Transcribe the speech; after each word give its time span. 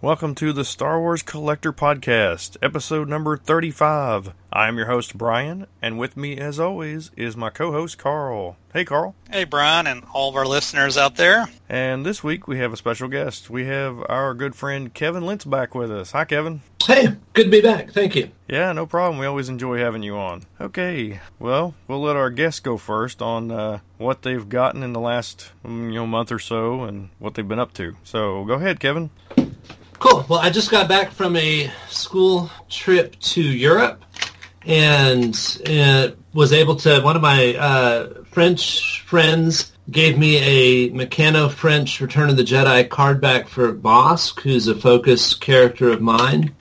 Welcome 0.00 0.36
to 0.36 0.52
the 0.52 0.64
Star 0.64 1.00
Wars 1.00 1.22
Collector 1.22 1.72
Podcast, 1.72 2.56
episode 2.62 3.08
number 3.08 3.36
35. 3.36 4.32
I 4.52 4.68
am 4.68 4.76
your 4.76 4.86
host, 4.86 5.18
Bryan, 5.18 5.66
and 5.82 5.98
with 5.98 6.16
me, 6.16 6.38
as 6.38 6.60
always, 6.60 7.10
is 7.16 7.36
my 7.36 7.50
co 7.50 7.72
host, 7.72 7.98
Carl. 7.98 8.56
Hey, 8.72 8.84
Carl. 8.84 9.16
Hey, 9.28 9.42
Bryan, 9.42 9.88
and 9.88 10.04
all 10.14 10.28
of 10.28 10.36
our 10.36 10.46
listeners 10.46 10.96
out 10.96 11.16
there. 11.16 11.48
And 11.68 12.06
this 12.06 12.22
week 12.22 12.46
we 12.46 12.58
have 12.60 12.72
a 12.72 12.76
special 12.76 13.08
guest. 13.08 13.50
We 13.50 13.66
have 13.66 13.98
our 14.08 14.34
good 14.34 14.54
friend 14.54 14.94
Kevin 14.94 15.26
Lentz 15.26 15.44
back 15.44 15.74
with 15.74 15.90
us. 15.90 16.12
Hi, 16.12 16.24
Kevin. 16.24 16.60
Hey, 16.86 17.08
good 17.32 17.46
to 17.46 17.50
be 17.50 17.60
back. 17.60 17.90
Thank 17.90 18.14
you. 18.14 18.30
Yeah, 18.46 18.72
no 18.72 18.86
problem. 18.86 19.18
We 19.18 19.26
always 19.26 19.48
enjoy 19.48 19.78
having 19.78 20.04
you 20.04 20.16
on. 20.16 20.44
Okay, 20.60 21.18
well, 21.40 21.74
we'll 21.88 22.02
let 22.02 22.14
our 22.14 22.30
guests 22.30 22.60
go 22.60 22.76
first 22.76 23.20
on 23.20 23.50
uh, 23.50 23.80
what 23.96 24.22
they've 24.22 24.48
gotten 24.48 24.84
in 24.84 24.92
the 24.92 25.00
last 25.00 25.50
mm, 25.64 25.88
you 25.88 25.94
know 25.94 26.06
month 26.06 26.30
or 26.30 26.38
so 26.38 26.84
and 26.84 27.08
what 27.18 27.34
they've 27.34 27.48
been 27.48 27.58
up 27.58 27.74
to. 27.74 27.96
So 28.04 28.44
go 28.44 28.54
ahead, 28.54 28.78
Kevin. 28.78 29.10
Cool. 29.98 30.24
Well, 30.28 30.38
I 30.38 30.50
just 30.50 30.70
got 30.70 30.88
back 30.88 31.10
from 31.10 31.34
a 31.34 31.70
school 31.88 32.50
trip 32.68 33.18
to 33.18 33.42
Europe 33.42 34.04
and 34.64 35.34
uh, 35.68 36.10
was 36.32 36.52
able 36.52 36.76
to. 36.76 37.00
One 37.00 37.16
of 37.16 37.22
my 37.22 37.56
uh, 37.56 38.22
French 38.30 39.02
friends 39.06 39.72
gave 39.90 40.16
me 40.16 40.36
a 40.36 40.90
Meccano 40.90 41.50
French 41.50 42.00
Return 42.00 42.30
of 42.30 42.36
the 42.36 42.44
Jedi 42.44 42.88
card 42.88 43.20
back 43.20 43.48
for 43.48 43.74
Bossk, 43.74 44.40
who's 44.40 44.68
a 44.68 44.74
focus 44.76 45.34
character 45.34 45.90
of 45.90 46.00
mine. 46.00 46.54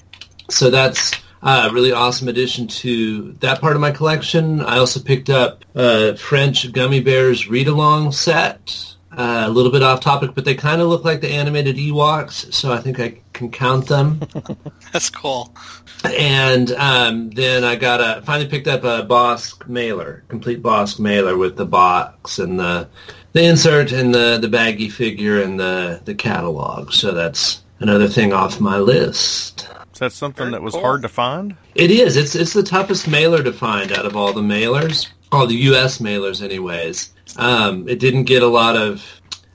So 0.50 0.72
that's 0.72 1.12
a 1.44 1.70
really 1.72 1.92
awesome 1.92 2.30
addition 2.30 2.68
to 2.68 3.34
that 3.34 3.62
part 3.62 3.76
of 3.76 3.82
my 3.82 3.92
collection. 3.92 4.62
I 4.62 4.78
also 4.80 5.00
picked 5.00 5.30
up 5.30 5.64
a 5.76 6.16
French 6.16 6.72
Gummy 6.72 7.02
Bears 7.02 7.48
read-along 7.48 8.14
set. 8.14 8.96
Uh, 9.18 9.46
a 9.48 9.50
little 9.50 9.72
bit 9.72 9.82
off 9.82 10.00
topic, 10.00 10.36
but 10.36 10.46
they 10.46 10.54
kind 10.54 10.80
of 10.80 10.90
look 10.90 11.04
like 11.04 11.22
the 11.22 11.28
animated 11.28 11.76
Ewoks, 11.76 12.54
so 12.54 12.72
I 12.72 12.78
think 12.78 13.00
I 13.00 13.20
can 13.34 13.50
count 13.50 13.88
them. 13.88 14.22
That's 14.94 15.10
cool. 15.10 15.56
And 16.04 16.72
um, 16.74 17.32
then 17.32 17.64
I 17.64 17.78
got 17.78 18.00
a 18.00 18.22
finally 18.22 18.48
picked 18.48 18.68
up 18.68 18.84
a 18.84 19.08
Bossk 19.08 19.68
mailer, 19.68 20.24
complete 20.28 20.62
Bossk 20.62 21.00
mailer 21.00 21.36
with 21.36 21.56
the 21.56 21.66
box 21.66 22.38
and 22.38 22.60
the 22.60 22.88
the 23.34 23.44
insert 23.44 23.92
and 23.92 24.14
the 24.14 24.38
the 24.40 24.48
baggy 24.50 24.88
figure 24.90 25.42
and 25.42 25.60
the 25.60 26.00
the 26.06 26.14
catalog. 26.14 26.92
So 26.94 27.12
that's 27.12 27.64
another 27.80 28.08
thing 28.08 28.34
off 28.34 28.60
my 28.60 28.78
list. 28.78 29.68
Is 29.94 30.00
that 30.00 30.12
something 30.12 30.44
Very 30.44 30.52
that 30.52 30.62
was 30.62 30.74
cool. 30.76 30.82
hard 30.84 31.02
to 31.02 31.10
find? 31.10 31.56
It 31.74 31.90
is. 31.90 32.18
It's 32.18 32.36
it's 32.36 32.54
the 32.54 32.62
toughest 32.62 33.08
mailer 33.08 33.42
to 33.42 33.52
find 33.52 33.92
out 33.92 34.06
of 34.06 34.16
all 34.16 34.32
the 34.32 34.42
mailers, 34.42 35.08
all 35.32 35.48
the 35.48 35.56
U.S. 35.56 36.00
mailers, 36.00 36.42
anyways. 36.44 37.12
Um, 37.38 37.88
it 37.90 38.00
didn't 38.00 38.24
get 38.24 38.44
a 38.44 38.48
lot 38.48 38.76
of. 38.76 39.04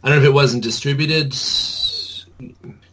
I 0.02 0.08
don't 0.08 0.18
know 0.18 0.22
if 0.24 0.28
it 0.28 0.34
wasn't 0.34 0.62
distributed. 0.62 1.32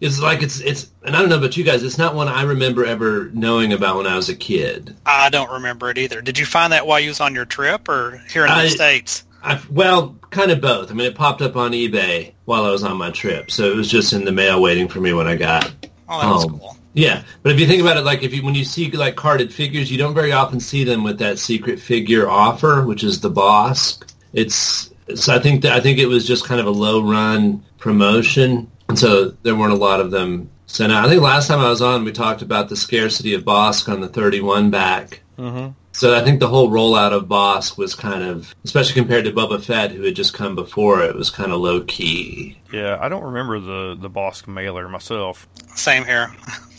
It's 0.02 0.20
like 0.22 0.42
it's 0.44 0.60
it's, 0.62 0.90
and 1.04 1.16
I 1.16 1.20
don't 1.20 1.30
know 1.30 1.38
about 1.38 1.58
you 1.58 1.64
guys. 1.64 1.84
It's 1.84 1.98
not 1.98 2.16
one 2.16 2.28
I 2.30 2.44
remember 2.44 2.86
ever 2.86 3.30
knowing 3.34 3.74
about 3.74 3.98
when 3.98 4.08
I 4.08 4.16
was 4.16 4.30
a 4.30 4.36
kid. 4.36 4.96
I 5.06 5.30
don't 5.30 5.52
remember 5.52 5.90
it 5.90 5.98
either. 5.98 6.22
Did 6.22 6.38
you 6.40 6.46
find 6.46 6.72
that 6.72 6.88
while 6.88 7.00
you 7.00 7.10
was 7.10 7.20
on 7.20 7.36
your 7.36 7.46
trip 7.46 7.90
or 7.90 8.22
here 8.32 8.46
in 8.46 8.52
I- 8.52 8.64
the 8.64 8.70
States? 8.70 9.26
I, 9.42 9.62
well, 9.72 10.18
kind 10.32 10.52
of 10.52 10.60
both. 10.60 10.92
I 10.92 10.94
mean, 10.94 11.08
it 11.08 11.16
popped 11.16 11.42
up 11.42 11.56
on 11.56 11.72
eBay 11.72 12.34
while 12.44 12.66
I 12.66 12.72
was 12.72 12.84
on 12.84 12.98
my 12.98 13.10
trip, 13.10 13.50
so 13.52 13.72
it 13.72 13.76
was 13.76 13.90
just 13.90 14.12
in 14.12 14.26
the 14.26 14.34
mail 14.34 14.62
waiting 14.62 14.90
for 14.90 15.00
me 15.00 15.14
when 15.14 15.28
I 15.28 15.38
got 15.38 15.72
Oh, 16.10 16.20
that 16.22 16.30
was 16.30 16.44
Oh. 16.46 16.50
cool. 16.50 16.78
Yeah, 17.00 17.24
but 17.44 17.54
if 17.54 17.60
you 17.62 17.66
think 17.66 17.82
about 17.82 17.96
it, 17.96 18.04
like 18.04 18.24
if 18.24 18.34
you 18.34 18.44
when 18.44 18.56
you 18.56 18.66
see 18.66 18.92
like 18.92 19.16
carded 19.16 19.54
figures, 19.54 19.90
you 19.90 19.98
don't 19.98 20.14
very 20.14 20.34
often 20.34 20.60
see 20.60 20.84
them 20.84 21.02
with 21.02 21.18
that 21.20 21.40
secret 21.40 21.80
figure 21.80 22.30
offer, 22.30 22.84
which 22.84 23.06
is 23.06 23.22
the 23.22 23.30
boss. 23.30 24.02
It's 24.34 24.90
so 25.16 25.34
I 25.34 25.40
think 25.40 25.62
that 25.62 25.72
I 25.72 25.80
think 25.80 25.98
it 26.00 26.08
was 26.08 26.28
just 26.28 26.44
kind 26.44 26.60
of 26.60 26.68
a 26.68 26.72
low 26.72 27.02
run 27.02 27.64
promotion, 27.78 28.70
and 28.90 29.00
so 29.00 29.30
there 29.44 29.56
weren't 29.56 29.72
a 29.72 29.78
lot 29.78 30.02
of 30.02 30.12
them 30.12 30.50
sent 30.66 30.92
out. 30.92 31.06
I 31.06 31.10
think 31.10 31.22
last 31.22 31.48
time 31.48 31.60
I 31.60 31.70
was 31.70 31.82
on, 31.82 32.04
we 32.04 32.12
talked 32.12 32.42
about 32.42 32.68
the 32.68 32.76
scarcity 32.76 33.34
of 33.34 33.44
Bossk 33.44 33.88
on 33.88 34.02
the 34.02 34.10
31 34.10 34.70
back. 34.70 35.22
Mm-hmm. 35.38 35.72
So 35.94 36.16
I 36.16 36.24
think 36.24 36.42
the 36.42 36.50
whole 36.50 36.70
rollout 36.70 37.14
of 37.14 37.26
Bossk 37.28 37.78
was 37.78 37.96
kind 37.96 38.24
of, 38.24 38.54
especially 38.66 38.94
compared 38.94 39.24
to 39.24 39.32
Boba 39.32 39.64
Fett, 39.64 39.92
who 39.92 40.04
had 40.04 40.16
just 40.16 40.34
come 40.34 40.54
before 40.54 41.02
it, 41.02 41.16
was 41.16 41.30
kind 41.30 41.54
of 41.54 41.62
low 41.62 41.82
key. 41.82 42.60
Yeah, 42.74 42.98
I 43.00 43.08
don't 43.08 43.24
remember 43.24 43.60
the 43.60 43.96
the 43.96 44.10
Bossk 44.10 44.50
mailer 44.50 44.90
myself, 44.90 45.48
Same 45.76 46.04
here. 46.04 46.32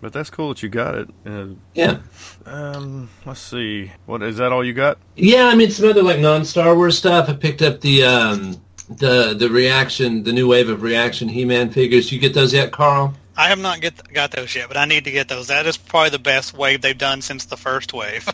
but 0.00 0.12
that's 0.12 0.30
cool 0.30 0.48
that 0.48 0.62
you 0.62 0.68
got 0.68 0.94
it. 0.94 1.08
Uh, 1.26 1.46
Yeah. 1.74 1.98
um, 2.46 3.08
let's 3.26 3.40
see. 3.40 3.92
What 4.06 4.22
is 4.22 4.36
that? 4.38 4.52
All 4.52 4.64
you 4.64 4.72
got? 4.72 4.98
Yeah, 5.16 5.46
I 5.46 5.54
mean 5.54 5.70
some 5.70 5.88
other 5.88 6.02
like 6.02 6.20
non 6.20 6.44
Star 6.44 6.74
Wars 6.74 6.96
stuff. 6.98 7.28
I 7.28 7.34
picked 7.34 7.62
up 7.62 7.80
the 7.80 8.04
um 8.04 8.60
the 8.88 9.34
the 9.34 9.48
reaction, 9.48 10.22
the 10.24 10.32
new 10.32 10.48
wave 10.48 10.68
of 10.68 10.82
reaction 10.82 11.28
He 11.28 11.44
Man 11.44 11.70
figures. 11.70 12.10
You 12.12 12.18
get 12.18 12.34
those 12.34 12.52
yet, 12.52 12.72
Carl? 12.72 13.14
I 13.36 13.48
have 13.48 13.58
not 13.58 13.80
get 13.80 14.12
got 14.12 14.32
those 14.32 14.54
yet, 14.54 14.68
but 14.68 14.76
I 14.76 14.84
need 14.84 15.04
to 15.04 15.10
get 15.10 15.28
those. 15.28 15.46
That 15.46 15.64
is 15.66 15.76
probably 15.76 16.10
the 16.10 16.18
best 16.18 16.52
wave 16.54 16.82
they've 16.82 16.96
done 16.98 17.22
since 17.22 17.44
the 17.46 17.56
first 17.56 17.92
wave. 17.92 18.28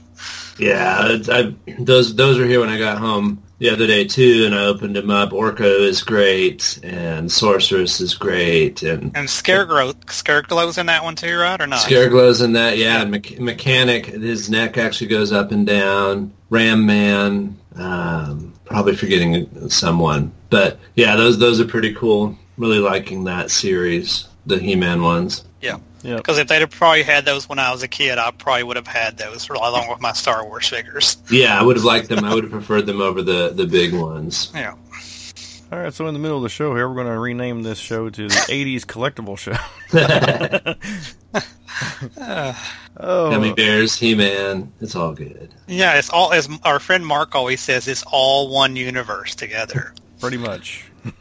Yeah, 0.58 1.12
it's- 1.12 1.28
I, 1.28 1.54
those 1.78 2.16
those 2.16 2.38
were 2.38 2.46
here 2.46 2.60
when 2.60 2.70
I 2.70 2.78
got 2.78 2.96
home 2.98 3.42
the 3.58 3.70
other 3.70 3.86
day 3.86 4.04
too, 4.04 4.44
and 4.46 4.54
I 4.54 4.64
opened 4.66 4.96
him 4.96 5.10
up. 5.10 5.30
Orko 5.30 5.80
is 5.80 6.02
great, 6.02 6.78
and 6.82 7.30
Sorceress 7.30 8.00
is 8.00 8.14
great, 8.14 8.82
and 8.82 9.04
And 9.16 9.28
Scareglow, 9.28 9.94
Scareglow's 10.06 10.78
in 10.78 10.86
that 10.86 11.02
one 11.02 11.16
too, 11.16 11.36
right? 11.38 11.60
Or 11.60 11.66
not? 11.66 11.80
Scareglow's 11.80 12.40
in 12.42 12.52
that. 12.54 12.76
Yeah, 12.78 13.04
Me- 13.04 13.20
Mekaneck, 13.20 14.06
his 14.06 14.50
neck 14.50 14.76
actually 14.76 15.08
goes 15.08 15.32
up 15.32 15.52
and 15.52 15.66
down. 15.66 16.32
Ram 16.50 16.86
Man, 16.86 17.58
um, 17.76 18.52
probably 18.64 18.94
forgetting 18.94 19.68
someone, 19.70 20.32
but 20.50 20.78
yeah, 20.94 21.16
those 21.16 21.38
those 21.38 21.60
are 21.60 21.66
pretty 21.66 21.94
cool. 21.94 22.36
Really 22.56 22.78
liking 22.78 23.24
that 23.24 23.50
series, 23.50 24.28
the 24.46 24.58
He-Man 24.58 25.02
ones. 25.02 25.44
Yeah. 25.60 25.76
Yeah. 26.06 26.16
Because 26.16 26.38
if 26.38 26.46
they'd 26.46 26.60
have 26.60 26.70
probably 26.70 27.02
had 27.02 27.24
those 27.24 27.48
when 27.48 27.58
I 27.58 27.72
was 27.72 27.82
a 27.82 27.88
kid, 27.88 28.16
I 28.16 28.30
probably 28.30 28.62
would 28.62 28.76
have 28.76 28.86
had 28.86 29.18
those 29.18 29.48
along 29.48 29.90
with 29.90 30.00
my 30.00 30.12
Star 30.12 30.46
Wars 30.46 30.68
figures. 30.68 31.16
Yeah, 31.28 31.58
I 31.58 31.64
would 31.64 31.74
have 31.74 31.84
liked 31.84 32.08
them. 32.08 32.24
I 32.24 32.32
would 32.32 32.44
have 32.44 32.52
preferred 32.52 32.86
them 32.86 33.00
over 33.00 33.22
the 33.22 33.50
the 33.50 33.66
big 33.66 33.92
ones. 33.92 34.52
Yeah. 34.54 34.76
All 35.72 35.80
right, 35.80 35.92
so 35.92 36.06
in 36.06 36.14
the 36.14 36.20
middle 36.20 36.36
of 36.36 36.44
the 36.44 36.48
show 36.48 36.76
here, 36.76 36.88
we're 36.88 36.94
going 36.94 37.08
to 37.08 37.18
rename 37.18 37.64
this 37.64 37.80
show 37.80 38.08
to 38.08 38.28
the 38.28 38.34
'80s 38.48 38.82
Collectible 38.82 39.36
Show. 39.36 39.56
oh, 43.00 43.30
Gummy 43.30 43.52
bears, 43.52 43.96
He-Man, 43.96 44.72
it's 44.80 44.94
all 44.94 45.12
good. 45.12 45.52
Yeah, 45.66 45.98
it's 45.98 46.08
all 46.08 46.32
as 46.32 46.48
our 46.62 46.78
friend 46.78 47.04
Mark 47.04 47.34
always 47.34 47.60
says. 47.60 47.88
It's 47.88 48.04
all 48.06 48.48
one 48.48 48.76
universe 48.76 49.34
together. 49.34 49.92
pretty 50.20 50.36
much. 50.36 50.84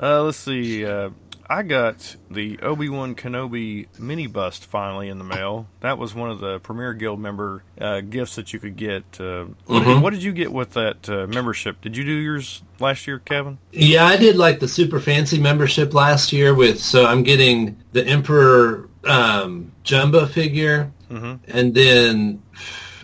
uh, 0.00 0.22
let's 0.22 0.38
see. 0.38 0.86
Uh, 0.86 1.10
I 1.52 1.64
got 1.64 2.14
the 2.30 2.60
Obi 2.60 2.88
Wan 2.88 3.16
Kenobi 3.16 3.86
mini 3.98 4.28
bust 4.28 4.66
finally 4.66 5.08
in 5.08 5.18
the 5.18 5.24
mail. 5.24 5.66
That 5.80 5.98
was 5.98 6.14
one 6.14 6.30
of 6.30 6.38
the 6.38 6.60
Premier 6.60 6.94
Guild 6.94 7.18
member 7.18 7.64
uh, 7.80 8.02
gifts 8.02 8.36
that 8.36 8.52
you 8.52 8.60
could 8.60 8.76
get. 8.76 9.02
Uh, 9.20 9.46
what, 9.66 9.80
did, 9.80 9.88
Mhm. 9.88 10.00
what 10.02 10.12
did 10.12 10.22
you 10.22 10.32
get 10.32 10.52
with 10.52 10.74
that 10.74 11.08
uh, 11.10 11.26
membership? 11.26 11.80
Did 11.80 11.96
you 11.96 12.04
do 12.04 12.12
yours 12.12 12.62
last 12.78 13.08
year, 13.08 13.18
Kevin? 13.18 13.58
Yeah, 13.72 14.04
I 14.06 14.16
did 14.16 14.36
like 14.36 14.60
the 14.60 14.68
super 14.68 15.00
fancy 15.00 15.40
membership 15.40 15.92
last 15.92 16.32
year 16.32 16.54
with 16.54 16.78
so 16.78 17.04
I'm 17.04 17.24
getting 17.24 17.76
the 17.92 18.06
Emperor 18.06 18.88
um, 19.04 19.72
jumbo 19.82 20.26
figure, 20.26 20.92
Mm-hmm. 21.10 21.50
and 21.50 21.74
then 21.74 22.40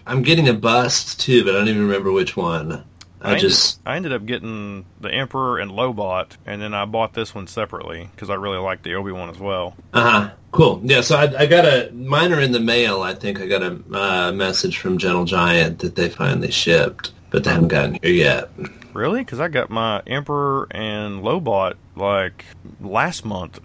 I'm 0.06 0.22
getting 0.22 0.48
a 0.48 0.54
bust 0.54 1.18
too, 1.18 1.44
but 1.44 1.56
I 1.56 1.58
don't 1.58 1.66
even 1.68 1.82
remember 1.82 2.12
which 2.12 2.36
one. 2.36 2.84
I, 3.20 3.32
ended- 3.32 3.40
just 3.40 3.80
I 3.86 3.96
ended 3.96 4.12
up 4.12 4.26
getting 4.26 4.84
the 5.00 5.10
Emperor 5.10 5.58
and 5.58 5.70
Lobot, 5.70 6.32
and 6.44 6.60
then 6.60 6.74
I 6.74 6.84
bought 6.84 7.14
this 7.14 7.34
one 7.34 7.46
separately 7.46 8.08
because 8.14 8.30
I 8.30 8.34
really 8.34 8.58
like 8.58 8.82
the 8.82 8.94
Obi 8.94 9.12
Wan 9.12 9.30
as 9.30 9.38
well. 9.38 9.76
uh 9.92 10.10
huh 10.10 10.30
cool. 10.56 10.80
Yeah, 10.84 11.02
so 11.02 11.16
I, 11.16 11.42
I 11.42 11.46
got 11.46 11.64
a 11.66 11.90
mine 11.92 12.32
are 12.32 12.40
in 12.40 12.52
the 12.52 12.60
mail. 12.60 13.02
I 13.02 13.14
think 13.14 13.40
I 13.40 13.46
got 13.46 13.62
a 13.62 13.78
uh, 13.92 14.32
message 14.32 14.78
from 14.78 14.98
Gentle 14.98 15.24
Giant 15.24 15.80
that 15.80 15.94
they 15.96 16.08
finally 16.08 16.50
shipped, 16.50 17.12
but 17.30 17.44
they 17.44 17.50
haven't 17.50 17.68
gotten 17.68 17.98
here 18.02 18.12
yet. 18.12 18.50
Really? 18.94 19.20
Because 19.20 19.40
I 19.40 19.48
got 19.48 19.68
my 19.68 20.02
Emperor 20.06 20.66
and 20.70 21.22
Lobot 21.22 21.74
like 21.94 22.44
last 22.80 23.24
month. 23.24 23.60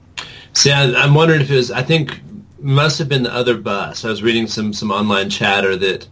See, 0.54 0.72
I, 0.72 0.94
I'm 0.94 1.14
wondering 1.14 1.42
if 1.42 1.50
it 1.50 1.56
was. 1.56 1.72
I 1.72 1.82
think 1.82 2.20
must 2.60 3.00
have 3.00 3.10
been 3.10 3.24
the 3.24 3.34
other 3.34 3.58
bus. 3.58 4.04
I 4.06 4.10
was 4.10 4.22
reading 4.22 4.48
some 4.48 4.74
some 4.74 4.92
online 4.92 5.30
chatter 5.30 5.76
that 5.78 6.08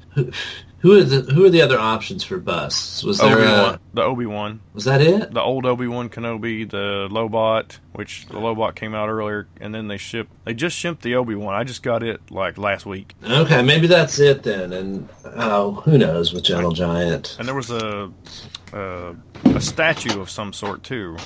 who, 0.79 0.97
are 0.97 1.03
the 1.03 1.21
who 1.33 1.45
are 1.45 1.49
the 1.49 1.61
other 1.61 1.79
options 1.79 2.23
for 2.23 2.37
busts? 2.37 3.03
Was 3.03 3.19
there 3.19 3.37
Obi 3.37 3.43
a, 3.45 3.79
the 3.93 4.03
Obi 4.03 4.25
Wan, 4.25 4.59
was 4.73 4.85
that 4.85 5.01
it? 5.01 5.33
the 5.33 5.41
old 5.41 5.65
Obi 5.65 5.87
Wan 5.87 6.09
Kenobi, 6.09 6.69
the 6.69 7.07
Lobot, 7.11 7.77
which 7.93 8.25
the 8.27 8.35
Lobot 8.35 8.75
came 8.75 8.93
out 8.95 9.09
earlier, 9.09 9.47
and 9.59 9.73
then 9.73 9.87
they 9.87 9.97
shipped. 9.97 10.31
They 10.45 10.53
just 10.53 10.75
shipped 10.77 11.01
the 11.01 11.15
Obi 11.15 11.35
Wan. 11.35 11.53
I 11.55 11.63
just 11.63 11.83
got 11.83 12.03
it 12.03 12.21
like 12.31 12.57
last 12.57 12.85
week, 12.85 13.15
Okay, 13.23 13.61
maybe 13.61 13.87
that's 13.87 14.19
it 14.19 14.43
then. 14.43 14.73
And 14.73 15.09
oh, 15.25 15.73
who 15.85 15.97
knows 15.97 16.33
with 16.33 16.43
Gentle 16.43 16.71
Giant? 16.71 17.35
and 17.39 17.47
there 17.47 17.55
was 17.55 17.71
a 17.71 18.11
a, 18.73 19.15
a 19.45 19.61
statue 19.61 20.19
of 20.21 20.29
some 20.29 20.53
sort 20.53 20.83
too. 20.83 21.17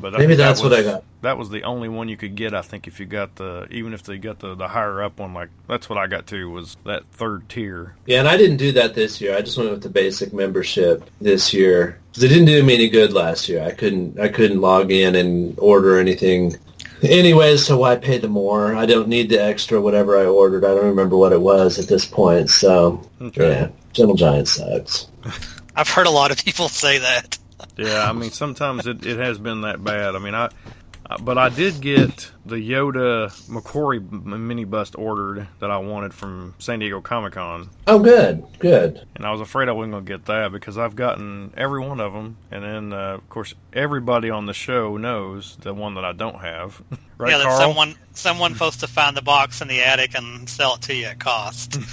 But 0.00 0.14
I 0.14 0.18
Maybe 0.18 0.28
think 0.28 0.38
that 0.38 0.48
that's 0.48 0.62
what 0.62 0.72
I 0.72 0.82
got. 0.82 1.04
That 1.22 1.38
was 1.38 1.50
the 1.50 1.64
only 1.64 1.88
one 1.88 2.08
you 2.08 2.16
could 2.16 2.36
get, 2.36 2.54
I 2.54 2.62
think, 2.62 2.86
if 2.86 3.00
you 3.00 3.06
got 3.06 3.34
the 3.36 3.66
even 3.70 3.92
if 3.92 4.02
they 4.02 4.18
got 4.18 4.38
the 4.38 4.54
the 4.54 4.68
higher 4.68 5.02
up 5.02 5.18
one. 5.18 5.34
Like 5.34 5.50
that's 5.66 5.88
what 5.88 5.98
I 5.98 6.06
got 6.06 6.26
too 6.26 6.50
was 6.50 6.76
that 6.84 7.04
third 7.12 7.48
tier. 7.48 7.94
Yeah, 8.06 8.20
and 8.20 8.28
I 8.28 8.36
didn't 8.36 8.58
do 8.58 8.72
that 8.72 8.94
this 8.94 9.20
year. 9.20 9.36
I 9.36 9.42
just 9.42 9.58
went 9.58 9.70
with 9.70 9.82
the 9.82 9.88
basic 9.88 10.32
membership 10.32 11.08
this 11.20 11.52
year 11.52 11.98
because 12.10 12.22
it 12.22 12.28
didn't 12.28 12.46
do 12.46 12.62
me 12.62 12.74
any 12.74 12.88
good 12.88 13.12
last 13.12 13.48
year. 13.48 13.62
I 13.64 13.72
couldn't 13.72 14.18
I 14.20 14.28
couldn't 14.28 14.60
log 14.60 14.92
in 14.92 15.14
and 15.14 15.58
order 15.58 15.98
anything 15.98 16.56
Anyways, 17.02 17.64
so 17.64 17.78
why 17.78 17.96
pay 17.96 18.18
the 18.18 18.28
more? 18.28 18.74
I 18.74 18.84
don't 18.84 19.08
need 19.08 19.28
the 19.28 19.42
extra 19.42 19.80
whatever 19.80 20.18
I 20.18 20.24
ordered. 20.24 20.64
I 20.64 20.74
don't 20.74 20.86
remember 20.86 21.16
what 21.16 21.32
it 21.32 21.40
was 21.40 21.78
at 21.78 21.86
this 21.86 22.04
point. 22.04 22.50
So 22.50 23.08
Okay. 23.20 23.48
yeah, 23.50 23.68
Gentle 23.92 24.16
Giant 24.16 24.48
sucks. 24.48 25.06
I've 25.76 25.88
heard 25.88 26.06
a 26.06 26.10
lot 26.10 26.32
of 26.32 26.44
people 26.44 26.68
say 26.68 26.98
that. 26.98 27.38
Yeah, 27.76 28.08
I 28.08 28.12
mean 28.12 28.30
sometimes 28.30 28.86
it, 28.86 29.04
it 29.06 29.18
has 29.18 29.38
been 29.38 29.62
that 29.62 29.82
bad. 29.82 30.14
I 30.14 30.18
mean 30.18 30.34
I, 30.34 30.46
I- 30.46 31.16
but 31.20 31.38
I 31.38 31.48
did 31.48 31.80
get 31.80 32.30
the 32.44 32.56
Yoda 32.56 33.30
McQuarrie 33.48 33.96
m- 34.12 34.46
mini 34.46 34.64
bust 34.64 34.94
ordered 34.98 35.46
that 35.58 35.70
I 35.70 35.78
wanted 35.78 36.12
from 36.12 36.54
San 36.58 36.80
Diego 36.80 37.00
Comic 37.00 37.32
Con, 37.32 37.70
Oh, 37.86 37.98
good, 37.98 38.44
good. 38.58 39.06
and 39.16 39.24
I 39.24 39.30
was 39.32 39.40
afraid 39.40 39.68
I 39.68 39.72
wasn't 39.72 39.92
gonna 39.94 40.04
get 40.04 40.26
that 40.26 40.52
because 40.52 40.76
I've 40.76 40.96
gotten 40.96 41.54
every 41.56 41.80
one 41.80 41.98
of 42.00 42.12
them, 42.12 42.36
and 42.50 42.62
then 42.62 42.92
uh, 42.92 43.14
of 43.14 43.28
course 43.30 43.54
everybody 43.72 44.28
on 44.28 44.44
the 44.44 44.52
show 44.52 44.98
knows 44.98 45.56
the 45.62 45.72
one 45.72 45.94
that 45.94 46.04
I 46.04 46.12
don't 46.12 46.40
have, 46.40 46.82
right, 47.16 47.30
yeah, 47.30 47.38
that 47.38 47.44
Carl? 47.46 47.58
someone 47.58 47.94
someone's 48.12 48.56
supposed 48.56 48.80
to 48.80 48.86
find 48.86 49.16
the 49.16 49.22
box 49.22 49.62
in 49.62 49.68
the 49.68 49.80
attic 49.80 50.14
and 50.14 50.46
sell 50.48 50.74
it 50.74 50.82
to 50.82 50.94
you 50.94 51.06
at 51.06 51.18
cost. 51.20 51.78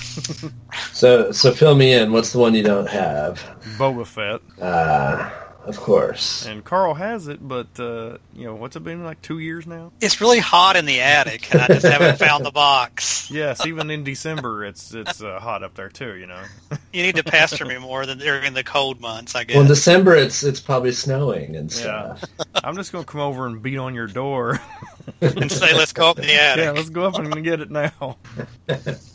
So 0.91 1.31
so 1.31 1.53
fill 1.53 1.75
me 1.75 1.93
in. 1.93 2.11
What's 2.11 2.33
the 2.33 2.39
one 2.39 2.53
you 2.53 2.63
don't 2.63 2.89
have? 2.89 3.39
Boba 3.77 4.05
Fett, 4.05 4.41
Uh, 4.61 5.29
of 5.65 5.77
course. 5.77 6.45
and 6.45 6.63
Carl 6.63 6.93
has 6.93 7.27
it, 7.27 7.45
but 7.45 7.67
uh, 7.79 8.17
you 8.33 8.45
know 8.45 8.55
what's 8.55 8.75
it 8.75 8.83
been 8.83 9.03
like 9.03 9.21
two 9.21 9.39
years 9.39 9.65
now? 9.67 9.91
it's 10.01 10.21
really 10.21 10.39
hot 10.39 10.75
in 10.75 10.85
the 10.85 11.01
attic, 11.01 11.51
and 11.53 11.61
I 11.61 11.67
just 11.67 11.85
haven't 11.85 12.19
found 12.19 12.45
the 12.45 12.51
box. 12.51 13.13
Yes, 13.35 13.65
even 13.65 13.89
in 13.89 14.03
December, 14.03 14.65
it's 14.65 14.93
it's 14.93 15.21
uh, 15.21 15.39
hot 15.39 15.63
up 15.63 15.73
there 15.73 15.89
too. 15.89 16.15
You 16.15 16.27
know. 16.27 16.41
You 16.93 17.03
need 17.03 17.17
to 17.17 17.23
pester 17.23 17.65
me 17.65 17.77
more 17.77 18.05
than 18.05 18.19
during 18.19 18.53
the 18.53 18.63
cold 18.63 19.01
months, 19.01 19.35
I 19.35 19.43
guess. 19.43 19.55
Well, 19.55 19.63
in 19.63 19.67
December 19.67 20.15
it's 20.15 20.43
it's 20.43 20.61
probably 20.61 20.93
snowing 20.93 21.57
and 21.57 21.69
stuff. 21.69 22.23
I'm 22.53 22.75
just 22.77 22.93
gonna 22.93 23.03
come 23.03 23.19
over 23.19 23.45
and 23.45 23.61
beat 23.61 23.77
on 23.77 23.93
your 23.95 24.07
door. 24.07 24.61
and 25.21 25.51
say, 25.51 25.73
let's 25.73 25.91
go 25.91 26.09
up 26.09 26.19
in 26.19 26.25
the 26.25 26.33
attic. 26.33 26.63
yeah, 26.63 26.71
let's 26.71 26.89
go 26.89 27.05
up 27.05 27.17
and 27.19 27.43
get 27.43 27.59
it 27.59 27.69
now. 27.69 28.17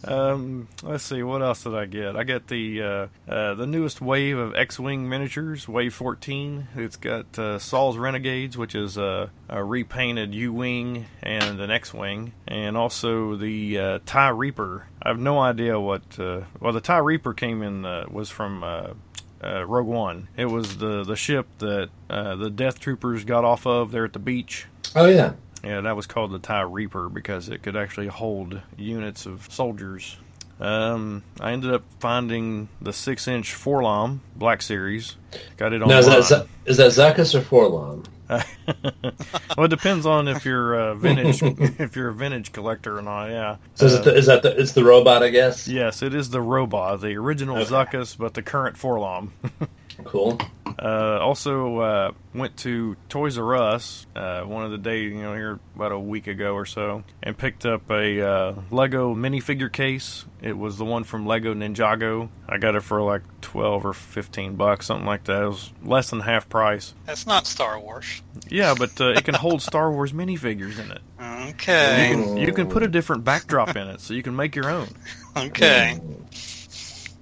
um, 0.04 0.68
let's 0.82 1.04
see, 1.04 1.22
what 1.22 1.42
else 1.42 1.62
did 1.62 1.74
I 1.74 1.86
get? 1.86 2.16
I 2.16 2.24
got 2.24 2.46
the 2.48 2.82
uh, 2.82 3.06
uh, 3.28 3.54
the 3.54 3.66
newest 3.66 4.00
wave 4.00 4.36
of 4.36 4.54
X-wing 4.54 5.08
miniatures, 5.08 5.66
Wave 5.66 5.94
14. 5.94 6.39
It's 6.76 6.96
got 6.96 7.38
uh, 7.38 7.58
Saw's 7.58 7.96
Renegades, 7.96 8.56
which 8.56 8.74
is 8.74 8.96
uh, 8.96 9.28
a 9.48 9.62
repainted 9.64 10.34
U-wing 10.34 11.06
and 11.22 11.60
an 11.60 11.70
X-wing, 11.70 12.32
and 12.46 12.76
also 12.76 13.36
the 13.36 13.78
uh, 13.78 13.98
TIE 14.06 14.28
Reaper. 14.28 14.86
I 15.02 15.08
have 15.08 15.18
no 15.18 15.38
idea 15.38 15.78
what. 15.78 16.18
Uh, 16.18 16.42
well, 16.60 16.72
the 16.72 16.80
TIE 16.80 16.98
Reaper 16.98 17.34
came 17.34 17.62
in 17.62 17.84
uh, 17.84 18.06
was 18.10 18.30
from. 18.30 18.64
Uh, 18.64 18.94
uh, 19.42 19.64
Rogue 19.64 19.86
One. 19.86 20.28
It 20.36 20.46
was 20.46 20.76
the 20.76 21.02
the 21.02 21.16
ship 21.16 21.46
that 21.58 21.88
uh, 22.10 22.36
the 22.36 22.50
Death 22.50 22.78
Troopers 22.78 23.24
got 23.24 23.42
off 23.42 23.66
of 23.66 23.90
there 23.90 24.04
at 24.04 24.12
the 24.12 24.18
beach. 24.18 24.66
Oh 24.94 25.06
yeah. 25.06 25.32
Yeah, 25.64 25.82
that 25.82 25.96
was 25.96 26.06
called 26.06 26.32
the 26.32 26.38
TIE 26.38 26.62
Reaper 26.62 27.08
because 27.08 27.48
it 27.48 27.62
could 27.62 27.76
actually 27.76 28.06
hold 28.06 28.60
units 28.76 29.26
of 29.26 29.46
soldiers. 29.50 30.16
Um, 30.60 31.22
I 31.40 31.52
ended 31.52 31.72
up 31.72 31.82
finding 32.00 32.68
the 32.82 32.92
six-inch 32.92 33.54
4-LOM 33.54 34.20
Black 34.36 34.60
Series. 34.62 35.16
Got 35.56 35.72
it 35.72 35.78
Now 35.78 35.86
online. 35.86 36.18
is 36.18 36.28
that 36.28 36.46
is 36.66 36.76
that 36.76 36.90
Zuckuss 36.90 37.34
or 37.34 37.40
4-LOM? 37.40 38.02
well, 39.56 39.64
it 39.64 39.68
depends 39.70 40.06
on 40.06 40.28
if 40.28 40.44
you're 40.44 40.74
a 40.74 40.94
vintage 40.94 41.42
if 41.80 41.96
you're 41.96 42.08
a 42.10 42.14
vintage 42.14 42.52
collector 42.52 42.96
or 42.98 43.02
not. 43.02 43.26
Yeah. 43.30 43.56
So 43.74 43.86
is, 43.86 43.94
Uh, 43.94 43.98
it 44.00 44.04
the, 44.04 44.14
is 44.16 44.26
that 44.26 44.42
the, 44.42 44.60
it's 44.60 44.72
the 44.72 44.84
robot? 44.84 45.22
I 45.22 45.30
guess. 45.30 45.66
yes, 45.66 46.02
it 46.02 46.14
is 46.14 46.30
the 46.30 46.40
robot, 46.42 47.00
the 47.00 47.16
original 47.16 47.56
Okay. 47.56 47.70
Zuckuss, 47.70 48.16
but 48.16 48.34
the 48.34 48.42
current 48.42 48.76
4-LOM. 48.76 49.32
Cool. 50.04 50.38
Uh, 50.78 51.18
also 51.20 51.78
uh, 51.78 52.12
went 52.32 52.56
to 52.56 52.96
Toys 53.08 53.36
R 53.36 53.54
Us 53.54 54.06
uh, 54.16 54.42
one 54.42 54.64
of 54.64 54.70
the 54.70 54.78
days, 54.78 55.12
you 55.12 55.20
know, 55.20 55.34
here 55.34 55.58
about 55.74 55.92
a 55.92 55.98
week 55.98 56.26
ago 56.26 56.54
or 56.54 56.64
so, 56.64 57.04
and 57.22 57.36
picked 57.36 57.66
up 57.66 57.90
a 57.90 58.26
uh, 58.26 58.54
Lego 58.70 59.14
minifigure 59.14 59.70
case. 59.70 60.24
It 60.40 60.56
was 60.56 60.78
the 60.78 60.86
one 60.86 61.04
from 61.04 61.26
Lego 61.26 61.52
Ninjago. 61.52 62.30
I 62.48 62.56
got 62.56 62.76
it 62.76 62.80
for 62.80 63.02
like 63.02 63.22
twelve 63.42 63.84
or 63.84 63.92
fifteen 63.92 64.56
bucks, 64.56 64.86
something 64.86 65.06
like 65.06 65.24
that. 65.24 65.42
It 65.42 65.48
was 65.48 65.72
less 65.82 66.10
than 66.10 66.20
half 66.20 66.48
price. 66.48 66.94
That's 67.04 67.26
not 67.26 67.46
Star 67.46 67.78
Wars. 67.78 68.22
Yeah, 68.48 68.74
but 68.78 68.98
uh, 69.00 69.10
it 69.10 69.24
can 69.24 69.34
hold 69.34 69.60
Star 69.60 69.92
Wars 69.92 70.12
minifigures 70.12 70.78
in 70.78 70.92
it. 70.92 71.02
Okay. 71.50 72.10
You 72.10 72.14
can, 72.14 72.36
you 72.38 72.52
can 72.52 72.68
put 72.68 72.82
a 72.82 72.88
different 72.88 73.24
backdrop 73.24 73.76
in 73.76 73.88
it, 73.88 74.00
so 74.00 74.14
you 74.14 74.22
can 74.22 74.34
make 74.34 74.56
your 74.56 74.70
own. 74.70 74.88
Okay. 75.36 76.00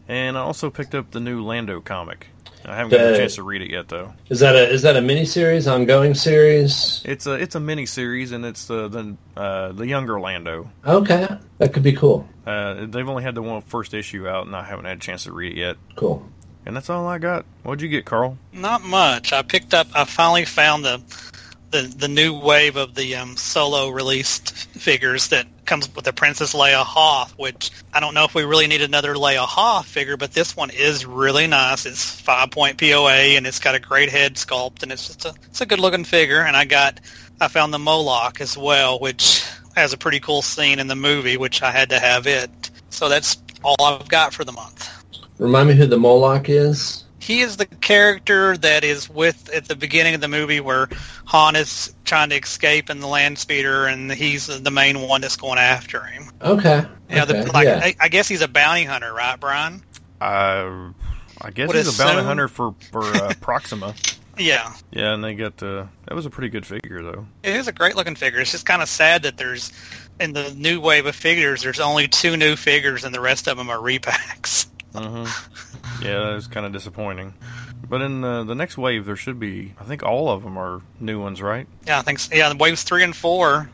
And 0.07 0.39
I 0.39 0.41
also 0.41 0.71
picked 0.71 0.95
up 0.95 1.11
the 1.11 1.21
new 1.21 1.45
Lando 1.45 1.81
comic. 1.81 2.29
I 2.69 2.77
haven't 2.77 2.91
got 2.91 3.01
a 3.01 3.17
chance 3.17 3.37
to 3.37 3.43
read 3.43 3.63
it 3.63 3.71
yet, 3.71 3.89
though. 3.89 4.13
Is 4.29 4.41
that 4.41 4.55
a 4.55 4.71
is 4.71 4.83
that 4.83 4.97
a 4.97 5.01
mini 5.01 5.25
series, 5.25 5.67
ongoing 5.67 6.15
series? 6.15 7.03
It's 7.05 7.27
a 7.27 7.33
it's 7.33 7.55
a 7.55 7.61
mini 7.61 7.87
series, 7.87 8.33
and 8.33 8.45
it's 8.45 8.67
the 8.67 8.89
the 8.89 9.17
uh, 9.37 9.73
the 9.73 9.87
younger 9.87 10.21
Lando. 10.21 10.71
Okay, 10.87 11.29
that 11.59 11.73
could 11.73 11.83
be 11.83 11.93
cool. 11.93 12.29
Uh, 12.47 12.87
they've 12.87 13.09
only 13.09 13.23
had 13.23 13.35
the 13.35 13.43
one 13.43 13.63
first 13.63 13.95
issue 13.95 14.29
out, 14.29 14.47
and 14.47 14.55
I 14.55 14.65
haven't 14.65 14.85
had 14.85 14.99
a 14.99 15.01
chance 15.01 15.25
to 15.25 15.33
read 15.33 15.53
it 15.53 15.59
yet. 15.59 15.77
Cool. 15.97 16.27
And 16.67 16.77
that's 16.77 16.91
all 16.91 17.07
I 17.07 17.19
got. 17.19 17.47
What'd 17.63 17.81
you 17.81 17.89
get, 17.89 18.05
Carl? 18.05 18.37
Not 18.53 18.83
much. 18.83 19.33
I 19.33 19.41
picked 19.41 19.73
up. 19.73 19.87
I 19.95 20.05
finally 20.05 20.45
found 20.45 20.85
the 20.85 21.01
the 21.71 21.83
the 21.83 22.09
new 22.09 22.39
wave 22.39 22.77
of 22.77 22.95
the 22.95 23.17
um, 23.17 23.37
solo 23.37 23.89
released 23.91 24.55
figures 24.55 25.29
that 25.29 25.47
comes 25.67 25.95
with 25.95 26.05
the 26.05 26.13
Princess 26.13 26.55
Leia 26.55 26.85
Hoth. 26.85 27.37
Which 27.39 27.71
I 27.93 28.01
don't 28.01 28.15
know 28.15 28.25
if 28.25 28.35
we 28.35 28.45
really 28.45 28.67
need 28.67 28.83
another 28.83 29.15
Leia 29.15 29.47
Hoth 29.47 29.87
figure, 29.87 30.17
but 30.17 30.33
this 30.33 30.57
one 30.57 30.71
is 30.71 31.05
really 31.05 31.47
nice. 31.47 31.87
It's 31.87 32.21
five 32.21 32.51
point 32.51 32.79
POA 32.79 33.37
and 33.37 33.47
it's 33.47 33.59
got 33.59 33.75
a 33.75 33.81
great 33.81 34.09
head 34.09 34.37
sculpt 34.37 34.83
and 34.83 34.93
it's 34.93 35.07
just 35.07 35.25
a 35.25 35.35
it's 35.45 35.61
a 35.61 35.67
good 35.67 35.81
looking 35.81 36.05
figure. 36.05 36.41
And 36.41 36.57
I 36.57 36.65
got 36.65 37.01
I 37.41 37.49
found 37.49 37.73
the 37.73 37.79
Moloch 37.79 38.41
as 38.41 38.57
well, 38.57 38.99
which 38.99 39.45
has 39.77 39.93
a 39.93 39.99
pretty 39.99 40.21
cool 40.21 40.43
scene 40.43 40.79
in 40.79 40.87
the 40.87 40.97
movie, 40.97 41.37
which 41.37 41.63
I 41.63 41.71
had 41.71 41.91
to 41.91 41.99
have 41.99 42.27
it. 42.27 42.71
So 42.91 43.09
that's 43.09 43.39
all 43.63 43.77
I've 43.81 44.09
got 44.09 44.33
for 44.33 44.45
the 44.45 44.53
month. 44.53 44.91
Remind 45.39 45.69
me 45.69 45.75
who 45.75 45.87
the 45.87 45.99
Moloch 45.99 46.49
is. 46.49 47.05
He 47.29 47.43
is 47.43 47.59
the 47.59 47.67
character 47.67 48.57
that 48.57 48.85
is 48.85 49.07
with 49.11 49.51
at 49.55 49.67
the 49.67 49.77
beginning 49.77 50.15
of 50.15 50.23
the 50.23 50.29
movie 50.29 50.61
where 50.61 50.89
Han 51.27 51.57
is 51.57 51.95
trying 52.07 52.31
to 52.31 52.37
escape 52.37 52.89
in 52.89 53.01
the 53.01 53.07
land 53.07 53.39
speeder, 53.39 53.85
and 53.85 54.11
he's 54.11 54.47
the 54.47 54.71
main 54.71 55.03
one 55.03 55.21
that's 55.21 55.37
going 55.37 55.59
after 55.59 56.03
him. 56.05 56.31
Okay. 56.41 56.87
Yeah, 57.11 57.25
okay. 57.25 57.43
the, 57.45 57.53
like 57.53 57.67
yeah. 57.67 57.81
I, 57.85 57.95
I 58.01 58.09
guess 58.09 58.29
he's 58.29 58.41
a 58.41 58.49
bounty 58.49 58.85
hunter, 58.85 59.13
right, 59.13 59.39
Bryan? 59.39 59.83
Uh, 60.23 60.93
I 61.43 61.51
guess 61.53 61.69
Would 61.69 61.77
he's 61.77 61.95
a 61.95 62.03
bounty 62.03 62.15
assume- 62.17 62.25
hunter 62.25 62.49
for 62.49 62.75
for 62.91 63.05
uh, 63.05 63.35
Proxima. 63.43 63.95
Yeah, 64.39 64.73
Yeah, 64.91 65.13
and 65.13 65.23
they 65.23 65.35
got 65.35 65.63
uh, 65.63 65.85
that 66.07 66.15
was 66.15 66.25
a 66.25 66.31
pretty 66.31 66.49
good 66.49 66.65
figure 66.65 67.03
though. 67.03 67.27
it 67.43 67.57
is 67.57 67.69
a 67.69 67.73
great 67.73 67.95
looking 67.95 68.15
figure. 68.15 68.41
It's 68.41 68.53
just 68.53 68.65
kind 68.65 68.81
of 68.81 68.89
sad 68.89 69.25
that 69.25 69.37
there's 69.37 69.71
in 70.19 70.33
the 70.33 70.55
new 70.55 70.81
wave 70.81 71.05
of 71.05 71.15
figures, 71.15 71.63
there's 71.63 71.81
only 71.81 72.09
two 72.09 72.39
new 72.39 72.57
figures, 72.57 73.05
and 73.05 73.15
the 73.15 73.21
rest 73.21 73.49
of 73.49 73.59
them 73.59 73.69
are 73.69 73.77
repacks. 73.79 74.67
hmm 74.95 75.25
Yeah, 76.03 76.21
that 76.27 76.35
was 76.35 76.47
kind 76.47 76.65
of 76.65 76.73
disappointing. 76.73 77.35
But 77.89 78.03
in 78.03 78.21
the, 78.21 78.45
the 78.45 78.55
next 78.55 78.79
wave, 78.79 79.07
there 79.07 79.17
should 79.17 79.41
be. 79.41 79.75
I 79.81 79.85
think 79.85 80.03
all 80.03 80.31
of 80.31 80.43
them 80.43 80.57
are 80.59 80.81
new 81.01 81.21
ones, 81.21 81.43
right? 81.43 81.67
Yeah, 81.87 81.99
I 81.99 82.03
think 82.03 82.19
so. 82.19 82.35
yeah. 82.35 82.53
Waves 82.55 82.83
three 82.83 83.03
and 83.03 83.15
four. 83.17 83.71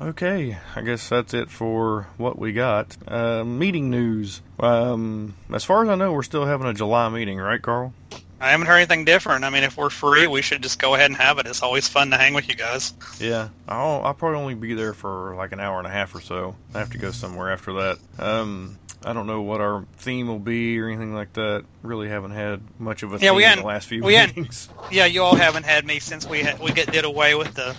Okay, 0.00 0.56
I 0.74 0.80
guess 0.80 1.10
that's 1.10 1.34
it 1.34 1.50
for 1.50 2.08
what 2.16 2.38
we 2.38 2.52
got. 2.54 2.96
Uh, 3.06 3.44
meeting 3.44 3.90
news. 3.90 4.40
Um, 4.58 5.34
as 5.52 5.64
far 5.64 5.82
as 5.82 5.90
I 5.90 5.94
know, 5.94 6.12
we're 6.12 6.22
still 6.22 6.46
having 6.46 6.66
a 6.66 6.72
July 6.72 7.10
meeting, 7.10 7.36
right, 7.38 7.60
Carl? 7.60 7.92
I 8.40 8.50
haven't 8.52 8.66
heard 8.68 8.76
anything 8.76 9.04
different. 9.04 9.44
I 9.44 9.50
mean, 9.50 9.64
if 9.64 9.76
we're 9.76 9.90
free, 9.90 10.26
we 10.26 10.40
should 10.40 10.62
just 10.62 10.78
go 10.78 10.94
ahead 10.94 11.10
and 11.10 11.16
have 11.16 11.38
it. 11.38 11.46
It's 11.46 11.62
always 11.62 11.86
fun 11.88 12.10
to 12.10 12.16
hang 12.16 12.32
with 12.32 12.48
you 12.48 12.54
guys. 12.54 12.94
Yeah, 13.18 13.48
I'll 13.68 14.02
I'll 14.02 14.14
probably 14.14 14.38
only 14.38 14.54
be 14.54 14.74
there 14.74 14.94
for 14.94 15.34
like 15.36 15.52
an 15.52 15.60
hour 15.60 15.78
and 15.78 15.86
a 15.86 15.90
half 15.90 16.14
or 16.14 16.20
so. 16.20 16.56
I 16.74 16.78
have 16.78 16.90
to 16.90 16.98
go 16.98 17.10
somewhere 17.10 17.52
after 17.52 17.72
that. 17.74 17.98
Um, 18.18 18.78
I 19.04 19.12
don't 19.12 19.26
know 19.26 19.42
what 19.42 19.60
our 19.60 19.84
theme 19.98 20.26
will 20.28 20.38
be 20.38 20.78
or 20.80 20.88
anything 20.88 21.14
like 21.14 21.32
that. 21.34 21.64
Really 21.82 22.08
haven't 22.08 22.32
had 22.32 22.60
much 22.78 23.02
of 23.02 23.12
a 23.12 23.18
Yeah, 23.18 23.30
theme 23.30 23.36
we 23.36 23.44
in 23.44 23.58
the 23.58 23.64
last 23.66 23.88
few 23.88 24.02
we 24.02 24.16
meetings. 24.16 24.68
Yeah, 24.90 25.04
you 25.06 25.22
all 25.22 25.36
haven't 25.36 25.64
had 25.64 25.84
me 25.86 26.00
since 26.00 26.26
we 26.26 26.40
had, 26.40 26.58
we 26.60 26.72
get 26.72 26.90
did 26.92 27.04
away 27.04 27.34
with 27.34 27.54
the, 27.54 27.74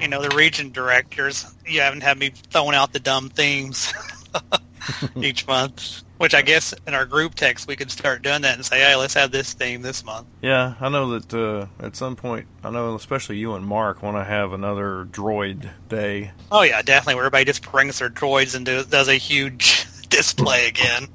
you 0.00 0.08
know, 0.08 0.22
the 0.22 0.34
region 0.34 0.72
directors. 0.72 1.52
You 1.66 1.80
haven't 1.82 2.02
had 2.02 2.18
me 2.18 2.30
throwing 2.50 2.74
out 2.74 2.92
the 2.92 2.98
dumb 3.00 3.28
themes 3.28 3.92
each 5.16 5.46
month. 5.46 6.02
Which 6.18 6.34
I 6.34 6.40
guess 6.40 6.74
in 6.86 6.94
our 6.94 7.04
group 7.04 7.34
text 7.34 7.68
we 7.68 7.76
could 7.76 7.90
start 7.90 8.22
doing 8.22 8.40
that 8.42 8.54
and 8.54 8.64
say, 8.64 8.78
hey, 8.78 8.96
let's 8.96 9.12
have 9.12 9.30
this 9.30 9.52
theme 9.52 9.82
this 9.82 10.02
month. 10.02 10.26
Yeah, 10.40 10.74
I 10.80 10.88
know 10.88 11.18
that 11.18 11.34
uh, 11.34 11.66
at 11.84 11.94
some 11.94 12.16
point, 12.16 12.46
I 12.64 12.70
know 12.70 12.94
especially 12.94 13.36
you 13.36 13.54
and 13.54 13.66
Mark 13.66 14.02
want 14.02 14.16
to 14.16 14.24
have 14.24 14.54
another 14.54 15.06
droid 15.10 15.68
day. 15.88 16.30
Oh 16.50 16.62
yeah, 16.62 16.80
definitely. 16.80 17.16
Where 17.16 17.24
everybody 17.24 17.44
just 17.44 17.70
brings 17.70 17.98
their 17.98 18.08
droids 18.08 18.54
and 18.54 18.64
do, 18.64 18.82
does 18.84 19.08
a 19.08 19.14
huge 19.14 19.86
display 20.08 20.68
again. 20.68 21.08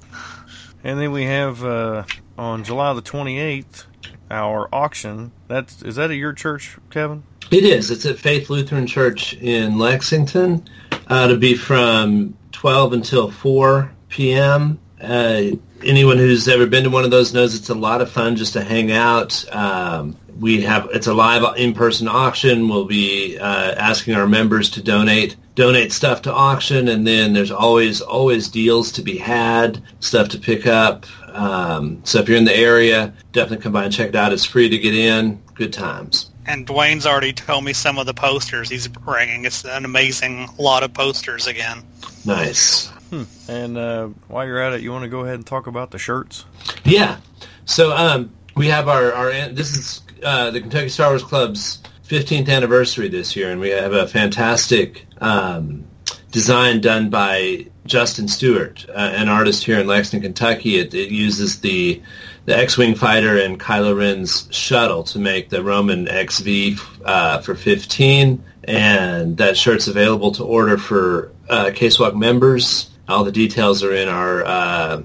And 0.83 0.99
then 0.99 1.11
we 1.11 1.23
have 1.23 1.63
uh, 1.63 2.03
on 2.37 2.63
July 2.63 2.93
the 2.93 3.01
28th 3.01 3.85
our 4.31 4.69
auction. 4.73 5.31
That's 5.47 5.81
is 5.81 5.95
that 5.97 6.09
at 6.09 6.17
your 6.17 6.33
church, 6.33 6.77
Kevin? 6.89 7.23
It 7.51 7.65
is. 7.65 7.91
It's 7.91 8.05
at 8.05 8.17
Faith 8.17 8.49
Lutheran 8.49 8.87
Church 8.87 9.33
in 9.33 9.77
Lexington. 9.77 10.65
Uh, 11.11 11.27
to 11.27 11.35
be 11.35 11.55
from 11.55 12.33
12 12.53 12.93
until 12.93 13.29
4 13.29 13.91
p.m. 14.07 14.79
Uh, 15.01 15.41
anyone 15.83 16.17
who's 16.17 16.47
ever 16.47 16.65
been 16.65 16.85
to 16.85 16.89
one 16.89 17.03
of 17.03 17.11
those 17.11 17.33
knows 17.33 17.53
it's 17.53 17.67
a 17.67 17.75
lot 17.75 17.99
of 17.99 18.09
fun 18.09 18.37
just 18.37 18.53
to 18.53 18.63
hang 18.63 18.93
out. 18.93 19.43
Um, 19.53 20.15
we 20.39 20.61
have 20.61 20.87
it's 20.93 21.07
a 21.07 21.13
live 21.13 21.57
in-person 21.57 22.07
auction. 22.07 22.69
We'll 22.69 22.85
be 22.85 23.37
uh, 23.37 23.75
asking 23.75 24.15
our 24.15 24.25
members 24.25 24.69
to 24.69 24.81
donate 24.81 25.35
donate 25.53 25.91
stuff 25.91 26.21
to 26.21 26.33
auction, 26.33 26.87
and 26.87 27.05
then 27.05 27.33
there's 27.33 27.51
always 27.51 27.99
always 27.99 28.47
deals 28.47 28.89
to 28.93 29.01
be 29.01 29.17
had, 29.17 29.83
stuff 29.99 30.29
to 30.29 30.39
pick 30.39 30.65
up. 30.65 31.05
Um, 31.35 31.99
so 32.05 32.19
if 32.19 32.29
you're 32.29 32.37
in 32.37 32.45
the 32.45 32.55
area, 32.55 33.13
definitely 33.33 33.61
come 33.61 33.73
by 33.73 33.83
and 33.83 33.93
check 33.93 34.07
it 34.07 34.15
out. 34.15 34.31
It's 34.31 34.45
free 34.45 34.69
to 34.69 34.77
get 34.77 34.95
in. 34.95 35.41
Good 35.55 35.73
times. 35.73 36.30
And 36.45 36.65
Dwayne's 36.65 37.05
already 37.05 37.33
told 37.33 37.63
me 37.63 37.73
some 37.73 37.97
of 37.97 38.05
the 38.05 38.13
posters 38.13 38.69
he's 38.69 38.87
bringing. 38.87 39.45
It's 39.45 39.63
an 39.63 39.85
amazing 39.85 40.49
lot 40.57 40.83
of 40.83 40.93
posters 40.93 41.47
again. 41.47 41.83
Nice. 42.25 42.87
Hmm. 43.09 43.23
And 43.47 43.77
uh, 43.77 44.07
while 44.27 44.45
you're 44.45 44.61
at 44.61 44.73
it, 44.73 44.81
you 44.81 44.91
want 44.91 45.03
to 45.03 45.09
go 45.09 45.21
ahead 45.21 45.35
and 45.35 45.45
talk 45.45 45.67
about 45.67 45.91
the 45.91 45.99
shirts? 45.99 46.45
Yeah. 46.83 47.17
So 47.65 47.95
um, 47.95 48.31
we 48.55 48.67
have 48.67 48.87
our, 48.87 49.13
our 49.13 49.49
this 49.49 49.75
is 49.75 50.01
uh, 50.23 50.51
the 50.51 50.61
Kentucky 50.61 50.89
Star 50.89 51.09
Wars 51.09 51.23
Club's 51.23 51.81
15th 52.07 52.49
anniversary 52.49 53.07
this 53.07 53.35
year, 53.35 53.51
and 53.51 53.61
we 53.61 53.69
have 53.69 53.93
a 53.93 54.07
fantastic 54.07 55.05
um, 55.19 55.85
design 56.31 56.81
done 56.81 57.09
by 57.09 57.67
Justin 57.85 58.27
Stewart, 58.27 58.85
uh, 58.89 59.13
an 59.15 59.29
artist 59.29 59.63
here 59.63 59.79
in 59.79 59.87
Lexington, 59.87 60.33
Kentucky. 60.33 60.77
It, 60.77 60.93
it 60.93 61.09
uses 61.09 61.61
the 61.61 62.01
the 62.45 62.57
X-wing 62.57 62.95
fighter 62.95 63.37
and 63.37 63.59
Kylo 63.59 63.97
Ren's 63.97 64.47
shuttle 64.51 65.03
to 65.03 65.19
make 65.19 65.49
the 65.49 65.63
Roman 65.63 66.07
XV 66.07 66.81
uh, 67.05 67.39
for 67.41 67.55
15, 67.55 68.43
and 68.63 69.37
that 69.37 69.57
shirt's 69.57 69.87
available 69.87 70.31
to 70.33 70.43
order 70.43 70.77
for 70.77 71.31
uh, 71.49 71.65
Casewalk 71.73 72.15
members. 72.15 72.89
All 73.07 73.23
the 73.23 73.31
details 73.31 73.83
are 73.83 73.93
in 73.93 74.07
our 74.07 74.43
uh, 74.45 75.03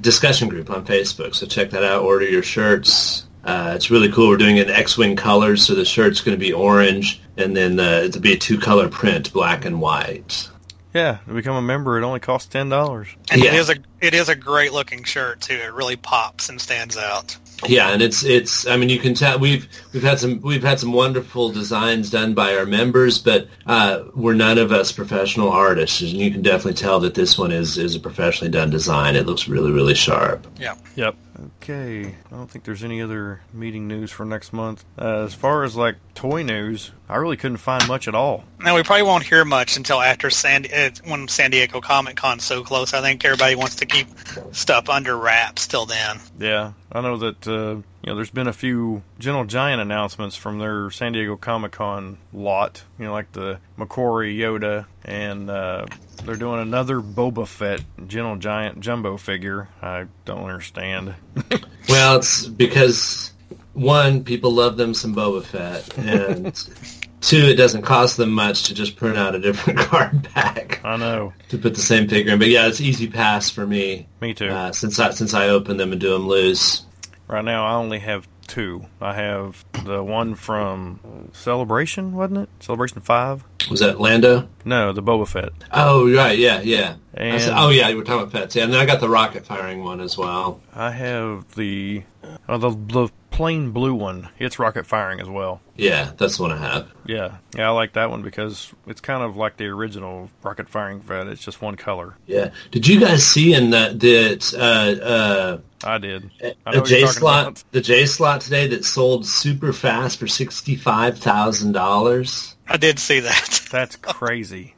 discussion 0.00 0.48
group 0.48 0.70
on 0.70 0.84
Facebook, 0.84 1.34
so 1.34 1.46
check 1.46 1.70
that 1.70 1.84
out. 1.84 2.02
Order 2.02 2.28
your 2.28 2.42
shirts. 2.42 3.26
Uh, 3.44 3.72
it's 3.74 3.90
really 3.90 4.10
cool. 4.10 4.28
We're 4.28 4.36
doing 4.36 4.56
it 4.56 4.68
in 4.68 4.74
X-wing 4.74 5.16
colors, 5.16 5.66
so 5.66 5.74
the 5.74 5.84
shirt's 5.84 6.20
going 6.20 6.36
to 6.36 6.40
be 6.40 6.52
orange, 6.52 7.20
and 7.36 7.56
then 7.56 7.78
uh, 7.78 8.02
it'll 8.04 8.20
be 8.20 8.32
a 8.32 8.38
two-color 8.38 8.88
print, 8.88 9.32
black 9.32 9.64
and 9.64 9.80
white. 9.80 10.48
Yeah, 10.94 11.18
to 11.26 11.32
become 11.34 11.56
a 11.56 11.62
member, 11.62 11.98
it 11.98 12.04
only 12.04 12.20
costs 12.20 12.48
ten 12.48 12.68
dollars. 12.68 13.08
And 13.30 13.42
Yeah. 13.42 13.52
it 13.52 13.54
is 13.54 13.70
a 13.70 13.76
it 14.00 14.14
is 14.14 14.28
a 14.28 14.34
great 14.34 14.72
looking 14.72 15.04
shirt 15.04 15.40
too. 15.40 15.54
It 15.54 15.72
really 15.72 15.96
pops 15.96 16.48
and 16.48 16.60
stands 16.60 16.96
out. 16.96 17.36
Yeah, 17.66 17.90
and 17.92 18.02
it's 18.02 18.24
it's. 18.24 18.66
I 18.66 18.76
mean, 18.76 18.88
you 18.88 18.98
can 18.98 19.14
tell 19.14 19.38
we've 19.38 19.68
we've 19.92 20.02
had 20.02 20.18
some 20.18 20.40
we've 20.40 20.64
had 20.64 20.80
some 20.80 20.92
wonderful 20.92 21.50
designs 21.50 22.10
done 22.10 22.34
by 22.34 22.56
our 22.56 22.66
members, 22.66 23.18
but 23.18 23.46
uh, 23.66 24.02
we're 24.14 24.34
none 24.34 24.58
of 24.58 24.72
us 24.72 24.90
professional 24.90 25.48
artists, 25.50 26.00
and 26.00 26.10
you 26.10 26.30
can 26.32 26.42
definitely 26.42 26.74
tell 26.74 26.98
that 27.00 27.14
this 27.14 27.38
one 27.38 27.52
is 27.52 27.78
is 27.78 27.94
a 27.94 28.00
professionally 28.00 28.50
done 28.50 28.68
design. 28.70 29.14
It 29.16 29.26
looks 29.26 29.46
really 29.48 29.70
really 29.70 29.94
sharp. 29.94 30.46
Yeah. 30.58 30.74
Yep. 30.96 31.14
Okay. 31.62 32.06
I 32.06 32.34
don't 32.34 32.50
think 32.50 32.64
there's 32.64 32.84
any 32.84 33.00
other 33.00 33.40
meeting 33.52 33.86
news 33.88 34.10
for 34.10 34.24
next 34.26 34.52
month. 34.52 34.84
Uh, 34.98 35.22
as 35.24 35.32
far 35.34 35.62
as 35.64 35.74
like 35.76 35.96
toy 36.14 36.42
news, 36.42 36.90
I 37.12 37.16
really 37.16 37.36
couldn't 37.36 37.58
find 37.58 37.86
much 37.86 38.08
at 38.08 38.14
all. 38.14 38.42
Now 38.58 38.74
we 38.74 38.82
probably 38.82 39.02
won't 39.02 39.22
hear 39.22 39.44
much 39.44 39.76
until 39.76 40.00
after 40.00 40.30
San 40.30 40.66
uh, 40.72 40.90
when 41.04 41.28
San 41.28 41.50
Diego 41.50 41.82
Comic 41.82 42.16
Con's 42.16 42.42
so 42.42 42.64
close. 42.64 42.94
I 42.94 43.02
think 43.02 43.22
everybody 43.22 43.54
wants 43.54 43.76
to 43.76 43.86
keep 43.86 44.08
stuff 44.52 44.88
under 44.88 45.14
wraps 45.14 45.66
till 45.66 45.84
then. 45.84 46.20
Yeah, 46.38 46.72
I 46.90 47.00
know 47.02 47.18
that 47.18 47.46
uh, 47.46 47.74
you 47.74 47.84
know 48.06 48.14
there's 48.14 48.30
been 48.30 48.46
a 48.48 48.52
few 48.54 49.02
Gentle 49.18 49.44
Giant 49.44 49.82
announcements 49.82 50.36
from 50.36 50.58
their 50.58 50.90
San 50.90 51.12
Diego 51.12 51.36
Comic 51.36 51.72
Con 51.72 52.16
lot. 52.32 52.82
You 52.98 53.04
know, 53.04 53.12
like 53.12 53.30
the 53.32 53.58
McQuarrie 53.78 54.38
Yoda, 54.38 54.86
and 55.04 55.50
uh, 55.50 55.84
they're 56.24 56.36
doing 56.36 56.60
another 56.60 57.00
Boba 57.00 57.46
Fett 57.46 57.82
Gentle 58.06 58.36
Giant 58.36 58.80
jumbo 58.80 59.18
figure. 59.18 59.68
I 59.82 60.06
don't 60.24 60.44
understand. 60.44 61.14
Well, 61.88 62.16
it's 62.18 62.46
because 62.46 63.32
one, 63.74 64.24
people 64.24 64.52
love 64.52 64.76
them 64.76 64.94
some 64.94 65.14
Boba 65.14 65.42
Fett, 65.44 65.98
and 65.98 66.46
two, 67.22 67.38
it 67.38 67.54
doesn't 67.56 67.82
cost 67.82 68.16
them 68.18 68.30
much 68.30 68.64
to 68.64 68.74
just 68.74 68.96
print 68.96 69.16
out 69.16 69.34
a 69.34 69.38
different 69.40 69.78
card 69.88 70.32
back 70.34 70.80
I 70.84 70.96
know. 70.96 71.32
to 71.48 71.58
put 71.58 71.74
the 71.74 71.80
same 71.80 72.08
figure 72.08 72.32
in. 72.34 72.38
But 72.38 72.48
yeah, 72.48 72.66
it's 72.66 72.80
easy 72.80 73.08
pass 73.08 73.48
for 73.50 73.66
me 73.66 74.06
Me 74.20 74.34
too. 74.34 74.48
uh, 74.48 74.72
since 74.72 74.98
I 74.98 75.10
since 75.10 75.32
I 75.32 75.48
open 75.48 75.76
them 75.78 75.92
and 75.92 76.00
do 76.00 76.12
them 76.12 76.28
loose. 76.28 76.84
Right 77.28 77.44
now, 77.44 77.64
I 77.64 77.74
only 77.74 77.98
have 78.00 78.28
two. 78.46 78.84
I 79.00 79.14
have 79.14 79.64
the 79.84 80.02
one 80.02 80.34
from 80.34 81.30
Celebration, 81.32 82.12
wasn't 82.12 82.40
it? 82.40 82.48
Celebration 82.60 83.00
Five. 83.00 83.44
Was 83.70 83.80
that 83.80 84.00
Lando? 84.00 84.48
No, 84.64 84.92
the 84.92 85.02
Boba 85.02 85.26
Fett. 85.26 85.50
Oh 85.72 86.12
right, 86.14 86.38
yeah, 86.38 86.60
yeah. 86.60 86.96
I 87.16 87.38
said- 87.38 87.54
oh 87.56 87.68
yeah, 87.70 87.88
you 87.88 87.96
were 87.96 88.04
talking 88.04 88.22
about 88.22 88.32
pets. 88.32 88.56
Yeah, 88.56 88.64
and 88.64 88.72
then 88.72 88.80
I 88.80 88.86
got 88.86 89.00
the 89.00 89.08
rocket 89.08 89.44
firing 89.46 89.84
one 89.84 90.00
as 90.00 90.16
well. 90.16 90.60
I 90.74 90.90
have 90.90 91.54
the 91.54 92.02
oh, 92.48 92.58
the 92.58 92.70
the 92.70 93.08
plain 93.30 93.70
blue 93.70 93.94
one. 93.94 94.28
It's 94.38 94.58
rocket 94.58 94.86
firing 94.86 95.18
as 95.20 95.28
well. 95.28 95.60
Yeah, 95.76 96.12
that's 96.18 96.36
the 96.36 96.42
one 96.42 96.52
I 96.52 96.58
have. 96.58 96.92
Yeah, 97.06 97.36
yeah, 97.56 97.68
I 97.68 97.70
like 97.70 97.94
that 97.94 98.10
one 98.10 98.22
because 98.22 98.72
it's 98.86 99.00
kind 99.00 99.22
of 99.22 99.36
like 99.36 99.56
the 99.56 99.66
original 99.66 100.30
rocket 100.42 100.68
firing 100.68 101.00
Fett. 101.00 101.26
It's 101.28 101.42
just 101.42 101.60
one 101.62 101.76
color. 101.76 102.14
Yeah. 102.26 102.50
Did 102.70 102.86
you 102.86 103.00
guys 103.00 103.26
see 103.26 103.54
in 103.54 103.70
that 103.70 103.98
that 104.00 104.54
uh, 104.54 105.04
uh, 105.04 105.58
I 105.84 105.98
did. 105.98 106.30
uh, 106.42 106.48
I 106.66 106.70
a 106.70 106.74
know 106.74 106.80
what 106.80 106.88
J 106.88 106.98
you're 106.98 107.06
talking 107.08 107.20
slot 107.20 107.42
about. 107.46 107.64
the 107.72 107.80
J 107.80 108.06
slot 108.06 108.40
today 108.42 108.66
that 108.68 108.84
sold 108.84 109.26
super 109.26 109.72
fast 109.72 110.18
for 110.18 110.26
sixty 110.28 110.76
five 110.76 111.18
thousand 111.18 111.72
dollars? 111.72 112.54
I 112.68 112.76
did 112.76 112.98
see 112.98 113.20
that. 113.20 113.60
That's 113.70 113.96
crazy. 113.96 114.74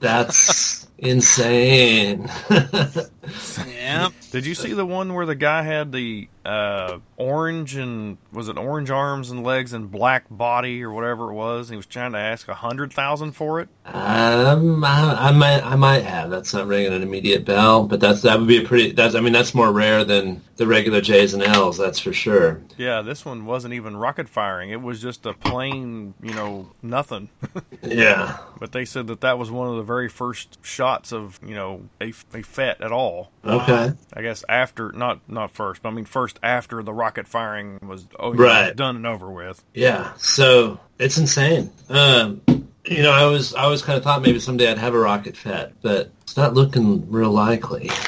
That's 0.00 0.77
insane. 0.98 2.28
yeah. 2.50 4.08
Did 4.30 4.46
you 4.46 4.54
see 4.54 4.72
the 4.72 4.86
one 4.86 5.14
where 5.14 5.26
the 5.26 5.34
guy 5.34 5.62
had 5.62 5.92
the 5.92 6.28
uh, 6.48 6.98
orange 7.16 7.76
and 7.76 8.16
was 8.32 8.48
it 8.48 8.56
orange 8.56 8.90
arms 8.90 9.30
and 9.30 9.44
legs 9.44 9.72
and 9.72 9.90
black 9.90 10.24
body 10.30 10.82
or 10.82 10.90
whatever 10.92 11.30
it 11.30 11.34
was? 11.34 11.68
He 11.68 11.76
was 11.76 11.86
trying 11.86 12.12
to 12.12 12.18
ask 12.18 12.48
a 12.48 12.54
hundred 12.54 12.92
thousand 12.92 13.32
for 13.32 13.60
it. 13.60 13.68
um, 13.84 14.82
I, 14.84 15.28
I 15.28 15.32
might 15.32 15.62
I 15.64 15.76
might 15.76 16.04
have. 16.04 16.30
That's 16.30 16.54
not 16.54 16.66
ringing 16.66 16.92
an 16.92 17.02
immediate 17.02 17.44
bell, 17.44 17.84
but 17.84 18.00
that's 18.00 18.22
that 18.22 18.38
would 18.38 18.48
be 18.48 18.62
a 18.64 18.66
pretty. 18.66 18.92
That's 18.92 19.14
I 19.14 19.20
mean 19.20 19.32
that's 19.32 19.54
more 19.54 19.70
rare 19.72 20.04
than 20.04 20.42
the 20.56 20.66
regular 20.66 21.00
J's 21.00 21.34
and 21.34 21.42
L's. 21.42 21.76
That's 21.78 21.98
for 21.98 22.12
sure. 22.12 22.60
Yeah, 22.76 23.02
this 23.02 23.24
one 23.24 23.44
wasn't 23.44 23.74
even 23.74 23.96
rocket 23.96 24.28
firing. 24.28 24.70
It 24.70 24.80
was 24.82 25.00
just 25.00 25.26
a 25.26 25.34
plain, 25.34 26.14
you 26.22 26.34
know, 26.34 26.70
nothing. 26.82 27.28
Yeah. 27.80 28.38
but 28.58 28.72
they 28.72 28.84
said 28.84 29.06
that 29.06 29.20
that 29.20 29.38
was 29.38 29.50
one 29.50 29.68
of 29.68 29.76
the 29.76 29.82
very 29.82 30.08
first 30.08 30.58
shots 30.62 31.12
of, 31.12 31.38
you 31.46 31.54
know, 31.54 31.88
a, 32.00 32.12
a 32.34 32.42
Fett 32.42 32.80
at 32.80 32.90
all. 32.92 33.30
Okay. 33.44 33.92
I 34.12 34.22
guess 34.22 34.44
after, 34.48 34.90
not 34.92 35.20
not 35.28 35.52
first, 35.52 35.82
but 35.82 35.90
I 35.90 35.92
mean 35.92 36.04
first 36.04 36.37
after 36.42 36.82
the 36.82 36.92
rocket 36.92 37.26
firing 37.28 37.78
was 37.82 38.06
oh, 38.18 38.32
you 38.32 38.38
know, 38.38 38.44
Right. 38.44 38.76
done 38.76 38.96
and 38.96 39.06
over 39.06 39.30
with. 39.30 39.62
Yeah, 39.74 40.12
so 40.16 40.78
it's 40.98 41.18
insane. 41.18 41.70
Um, 41.88 42.40
you 42.84 43.02
know, 43.02 43.10
I 43.12 43.26
was 43.26 43.54
I 43.54 43.62
always 43.64 43.82
kind 43.82 43.96
of 43.98 44.04
thought 44.04 44.22
maybe 44.22 44.40
someday 44.40 44.70
I'd 44.70 44.78
have 44.78 44.94
a 44.94 44.98
rocket 44.98 45.36
Fett, 45.36 45.72
but 45.82 46.10
it's 46.22 46.36
not 46.36 46.54
looking 46.54 47.10
real 47.10 47.30
likely. 47.30 47.90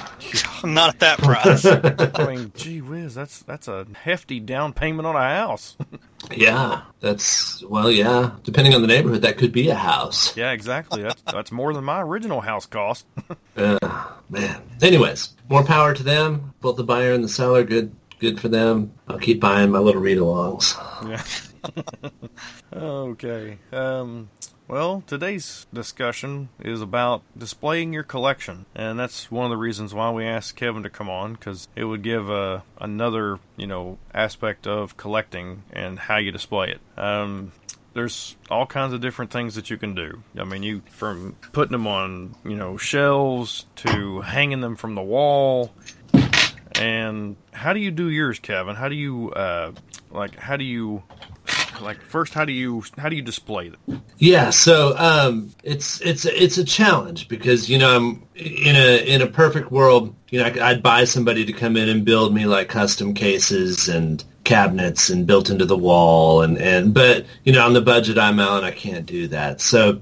Not 0.62 0.90
at 0.90 1.00
that 1.00 1.18
price. 1.18 1.64
I 2.14 2.26
mean, 2.34 2.52
gee 2.54 2.82
whiz, 2.82 3.14
that's 3.14 3.40
that's 3.42 3.66
a 3.66 3.86
hefty 3.94 4.38
down 4.40 4.74
payment 4.74 5.06
on 5.06 5.16
a 5.16 5.20
house. 5.20 5.76
yeah, 6.36 6.82
that's 7.00 7.64
well, 7.64 7.90
yeah. 7.90 8.32
Depending 8.44 8.74
on 8.74 8.82
the 8.82 8.86
neighborhood, 8.86 9.22
that 9.22 9.38
could 9.38 9.50
be 9.52 9.70
a 9.70 9.74
house. 9.74 10.36
yeah, 10.36 10.52
exactly. 10.52 11.02
That's 11.02 11.22
that's 11.22 11.50
more 11.50 11.72
than 11.72 11.82
my 11.84 12.02
original 12.02 12.42
house 12.42 12.66
cost. 12.66 13.06
Uh, 13.56 13.78
man. 14.28 14.60
Anyways, 14.82 15.30
more 15.48 15.64
power 15.64 15.94
to 15.94 16.02
them. 16.02 16.52
Both 16.60 16.76
the 16.76 16.84
buyer 16.84 17.12
and 17.12 17.24
the 17.24 17.28
seller. 17.28 17.64
Good, 17.64 17.90
good 18.20 18.40
for 18.40 18.48
them. 18.48 18.92
I'll 19.08 19.18
keep 19.18 19.40
buying 19.40 19.70
my 19.70 19.78
little 19.78 20.00
read-alongs. 20.00 20.76
Yeah. 21.08 22.10
okay. 22.72 23.58
Um, 23.72 24.30
well, 24.68 25.02
today's 25.06 25.66
discussion 25.72 26.48
is 26.60 26.80
about 26.80 27.22
displaying 27.36 27.92
your 27.92 28.04
collection, 28.04 28.66
and 28.74 28.98
that's 28.98 29.30
one 29.30 29.44
of 29.44 29.50
the 29.50 29.56
reasons 29.56 29.92
why 29.92 30.12
we 30.12 30.24
asked 30.24 30.54
Kevin 30.54 30.84
to 30.84 30.90
come 30.90 31.10
on 31.10 31.32
because 31.32 31.66
it 31.74 31.84
would 31.84 32.02
give 32.02 32.30
uh, 32.30 32.60
another, 32.78 33.40
you 33.56 33.66
know, 33.66 33.98
aspect 34.14 34.68
of 34.68 34.96
collecting 34.96 35.64
and 35.72 35.98
how 35.98 36.18
you 36.18 36.30
display 36.30 36.70
it. 36.70 36.80
Um, 36.96 37.52
there's 37.94 38.36
all 38.48 38.66
kinds 38.66 38.92
of 38.92 39.00
different 39.00 39.32
things 39.32 39.56
that 39.56 39.70
you 39.70 39.76
can 39.76 39.94
do. 39.94 40.22
I 40.38 40.44
mean, 40.44 40.62
you 40.62 40.82
from 40.90 41.36
putting 41.52 41.72
them 41.72 41.86
on, 41.86 42.36
you 42.44 42.56
know, 42.56 42.76
shelves 42.76 43.66
to 43.76 44.20
hanging 44.20 44.60
them 44.60 44.76
from 44.76 44.94
the 44.94 45.02
wall. 45.02 45.72
And 46.80 47.36
how 47.52 47.74
do 47.74 47.78
you 47.78 47.90
do 47.90 48.08
yours, 48.08 48.38
Kevin? 48.38 48.74
How 48.74 48.88
do 48.88 48.94
you 48.94 49.30
uh, 49.32 49.72
like? 50.10 50.34
How 50.36 50.56
do 50.56 50.64
you 50.64 51.02
like? 51.82 52.00
First, 52.00 52.32
how 52.32 52.46
do 52.46 52.52
you 52.52 52.82
how 52.96 53.10
do 53.10 53.16
you 53.16 53.22
display 53.22 53.68
them? 53.68 54.02
Yeah, 54.16 54.48
so 54.48 54.96
um, 54.96 55.50
it's 55.62 56.00
it's 56.00 56.24
it's 56.24 56.56
a 56.56 56.64
challenge 56.64 57.28
because 57.28 57.68
you 57.68 57.76
know 57.76 57.94
I'm 57.94 58.22
in 58.34 58.76
a 58.76 59.06
in 59.06 59.20
a 59.20 59.26
perfect 59.26 59.70
world. 59.70 60.14
You 60.30 60.40
know, 60.40 60.46
I'd 60.46 60.82
buy 60.82 61.04
somebody 61.04 61.44
to 61.44 61.52
come 61.52 61.76
in 61.76 61.90
and 61.90 62.02
build 62.02 62.34
me 62.34 62.46
like 62.46 62.70
custom 62.70 63.12
cases 63.12 63.88
and 63.88 64.24
cabinets 64.44 65.10
and 65.10 65.26
built 65.26 65.50
into 65.50 65.66
the 65.66 65.76
wall 65.76 66.40
and 66.40 66.56
and 66.56 66.94
but 66.94 67.26
you 67.44 67.52
know 67.52 67.64
on 67.64 67.74
the 67.74 67.82
budget 67.82 68.16
I'm 68.16 68.40
on, 68.40 68.64
I 68.64 68.70
can't 68.70 69.04
do 69.04 69.28
that. 69.28 69.60
So 69.60 70.00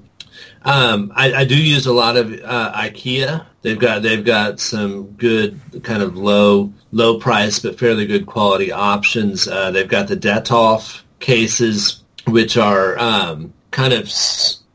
um, 0.63 1.11
I, 1.15 1.33
I 1.33 1.45
do 1.45 1.55
use 1.55 1.85
a 1.85 1.93
lot 1.93 2.17
of 2.17 2.31
uh, 2.43 2.73
IKEA. 2.75 3.45
They've 3.61 3.79
got 3.79 4.01
they've 4.01 4.23
got 4.23 4.59
some 4.59 5.11
good 5.11 5.59
kind 5.83 6.01
of 6.01 6.15
low 6.15 6.73
low 6.91 7.19
price 7.19 7.59
but 7.59 7.77
fairly 7.77 8.05
good 8.05 8.25
quality 8.25 8.71
options. 8.71 9.47
Uh, 9.47 9.71
they've 9.71 9.87
got 9.87 10.07
the 10.07 10.17
Detolf 10.17 11.01
cases, 11.19 12.03
which 12.27 12.57
are 12.57 12.97
um, 12.99 13.53
kind 13.71 13.93
of 13.93 14.09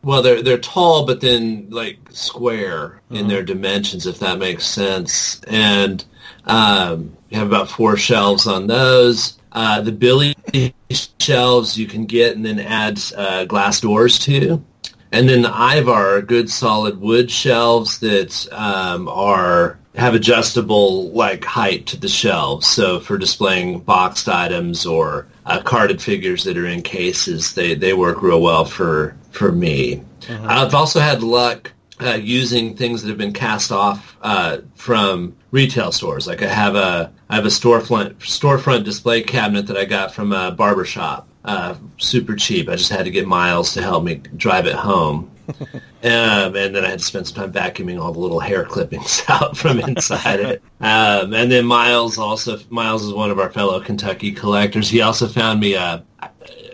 well, 0.02 0.22
they're 0.22 0.42
they're 0.42 0.58
tall, 0.58 1.06
but 1.06 1.20
then 1.20 1.68
like 1.70 1.98
square 2.10 3.00
in 3.10 3.28
their 3.28 3.42
dimensions, 3.42 4.06
if 4.06 4.18
that 4.20 4.38
makes 4.38 4.66
sense. 4.66 5.40
And 5.44 6.04
um, 6.44 7.16
you 7.30 7.38
have 7.38 7.48
about 7.48 7.70
four 7.70 7.96
shelves 7.96 8.46
on 8.46 8.66
those. 8.66 9.38
Uh, 9.52 9.80
the 9.80 9.92
Billy 9.92 10.34
shelves 11.20 11.78
you 11.78 11.86
can 11.86 12.06
get 12.06 12.36
and 12.36 12.44
then 12.44 12.58
add 12.58 13.00
uh, 13.16 13.44
glass 13.44 13.80
doors 13.80 14.18
to. 14.20 14.62
And 15.14 15.28
then 15.28 15.42
the 15.42 15.48
Ivar 15.48 16.16
are 16.16 16.22
good 16.22 16.50
solid 16.50 17.00
wood 17.00 17.30
shelves 17.30 18.00
that 18.00 18.48
um, 18.50 19.08
are 19.08 19.78
have 19.94 20.12
adjustable 20.12 21.10
like 21.10 21.44
height 21.44 21.86
to 21.86 21.96
the 21.96 22.08
shelves. 22.08 22.66
So 22.66 22.98
for 22.98 23.16
displaying 23.16 23.78
boxed 23.78 24.28
items 24.28 24.84
or 24.84 25.28
uh, 25.46 25.62
carded 25.62 26.02
figures 26.02 26.42
that 26.44 26.58
are 26.58 26.66
in 26.66 26.82
cases, 26.82 27.54
they, 27.54 27.76
they 27.76 27.94
work 27.94 28.22
real 28.22 28.42
well 28.42 28.64
for 28.64 29.16
for 29.30 29.52
me. 29.52 30.02
I've 30.28 30.74
also 30.74 30.98
had 30.98 31.22
luck 31.22 31.70
uh, 32.00 32.14
using 32.14 32.76
things 32.76 33.00
that 33.02 33.08
have 33.08 33.18
been 33.18 33.32
cast 33.32 33.70
off 33.70 34.16
uh, 34.22 34.58
from 34.74 35.36
retail 35.52 35.92
stores. 35.92 36.26
Like 36.26 36.42
I 36.42 36.48
have 36.48 36.74
a 36.74 37.12
I 37.30 37.36
have 37.36 37.44
a 37.44 37.50
storefront 37.50 38.14
storefront 38.16 38.82
display 38.82 39.22
cabinet 39.22 39.68
that 39.68 39.76
I 39.76 39.84
got 39.84 40.12
from 40.12 40.32
a 40.32 40.50
barber 40.50 40.84
shop. 40.84 41.28
Uh, 41.44 41.74
super 41.98 42.34
cheap. 42.34 42.68
I 42.68 42.76
just 42.76 42.90
had 42.90 43.04
to 43.04 43.10
get 43.10 43.26
Miles 43.26 43.74
to 43.74 43.82
help 43.82 44.04
me 44.04 44.16
drive 44.36 44.66
it 44.66 44.74
home. 44.74 45.30
um, 45.60 45.76
and 46.02 46.74
then 46.74 46.84
I 46.84 46.88
had 46.88 47.00
to 47.00 47.04
spend 47.04 47.26
some 47.26 47.36
time 47.36 47.52
vacuuming 47.52 48.00
all 48.00 48.12
the 48.12 48.18
little 48.18 48.40
hair 48.40 48.64
clippings 48.64 49.22
out 49.28 49.56
from 49.56 49.78
inside 49.78 50.40
it. 50.40 50.62
Um, 50.80 51.34
and 51.34 51.52
then 51.52 51.66
Miles 51.66 52.16
also 52.16 52.58
Miles 52.70 53.04
is 53.04 53.12
one 53.12 53.30
of 53.30 53.38
our 53.38 53.50
fellow 53.50 53.78
Kentucky 53.80 54.32
collectors. 54.32 54.88
He 54.88 55.02
also 55.02 55.28
found 55.28 55.60
me 55.60 55.74
a 55.74 56.02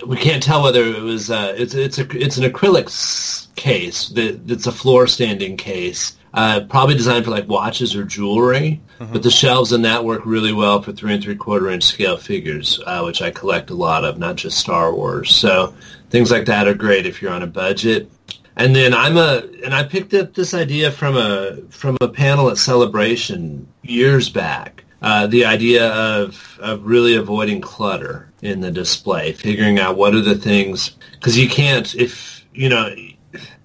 we 0.06 0.16
can't 0.16 0.42
tell 0.42 0.62
whether 0.62 0.84
it 0.84 1.02
was 1.02 1.30
uh, 1.30 1.54
it's 1.56 1.74
it's 1.74 1.98
a 1.98 2.06
it's 2.16 2.38
an 2.38 2.50
acrylic 2.50 3.54
case 3.56 4.08
that 4.10 4.50
it's 4.50 4.66
a 4.66 4.72
floor 4.72 5.06
standing 5.06 5.56
case, 5.56 6.16
uh, 6.34 6.60
probably 6.68 6.94
designed 6.94 7.24
for 7.24 7.30
like 7.30 7.48
watches 7.48 7.94
or 7.94 8.04
jewelry. 8.04 8.80
But 9.12 9.22
the 9.22 9.30
shelves 9.30 9.72
in 9.72 9.80
that 9.82 10.04
work 10.04 10.26
really 10.26 10.52
well 10.52 10.82
for 10.82 10.92
three 10.92 11.14
and 11.14 11.22
three 11.22 11.34
quarter 11.34 11.70
inch 11.70 11.84
scale 11.84 12.18
figures, 12.18 12.80
uh, 12.84 13.00
which 13.02 13.22
I 13.22 13.30
collect 13.30 13.70
a 13.70 13.74
lot 13.74 14.04
of, 14.04 14.18
not 14.18 14.36
just 14.36 14.58
Star 14.58 14.94
Wars. 14.94 15.34
So 15.34 15.74
things 16.10 16.30
like 16.30 16.44
that 16.46 16.68
are 16.68 16.74
great 16.74 17.06
if 17.06 17.22
you're 17.22 17.32
on 17.32 17.42
a 17.42 17.46
budget. 17.46 18.10
And 18.56 18.76
then 18.76 18.92
I'm 18.92 19.16
a 19.16 19.42
and 19.64 19.74
I 19.74 19.84
picked 19.84 20.12
up 20.12 20.34
this 20.34 20.52
idea 20.52 20.90
from 20.90 21.16
a 21.16 21.56
from 21.70 21.96
a 22.02 22.08
panel 22.08 22.50
at 22.50 22.58
Celebration 22.58 23.66
years 23.82 24.28
back. 24.28 24.84
Uh, 25.00 25.26
the 25.26 25.46
idea 25.46 25.88
of 25.94 26.58
of 26.60 26.84
really 26.84 27.16
avoiding 27.16 27.62
clutter 27.62 28.30
in 28.42 28.60
the 28.60 28.70
display, 28.70 29.32
figuring 29.32 29.78
out 29.78 29.96
what 29.96 30.14
are 30.14 30.20
the 30.20 30.34
things 30.34 30.90
because 31.12 31.38
you 31.38 31.48
can't 31.48 31.94
if 31.94 32.44
you 32.52 32.68
know 32.68 32.94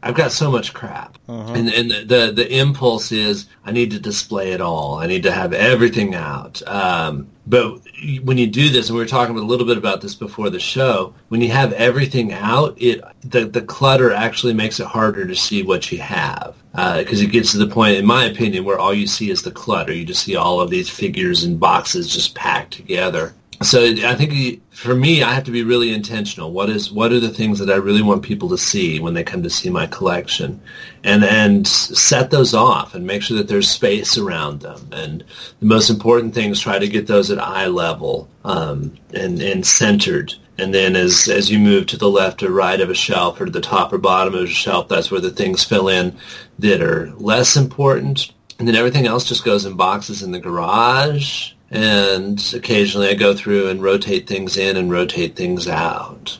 I've 0.04 0.16
got 0.16 0.32
so 0.32 0.52
much 0.52 0.74
crap, 0.74 1.18
and 1.28 1.70
and 1.70 1.92
the, 1.92 2.06
the 2.06 2.32
the 2.32 2.58
impulse 2.58 3.12
is 3.12 3.48
I 3.66 3.72
need 3.72 3.92
to 3.92 4.00
display 4.00 4.52
it 4.52 4.62
all. 4.62 4.96
I 4.96 5.08
need 5.08 5.24
to 5.24 5.32
have 5.32 5.54
everything 5.54 6.14
out. 6.14 6.62
Um, 6.68 7.28
but 7.48 7.80
when 8.24 8.38
you 8.38 8.48
do 8.48 8.70
this, 8.70 8.90
and 8.90 8.98
we 8.98 9.04
were 9.04 9.08
talking 9.08 9.38
a 9.38 9.42
little 9.42 9.66
bit 9.66 9.78
about 9.78 10.02
this 10.02 10.16
before 10.16 10.50
the 10.50 10.60
show, 10.60 11.14
when 11.30 11.42
you 11.42 11.50
have 11.50 11.74
everything 11.74 12.34
out, 12.34 12.80
it 12.80 13.02
the 13.22 13.46
the 13.46 13.62
clutter 13.62 14.12
actually 14.12 14.54
makes 14.54 14.80
it 14.80 14.88
harder 14.88 15.26
to 15.26 15.36
see 15.36 15.64
what 15.64 15.92
you 15.92 16.00
have 16.00 16.56
because 16.76 17.22
it 17.22 17.32
gets 17.32 17.52
to 17.54 17.58
the 17.58 17.68
point, 17.68 17.96
in 17.96 18.06
my 18.06 18.26
opinion, 18.26 18.66
where 18.66 18.78
all 18.78 18.94
you 18.94 19.08
see 19.08 19.30
is 19.30 19.42
the 19.42 19.52
clutter. 19.52 19.94
You 19.94 20.06
just 20.06 20.24
see 20.24 20.36
all 20.36 20.60
of 20.60 20.70
these 20.70 20.90
figures 20.90 21.44
and 21.44 21.60
boxes 21.60 22.14
just 22.14 22.36
packed 22.36 22.74
together. 22.74 23.34
So 23.66 23.84
I 23.84 24.14
think 24.14 24.62
for 24.72 24.96
me, 24.96 25.24
I 25.24 25.34
have 25.34 25.46
to 25.46 25.52
be 25.52 25.64
really 25.64 25.92
intentional. 25.92 26.52
What 26.52 26.70
is 26.70 26.92
what 26.92 27.12
are 27.12 27.20
the 27.20 27.30
things 27.30 27.58
that 27.60 27.72
I 27.72 27.78
really 27.78 28.04
want 28.04 28.22
people 28.22 28.48
to 28.50 28.58
see 28.58 29.00
when 29.00 29.16
they 29.16 29.24
come 29.24 29.42
to 29.42 29.50
see 29.50 29.70
my 29.70 29.88
collection, 29.88 30.62
and 31.04 31.24
and 31.24 31.68
set 31.68 32.30
those 32.30 32.54
off 32.54 32.94
and 32.94 33.08
make 33.08 33.24
sure 33.24 33.38
that 33.38 33.48
there's 33.48 33.70
space 33.70 34.18
around 34.20 34.62
them. 34.62 34.88
And 34.92 35.24
the 35.60 35.66
most 35.66 35.90
important 35.90 36.36
thing 36.36 36.52
is 36.52 36.60
try 36.60 36.78
to 36.78 36.88
get 36.88 37.08
those 37.08 37.32
at 37.32 37.40
eye 37.40 37.66
level 37.66 38.30
um, 38.44 38.96
and 39.14 39.42
and 39.42 39.66
centered. 39.66 40.36
And 40.60 40.74
then 40.74 40.96
as 40.96 41.28
as 41.28 41.50
you 41.50 41.58
move 41.58 41.88
to 41.88 41.98
the 41.98 42.10
left 42.10 42.44
or 42.44 42.52
right 42.52 42.80
of 42.80 42.92
a 42.92 42.96
shelf 42.96 43.42
or 43.42 43.46
to 43.46 43.52
the 43.52 43.62
top 43.62 43.92
or 43.92 43.98
bottom 43.98 44.36
of 44.36 44.44
a 44.44 44.48
shelf, 44.48 44.88
that's 44.88 45.10
where 45.10 45.22
the 45.22 45.32
things 45.32 45.64
fill 45.64 45.90
in 45.90 46.16
that 46.60 46.82
are 46.82 47.12
less 47.16 47.58
important. 47.58 48.32
And 48.60 48.68
then 48.68 48.76
everything 48.76 49.08
else 49.08 49.26
just 49.26 49.44
goes 49.44 49.66
in 49.66 49.76
boxes 49.76 50.22
in 50.22 50.32
the 50.32 50.40
garage 50.40 51.55
and 51.76 52.54
occasionally 52.56 53.10
I 53.10 53.14
go 53.16 53.34
through 53.36 53.68
and 53.70 53.82
rotate 53.82 54.28
things 54.28 54.58
in 54.58 54.78
and 54.78 54.90
rotate 54.92 55.36
things 55.36 55.68
out. 55.68 56.40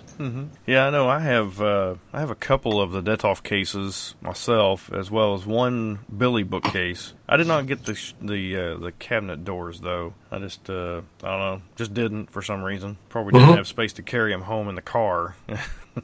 Yeah, 0.66 0.88
I 0.88 0.90
know. 0.92 1.10
I 1.10 1.20
have 1.20 1.62
uh, 1.62 1.96
I 2.14 2.22
have 2.22 2.30
a 2.32 2.36
couple 2.36 2.80
of 2.82 2.94
the 2.94 3.02
Detolf 3.04 3.44
cases 3.44 4.16
myself, 4.22 4.90
as 4.94 5.12
well 5.12 5.34
as 5.34 5.46
one 5.46 6.00
Billy 6.18 6.44
bookcase. 6.44 7.14
I 7.28 7.36
did 7.36 7.48
not 7.48 7.68
get 7.68 7.84
the 7.84 7.96
sh- 7.96 8.14
the 8.22 8.56
uh, 8.56 8.78
the 8.78 8.94
cabinet 8.94 9.44
doors 9.44 9.82
though. 9.82 10.14
I 10.32 10.40
just 10.40 10.70
uh, 10.70 11.02
I 11.22 11.28
don't 11.28 11.40
know, 11.40 11.62
just 11.76 11.94
didn't 11.94 12.32
for 12.32 12.42
some 12.42 12.64
reason. 12.64 12.96
Probably 13.10 13.34
didn't 13.34 13.50
Mhm. 13.50 13.58
have 13.58 13.68
space 13.68 13.92
to 13.94 14.04
carry 14.04 14.32
them 14.32 14.44
home 14.44 14.70
in 14.70 14.76
the 14.76 14.82
car. 14.82 15.36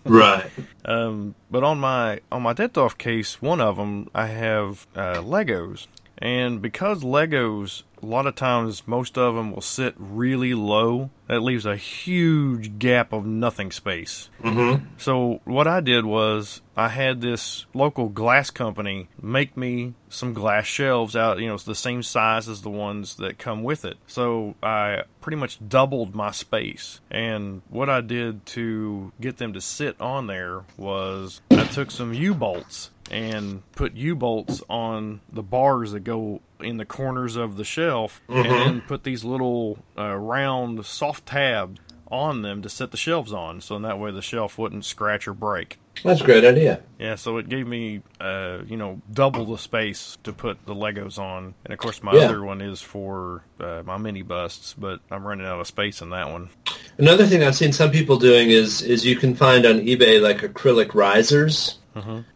Right. 0.06 0.50
Um, 0.86 1.36
but 1.50 1.66
on 1.66 1.78
my 1.80 2.22
on 2.32 2.42
my 2.44 2.54
Detolf 2.54 2.98
case, 2.98 3.42
one 3.42 3.60
of 3.60 3.76
them 3.76 4.10
I 4.16 4.28
have 4.28 4.88
uh, 4.96 5.16
Legos, 5.22 5.88
and 6.22 6.62
because 6.62 7.04
Legos, 7.04 7.82
a 8.02 8.06
lot 8.06 8.28
of 8.28 8.36
times 8.36 8.88
most 8.88 9.18
of 9.18 9.36
them 9.36 9.52
will 9.52 9.62
sit 9.62 9.96
really 9.98 10.54
low. 10.54 11.10
That 11.28 11.42
leaves 11.42 11.66
a 11.66 11.76
huge 11.76 12.78
gap 12.78 13.12
of 13.12 13.26
nothing 13.26 13.72
space. 13.72 14.30
Mm-hmm. 14.44 14.86
So 14.98 15.42
what 15.46 15.68
I 15.68 15.80
did 15.80 16.06
was 16.06 16.62
I 16.78 16.90
had 16.90 17.22
this 17.22 17.66
local 17.74 18.10
glass 18.10 18.52
company 18.52 19.08
make 19.22 19.58
me 19.58 19.94
some 20.10 20.34
glass 20.34 20.66
shelves 20.66 21.16
out, 21.16 21.40
you 21.40 21.48
know, 21.48 21.56
it's 21.56 21.64
the 21.64 21.74
same 21.74 22.04
size 22.04 22.48
as 22.50 22.62
the 22.62 22.70
ones 22.70 23.16
that 23.16 23.40
come 23.40 23.64
with 23.64 23.86
it. 23.86 23.98
So 24.08 24.56
I 24.62 25.04
pretty 25.22 25.38
much 25.38 25.58
doubled 25.68 26.14
my 26.14 26.32
space. 26.32 27.00
And 27.10 27.62
what 27.70 27.90
I 27.90 28.02
did 28.02 28.46
to 28.48 29.12
get 29.20 29.38
them 29.38 29.54
to 29.54 29.62
sit 29.62 30.00
on 30.00 30.28
there 30.28 30.64
was 30.78 31.42
I 31.50 31.64
took 31.66 31.90
some 31.90 32.14
U-bolts 32.14 32.91
and 33.12 33.62
put 33.74 33.94
U-bolts 33.94 34.64
on 34.70 35.20
the 35.32 35.44
bars 35.44 35.92
that 35.92 36.00
go 36.02 36.42
in 36.60 36.78
the 36.78 36.86
corners 36.86 37.36
of 37.36 37.58
the 37.58 37.64
shelf 37.64 38.22
and 38.30 38.46
then 38.46 38.82
put 38.82 39.04
these 39.04 39.24
little 39.24 39.78
uh, 39.98 40.16
round 40.16 40.84
soft 40.86 41.26
tabs 41.28 41.80
on 42.10 42.42
them 42.42 42.62
to 42.62 42.68
set 42.70 42.92
the 42.92 42.98
shelves 42.98 43.32
on 43.32 43.62
so 43.62 43.76
in 43.78 43.84
that 43.84 43.98
way 43.98 44.12
the 44.12 44.22
shelf 44.22 44.58
wouldn't 44.58 44.84
scratch 44.84 45.28
or 45.30 45.34
break 45.34 45.80
That's 46.04 46.20
a 46.20 46.26
great 46.26 46.44
idea. 46.44 46.82
yeah 47.00 47.16
so 47.16 47.38
it 47.38 47.48
gave 47.48 47.66
me 47.66 48.02
uh, 48.20 48.60
you 48.68 48.76
know 48.76 49.02
double 49.12 49.46
the 49.46 49.58
space 49.58 50.18
to 50.26 50.34
put 50.34 50.66
the 50.66 50.76
legos 50.76 51.18
on 51.18 51.54
and 51.64 51.72
of 51.74 51.80
course 51.80 52.04
my 52.04 52.14
Yeah. 52.14 52.24
other 52.24 52.44
one 52.44 52.60
is 52.60 52.82
for 52.82 53.44
uh, 53.62 53.84
my 53.86 53.96
mini 53.98 54.24
busts 54.24 54.76
but 54.78 55.00
i'm 55.10 55.26
running 55.26 55.46
out 55.48 55.62
of 55.62 55.68
space 55.68 56.02
in 56.02 56.10
that 56.10 56.30
one 56.30 56.50
Another 56.98 57.26
thing 57.26 57.42
I've 57.44 57.56
seen 57.56 57.72
some 57.72 57.90
people 57.92 58.18
doing 58.18 58.50
is 58.50 58.82
is 58.82 59.06
you 59.06 59.16
can 59.16 59.34
find 59.34 59.66
on 59.66 59.80
eBay 59.80 60.22
like 60.22 60.40
acrylic 60.42 60.94
risers, 60.94 61.78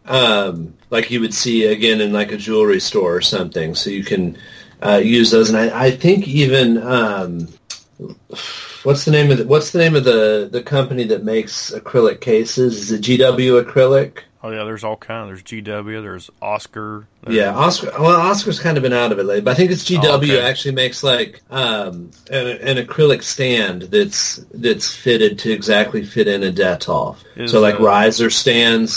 um, 0.06 0.74
like 0.90 1.12
you 1.12 1.22
would 1.22 1.34
see 1.34 1.66
again 1.66 2.02
in 2.02 2.12
like 2.14 2.32
a 2.32 2.38
jewelry 2.38 2.80
store 2.80 3.16
or 3.16 3.22
something. 3.22 3.76
So 3.76 3.90
you 3.90 4.04
can 4.04 4.38
uh, 4.82 5.02
use 5.04 5.32
those, 5.32 5.50
and 5.50 5.58
I, 5.58 5.86
I 5.88 5.92
think 5.92 6.28
even 6.28 6.82
um, 6.82 7.48
what's 8.84 9.06
the 9.06 9.12
name 9.12 9.32
of 9.32 9.38
the, 9.40 9.48
what's 9.48 9.72
the 9.72 9.80
name 9.80 9.96
of 9.96 10.04
the 10.04 10.50
the 10.52 10.62
company 10.64 11.04
that 11.06 11.24
makes 11.24 11.72
acrylic 11.72 12.22
cases? 12.22 12.78
Is 12.80 12.92
it 12.92 13.02
GW 13.02 13.64
Acrylic? 13.64 14.20
oh 14.44 14.52
yeah 14.52 14.64
there's 14.64 14.84
all 14.84 14.96
kind 14.96 15.28
there's 15.28 15.42
gw 15.42 16.04
there's 16.04 16.30
oscar 16.40 17.08
there's- 17.24 17.36
Yeah, 17.36 17.56
Oscar. 17.56 17.90
Well, 18.00 18.16
Oscar's 18.16 18.60
kind 18.60 18.78
of 18.78 18.84
been 18.84 18.94
out 18.94 19.12
of 19.12 19.18
it 19.18 19.24
lately, 19.24 19.42
but 19.42 19.50
I 19.50 19.54
think 19.56 19.72
it's 19.72 19.90
GW 19.90 20.04
Oh, 20.08 20.16
okay. 20.18 20.40
actually 20.40 20.76
makes 20.76 21.02
like 21.04 21.42
um, 21.50 22.12
an, 22.30 22.48
an 22.78 22.86
acrylic 22.86 23.24
stand 23.24 23.84
that's 23.84 24.36
that's 24.54 24.94
fitted 24.96 25.40
to 25.40 25.52
exactly 25.52 26.04
fit 26.06 26.28
in 26.28 26.44
a 26.44 26.52
Detolf. 26.52 27.18
Is, 27.36 27.50
so 27.50 27.60
like 27.60 27.80
uh, 27.80 27.84
riser 27.84 28.30
stands. 28.30 28.94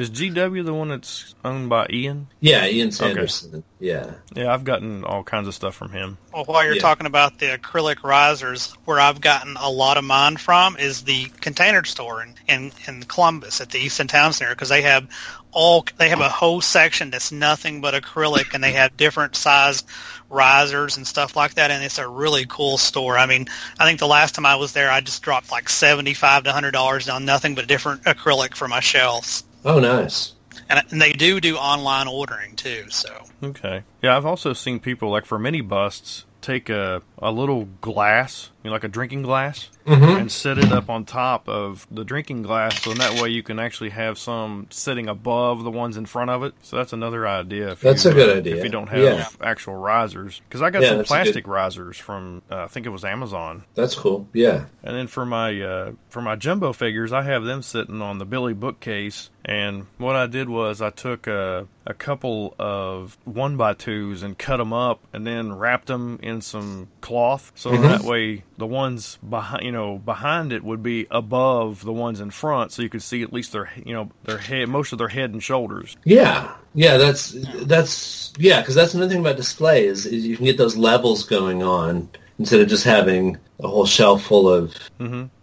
Is 0.00 0.10
gw 0.10 0.64
the 0.64 0.74
one 0.74 0.88
that's 0.88 1.34
owned 1.44 1.68
by 1.68 1.86
ian 1.90 2.28
Yeah, 2.40 2.66
Ian 2.66 2.90
Sanderson. 2.92 3.62
Yeah. 3.80 4.12
yeah 4.34 4.52
i've 4.52 4.64
gotten 4.64 5.04
all 5.04 5.22
kinds 5.22 5.48
of 5.48 5.54
stuff 5.54 5.74
from 5.74 5.92
him 5.92 6.18
Well, 6.32 6.44
while 6.44 6.64
you're 6.64 6.74
Yeah. 6.74 6.80
talking 6.82 7.06
about 7.06 7.38
the 7.38 7.46
acrylic 7.58 8.02
risers, 8.02 8.72
where 8.84 9.00
I've 9.00 9.20
gotten 9.20 9.56
a 9.56 9.70
lot 9.70 9.96
of 9.96 10.04
mine 10.04 10.36
from 10.36 10.76
is 10.76 11.02
the 11.04 11.26
container 11.40 11.84
store 11.84 12.22
in, 12.22 12.34
in, 12.48 12.72
in 12.86 13.02
Columbus 13.04 13.60
at 13.60 13.70
the 13.70 13.78
Easton 13.78 14.08
Town 14.08 14.32
Center 14.32 14.54
because 14.54 14.68
they 14.68 14.82
have 14.82 15.08
all 15.52 15.84
they 15.96 16.10
have 16.10 16.20
a 16.20 16.28
whole 16.28 16.60
section 16.60 17.10
that's 17.10 17.32
nothing 17.32 17.80
but 17.80 17.94
acrylic, 17.94 18.52
and 18.52 18.62
they 18.62 18.72
have 18.72 18.96
different 18.98 19.34
size 19.34 19.82
risers 20.28 20.96
and 20.98 21.06
stuff 21.06 21.34
like 21.36 21.54
that, 21.54 21.70
and 21.70 21.82
it's 21.82 21.98
a 21.98 22.06
really 22.06 22.44
cool 22.46 22.76
store. 22.76 23.16
I 23.16 23.24
mean, 23.26 23.46
I 23.78 23.86
think 23.86 23.98
the 23.98 24.06
last 24.06 24.34
time 24.34 24.44
I 24.44 24.56
was 24.56 24.72
there, 24.74 24.90
I 24.90 25.00
just 25.00 25.22
dropped 25.22 25.50
like 25.50 25.68
seventy 25.70 26.12
five 26.14 26.44
to 26.44 26.52
hundred 26.52 26.72
dollars 26.72 27.08
on 27.08 27.24
nothing 27.24 27.54
but 27.54 27.66
different 27.66 28.02
acrylic 28.04 28.54
for 28.54 28.68
my 28.68 28.80
shelves, 28.80 29.42
Oh, 29.64 29.78
nice. 29.80 30.34
and, 30.68 30.82
and 30.90 31.00
they 31.00 31.12
do 31.12 31.40
do 31.40 31.56
online 31.56 32.08
ordering 32.08 32.56
too. 32.56 32.84
So 32.90 33.10
Okay. 33.42 33.82
Yeah, 34.02 34.16
I've 34.16 34.26
also 34.26 34.52
seen 34.52 34.80
people 34.80 35.10
like 35.10 35.24
for 35.26 35.38
mini 35.38 35.60
busts 35.60 36.24
take 36.40 36.68
a 36.68 37.02
a 37.20 37.32
little 37.32 37.64
glass 37.80 38.50
you 38.62 38.70
know, 38.70 38.74
like 38.74 38.84
a 38.84 38.88
drinking 38.88 39.22
glass, 39.22 39.70
Mhm. 39.86 40.20
and 40.20 40.32
set 40.32 40.58
it 40.58 40.70
up 40.70 40.88
on 40.90 41.04
top 41.04 41.48
of 41.48 41.86
the 41.90 42.04
drinking 42.04 42.42
glass, 42.42 42.82
so 42.82 42.90
in 42.92 42.98
that 42.98 43.20
way 43.20 43.28
you 43.30 43.42
can 43.42 43.58
actually 43.58 43.90
have 43.90 44.18
some 44.18 44.66
sitting 44.70 45.08
above 45.08 45.64
the 45.64 45.70
ones 45.70 45.96
in 45.96 46.04
front 46.06 46.30
of 46.30 46.42
it. 46.42 46.52
So 46.62 46.76
that's 46.76 46.92
another 46.92 47.26
idea. 47.26 47.70
If 47.72 47.80
That's 47.80 48.04
you, 48.04 48.10
a 48.10 48.14
good 48.14 48.28
uh, 48.36 48.38
idea. 48.40 48.56
If 48.56 48.64
you 48.64 48.70
don't 48.70 48.88
have 48.88 48.98
Yeah. 49.02 49.26
actual 49.42 49.74
risers, 49.74 50.40
because 50.48 50.60
I 50.62 50.70
got 50.70 50.82
Yeah, 50.82 50.88
some 50.90 50.98
that's 50.98 51.10
a 51.10 51.14
good- 51.14 51.22
plastic 51.24 51.46
risers 51.48 51.96
from 51.96 52.42
uh, 52.50 52.64
I 52.64 52.66
think 52.68 52.86
it 52.86 52.90
was 52.90 53.04
Amazon. 53.04 53.64
That's 53.74 53.94
cool. 53.94 54.28
Yeah. 54.32 54.64
And 54.84 54.94
then 54.96 55.06
for 55.06 55.24
my 55.26 55.60
uh, 55.60 55.92
for 56.10 56.20
my 56.22 56.36
jumbo 56.36 56.72
figures, 56.72 57.12
I 57.12 57.22
have 57.22 57.44
them 57.44 57.62
sitting 57.62 58.00
on 58.02 58.18
the 58.18 58.26
Billy 58.26 58.54
bookcase. 58.54 59.30
And 59.48 59.86
what 59.96 60.14
I 60.14 60.26
did 60.26 60.50
was 60.50 60.82
I 60.82 60.90
took 60.90 61.26
a, 61.26 61.66
a 61.86 61.94
couple 61.94 62.54
of 62.58 63.16
one 63.24 63.56
by 63.56 63.72
twos 63.72 64.22
and 64.22 64.36
cut 64.36 64.58
them 64.58 64.74
up, 64.74 65.00
and 65.14 65.26
then 65.26 65.54
wrapped 65.54 65.86
them 65.86 66.18
in 66.22 66.42
some 66.42 66.88
cloth, 67.00 67.50
so 67.54 67.70
mm-hmm. 67.70 67.82
that 67.82 68.02
way 68.02 68.44
the 68.58 68.66
ones 68.66 69.18
behind 69.26 69.64
you 69.64 69.72
know 69.72 69.96
behind 69.96 70.52
it 70.52 70.62
would 70.62 70.82
be 70.82 71.06
above 71.10 71.82
the 71.82 71.94
ones 71.94 72.20
in 72.20 72.30
front, 72.30 72.72
so 72.72 72.82
you 72.82 72.90
could 72.90 73.02
see 73.02 73.22
at 73.22 73.32
least 73.32 73.52
their 73.52 73.70
you 73.82 73.94
know 73.94 74.10
their 74.24 74.36
head, 74.36 74.68
most 74.68 74.92
of 74.92 74.98
their 74.98 75.08
head 75.08 75.30
and 75.30 75.42
shoulders. 75.42 75.96
Yeah, 76.04 76.52
yeah, 76.74 76.98
that's 76.98 77.34
that's 77.62 78.34
yeah, 78.36 78.60
because 78.60 78.74
that's 78.74 78.92
another 78.92 79.10
thing 79.10 79.20
about 79.20 79.36
display 79.36 79.86
is, 79.86 80.04
is 80.04 80.26
you 80.26 80.36
can 80.36 80.44
get 80.44 80.58
those 80.58 80.76
levels 80.76 81.24
going 81.24 81.62
on 81.62 82.10
instead 82.38 82.60
of 82.60 82.68
just 82.68 82.84
having 82.84 83.36
a 83.60 83.66
whole 83.68 83.86
shelf 83.86 84.22
full 84.22 84.48
of 84.48 84.74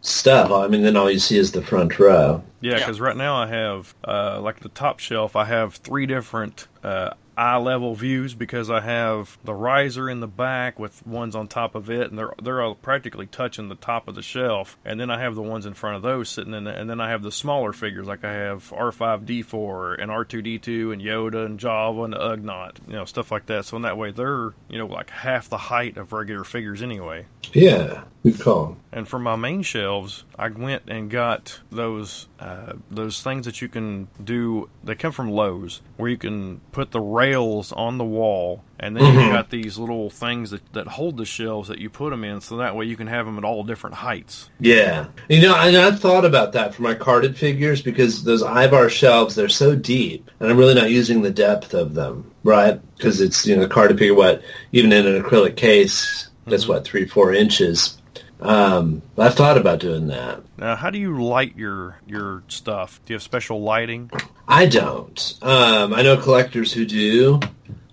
stuff. 0.01 0.51
I 0.51 0.67
mean, 0.67 0.84
then 0.84 0.95
all 0.95 1.12
you 1.12 1.19
see 1.19 1.38
is 1.38 1.51
the 1.51 1.62
front 1.62 1.99
row. 1.99 2.43
Yeah, 2.62 2.71
Yeah. 2.73 2.77
because 2.79 2.99
right 3.01 3.17
now 3.17 3.36
I 3.36 3.47
have 3.47 3.93
uh, 4.08 4.39
like 4.41 4.62
the 4.62 4.69
top 4.69 4.99
shelf. 4.99 5.36
I 5.36 5.45
have 5.45 5.75
three 5.75 6.05
different 6.05 6.67
uh, 6.84 7.12
eye 7.38 7.58
level 7.58 7.93
views 7.95 8.34
because 8.34 8.69
I 8.69 8.82
have 8.82 9.38
the 9.43 9.54
riser 9.54 10.10
in 10.10 10.19
the 10.19 10.28
back 10.28 10.80
with 10.80 11.06
ones 11.06 11.36
on 11.36 11.48
top 11.48 11.76
of 11.76 11.89
it, 11.89 12.10
and 12.10 12.17
they're 12.17 12.34
they're 12.41 12.62
all 12.62 12.76
practically 12.76 13.28
touching 13.28 13.69
the 13.69 13.76
top 13.76 14.08
of 14.08 14.15
the 14.15 14.21
shelf. 14.21 14.78
And 14.86 15.00
then 15.00 15.10
I 15.10 15.19
have 15.19 15.36
the 15.36 15.41
ones 15.41 15.65
in 15.65 15.74
front 15.74 15.98
of 15.98 16.02
those 16.02 16.30
sitting 16.30 16.54
in, 16.54 16.63
the, 16.65 16.71
and 16.71 16.89
then 16.89 17.02
I 17.02 17.10
have 17.10 17.24
the 17.24 17.32
smaller 17.32 17.74
figures 17.74 18.08
like 18.08 18.24
I 18.24 18.34
have 18.34 18.69
R5D4 18.71 20.02
and 20.02 20.12
R2D2 20.12 20.93
and 20.93 21.02
Yoda 21.02 21.45
and 21.45 21.60
Jawa 21.60 22.06
and 22.06 22.13
Ugnaught, 22.13 22.88
you 22.88 22.93
know, 22.93 23.06
stuff 23.06 23.32
like 23.32 23.48
that. 23.48 23.65
So 23.65 23.78
in 23.78 23.84
that 23.84 23.98
way, 23.98 24.12
they're 24.12 24.54
you 24.69 24.78
know 24.78 24.88
like 24.88 25.10
half 25.10 25.50
the 25.50 25.58
height 25.58 25.98
of 25.98 26.13
regular 26.13 26.43
figures 26.43 26.82
anyway. 26.82 27.26
Yeah, 27.53 28.03
good 28.23 28.39
call. 28.39 28.77
And 28.91 29.08
for 29.08 29.19
my 29.19 29.36
main 29.36 29.62
shelves, 29.62 30.23
I 30.39 30.47
went 30.47 30.84
and 30.88 31.12
got 31.12 31.60
those 31.69 32.27
uh, 32.39 32.73
those 32.89 33.21
things 33.21 33.45
that 33.45 33.62
you 33.62 33.67
can 33.67 34.08
do. 34.23 34.69
They 34.84 34.95
come 34.95 35.12
from 35.12 35.29
Lowe's, 35.29 35.81
where 35.97 36.10
you 36.10 36.17
can 36.17 36.62
put 36.71 36.91
the 36.91 37.01
rails 37.01 37.73
on 37.73 37.97
the 37.97 38.05
wall, 38.05 38.63
and 38.79 38.95
then 38.95 39.13
you've 39.13 39.34
got 39.34 39.49
these 39.49 39.77
little 39.77 40.10
things 40.10 40.51
that, 40.51 40.62
that 40.73 40.88
hold 40.88 41.17
the 41.17 41.25
shelves 41.25 41.67
that 41.67 41.79
you 41.79 41.89
put 41.89 42.12
them 42.12 42.23
in, 42.23 42.39
so 42.39 42.58
that 42.58 42.75
way 42.75 42.86
you 42.86 42.95
can 42.95 43.08
have 43.08 43.25
them 43.25 43.38
at 43.38 43.43
all 43.43 43.63
different 43.63 43.97
heights. 43.97 44.49
Yeah, 44.60 45.08
you 45.27 45.41
know, 45.41 45.55
and 45.55 45.75
I've 45.75 45.99
thought 45.99 46.23
about 46.23 46.53
that 46.53 46.73
for 46.73 46.84
my 46.84 46.93
carded 46.93 47.38
figures 47.38 47.81
because 47.81 48.23
those 48.23 48.43
Ivar 48.43 48.89
shelves 48.89 49.36
they're 49.36 49.49
so 49.49 49.75
deep, 49.75 50.31
and 50.39 50.49
I'm 50.49 50.58
really 50.58 50.73
not 50.73 50.89
using 50.89 51.21
the 51.21 51.31
depth 51.31 51.73
of 51.73 51.95
them, 51.95 52.31
right? 52.43 52.79
Because 52.95 53.19
it's 53.19 53.45
you 53.45 53.55
know, 53.55 53.63
the 53.63 53.67
carded 53.67 53.99
figure, 53.99 54.15
what 54.15 54.41
even 54.71 54.93
in 54.93 55.05
an 55.05 55.21
acrylic 55.21 55.58
case, 55.58 56.29
that's 56.45 56.67
what 56.67 56.86
three 56.86 57.05
four 57.05 57.34
inches. 57.34 57.97
Um, 58.41 59.01
I've 59.17 59.34
thought 59.34 59.58
about 59.58 59.79
doing 59.79 60.08
that. 60.08 60.41
Now, 60.58 60.75
how 60.75 60.89
do 60.89 60.99
you 60.99 61.23
light 61.23 61.55
your 61.55 61.99
your 62.08 62.43
stuff? 62.47 62.99
Do 63.05 63.13
you 63.13 63.15
have 63.15 63.23
special 63.23 63.62
lighting? 63.62 64.12
I 64.47 64.65
don't. 64.65 65.34
Um, 65.41 65.93
I 65.93 66.01
know 66.01 66.17
collectors 66.17 66.71
who 66.71 66.86
do, 66.86 67.39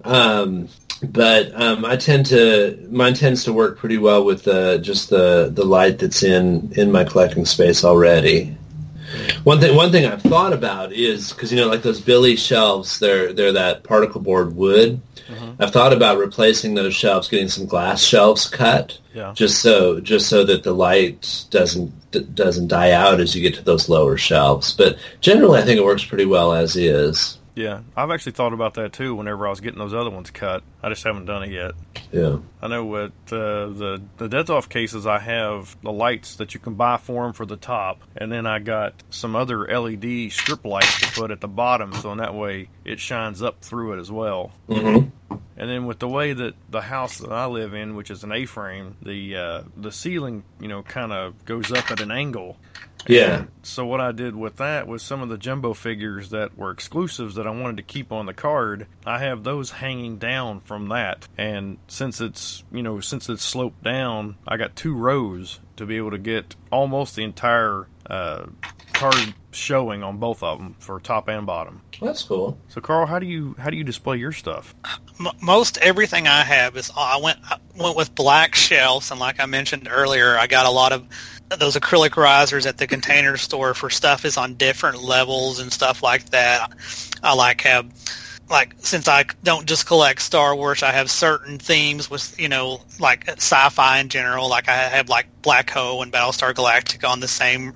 um, 0.05 0.69
but 1.03 1.59
um, 1.61 1.85
I 1.85 1.97
tend 1.97 2.27
to 2.27 2.87
mine 2.91 3.15
tends 3.15 3.45
to 3.45 3.53
work 3.53 3.79
pretty 3.79 3.99
well 3.99 4.25
with 4.25 4.47
uh, 4.49 4.79
just 4.79 5.11
the 5.11 5.51
the 5.53 5.65
light 5.65 5.99
that's 5.99 6.23
in 6.23 6.73
in 6.73 6.93
my 6.93 7.05
collecting 7.05 7.45
space 7.45 7.85
already. 7.85 8.57
One 9.45 9.61
thing 9.61 9.75
one 9.77 9.91
thing 9.93 10.07
I've 10.07 10.23
thought 10.23 10.53
about 10.53 10.93
is 10.93 11.33
because 11.33 11.53
you 11.53 11.59
know 11.61 11.69
like 11.69 11.83
those 11.83 12.01
Billy 12.01 12.37
shelves, 12.37 12.99
they're 12.99 13.33
they're 13.33 13.53
that 13.53 13.83
particle 13.85 14.21
board 14.21 14.55
wood. 14.57 15.01
Mm-hmm. 15.29 15.63
I've 15.63 15.73
thought 15.73 15.93
about 15.93 16.19
replacing 16.19 16.75
those 16.75 16.95
shelves, 16.95 17.29
getting 17.29 17.49
some 17.49 17.67
glass 17.67 18.03
shelves 18.03 18.49
cut, 18.49 18.99
Yeah. 19.15 19.33
just 19.35 19.61
so 19.63 20.01
just 20.01 20.29
so 20.29 20.45
that 20.45 20.63
the 20.63 20.73
light 20.75 21.45
doesn't 21.51 21.93
d- 22.11 22.27
doesn't 22.35 22.69
die 22.69 22.91
out 22.93 23.21
as 23.21 23.35
you 23.35 23.43
get 23.43 23.55
to 23.55 23.63
those 23.65 23.89
lower 23.89 24.17
shelves. 24.17 24.73
But 24.75 24.97
generally, 25.21 25.61
I 25.61 25.63
think 25.65 25.79
it 25.79 25.85
works 25.85 26.05
pretty 26.05 26.27
well 26.27 26.53
as 26.53 26.77
is. 26.77 27.39
Yeah, 27.55 27.81
I've 27.95 28.11
actually 28.11 28.33
thought 28.33 28.55
about 28.55 28.75
that 28.75 28.95
too. 28.95 29.15
Whenever 29.15 29.47
I 29.47 29.51
was 29.51 29.61
getting 29.61 29.79
those 29.79 29.93
other 29.93 30.09
ones 30.11 30.31
cut, 30.31 30.63
I 30.83 30.89
just 30.89 31.05
haven't 31.05 31.27
done 31.27 31.43
it 31.43 31.51
yet. 31.51 31.73
Yeah. 32.11 32.39
I 32.63 32.69
know 32.69 32.85
with 32.87 33.13
uh, 33.31 33.69
the 33.69 34.03
the 34.17 34.29
Detolf 34.29 34.69
cases, 34.71 35.07
I 35.07 35.19
have 35.19 35.77
the 35.83 35.93
lights 35.93 36.37
that 36.37 36.55
you 36.55 36.61
can 36.61 36.75
buy 36.75 36.97
for 36.97 37.25
them 37.25 37.35
for 37.35 37.45
the 37.45 37.57
top, 37.59 38.01
and 38.17 38.33
then 38.33 38.47
I 38.47 38.59
got 38.59 38.95
some 39.11 39.37
other 39.37 39.67
LED 39.67 40.33
strip 40.33 40.65
lights 40.65 41.01
to 41.01 41.21
put 41.21 41.31
at 41.31 41.41
the 41.41 41.49
bottom, 41.49 41.93
so 41.93 42.11
in 42.13 42.19
that 42.19 42.35
way 42.35 42.69
it 42.85 43.01
shines 43.01 43.43
up 43.43 43.61
through 43.61 43.95
it 43.95 44.01
as 44.01 44.11
well. 44.11 44.53
hmm 44.67 45.05
And 45.55 45.71
then 45.71 45.85
with 45.85 45.99
the 45.99 46.09
way 46.09 46.33
that 46.33 46.55
the 46.71 46.81
house 46.81 47.19
that 47.19 47.31
I 47.31 47.45
live 47.47 47.75
in, 47.75 47.95
which 47.95 48.11
is 48.11 48.25
an 48.25 48.33
A-frame, 48.33 48.97
the 49.03 49.37
uh, 49.37 49.63
the 49.77 49.93
ceiling, 49.93 50.43
you 50.59 50.69
know, 50.69 50.83
kind 50.83 51.13
of 51.13 51.45
goes 51.45 51.71
up 51.71 51.91
at 51.91 52.01
an 52.01 52.11
angle. 52.11 52.57
Yeah. 53.07 53.45
So 53.63 53.87
what 53.87 54.01
I 54.01 54.13
did 54.13 54.37
with 54.37 54.57
that 54.57 54.87
was 54.87 55.03
some 55.03 55.23
of 55.23 55.29
the 55.29 55.39
jumbo 55.39 55.75
figures 55.75 56.31
that 56.31 56.57
were 56.57 56.71
exclusives 56.71 57.35
that 57.37 57.47
I 57.47 57.51
wanted 57.51 57.77
to 57.79 57.83
keep 57.83 58.13
on 58.13 58.27
the 58.27 58.35
card. 58.35 58.87
I 59.07 59.19
have 59.19 59.45
those 59.45 59.71
hanging 59.71 60.19
down 60.19 60.61
from 60.61 60.89
that, 60.89 61.29
and 61.39 61.79
since 61.89 62.21
it's 62.21 62.65
you 62.73 62.83
know 62.83 63.01
since 63.01 63.29
it's 63.29 63.43
sloped 63.45 63.83
down, 63.83 64.37
I 64.47 64.57
got 64.57 64.77
two 64.77 64.95
rows 64.95 65.61
to 65.77 65.87
be 65.87 65.97
able 65.97 66.11
to 66.11 66.19
get 66.19 66.55
almost 66.71 67.17
the 67.17 67.25
entire 67.25 67.87
uh, 68.09 68.47
card 68.93 69.35
showing 69.53 70.03
on 70.03 70.19
both 70.19 70.43
of 70.43 70.59
them 70.59 70.75
for 70.79 70.99
top 71.01 71.29
and 71.29 71.47
bottom. 71.47 71.83
That's 72.01 72.23
cool. 72.23 72.59
So 72.69 72.81
Carl, 72.81 73.07
how 73.07 73.19
do 73.19 73.27
you 73.27 73.55
how 73.59 73.71
do 73.71 73.77
you 73.77 73.85
display 73.85 74.17
your 74.17 74.33
stuff? 74.33 74.75
M- 75.21 75.33
most 75.41 75.79
everything 75.79 76.27
I 76.27 76.43
have 76.43 76.77
is 76.77 76.91
I 76.97 77.19
went 77.19 77.39
I 77.45 77.59
went 77.77 77.97
with 77.97 78.15
black 78.15 78.55
shelves, 78.55 79.11
and 79.11 79.21
like 79.21 79.41
I 79.41 79.47
mentioned 79.47 79.89
earlier, 79.91 80.37
I 80.37 80.47
got 80.47 80.67
a 80.67 80.71
lot 80.71 80.93
of 80.93 81.07
those 81.59 81.77
acrylic 81.77 82.17
risers 82.17 82.67
at 82.67 82.79
the 82.79 82.87
container 82.87 83.37
store 83.37 83.75
for 83.75 83.91
stuff 83.91 84.25
is 84.25 84.37
on 84.37 84.55
different 84.55 85.03
levels 85.03 85.61
and 85.61 85.73
stuff 85.73 86.03
like 86.03 86.31
that. 86.31 86.73
I 87.23 87.35
like 87.35 87.63
have 87.63 87.91
like 88.53 88.75
since 88.79 89.09
I 89.09 89.25
don't 89.43 89.67
just 89.67 89.87
collect 89.87 90.21
Star 90.21 90.55
Wars, 90.55 90.83
I 90.83 90.93
have 90.93 91.11
certain 91.11 91.59
themes 91.59 92.11
with 92.11 92.39
you 92.39 92.49
know 92.49 92.83
like 93.01 93.29
sci-fi 93.29 93.99
in 93.99 94.09
general. 94.09 94.49
Like 94.49 94.69
I 94.69 94.75
have 94.75 95.09
like 95.09 95.27
Black 95.43 95.71
Hole 95.71 96.03
and 96.03 96.13
Battlestar 96.13 96.53
Galactica 96.53 97.09
on 97.09 97.21
the 97.21 97.29
same 97.29 97.73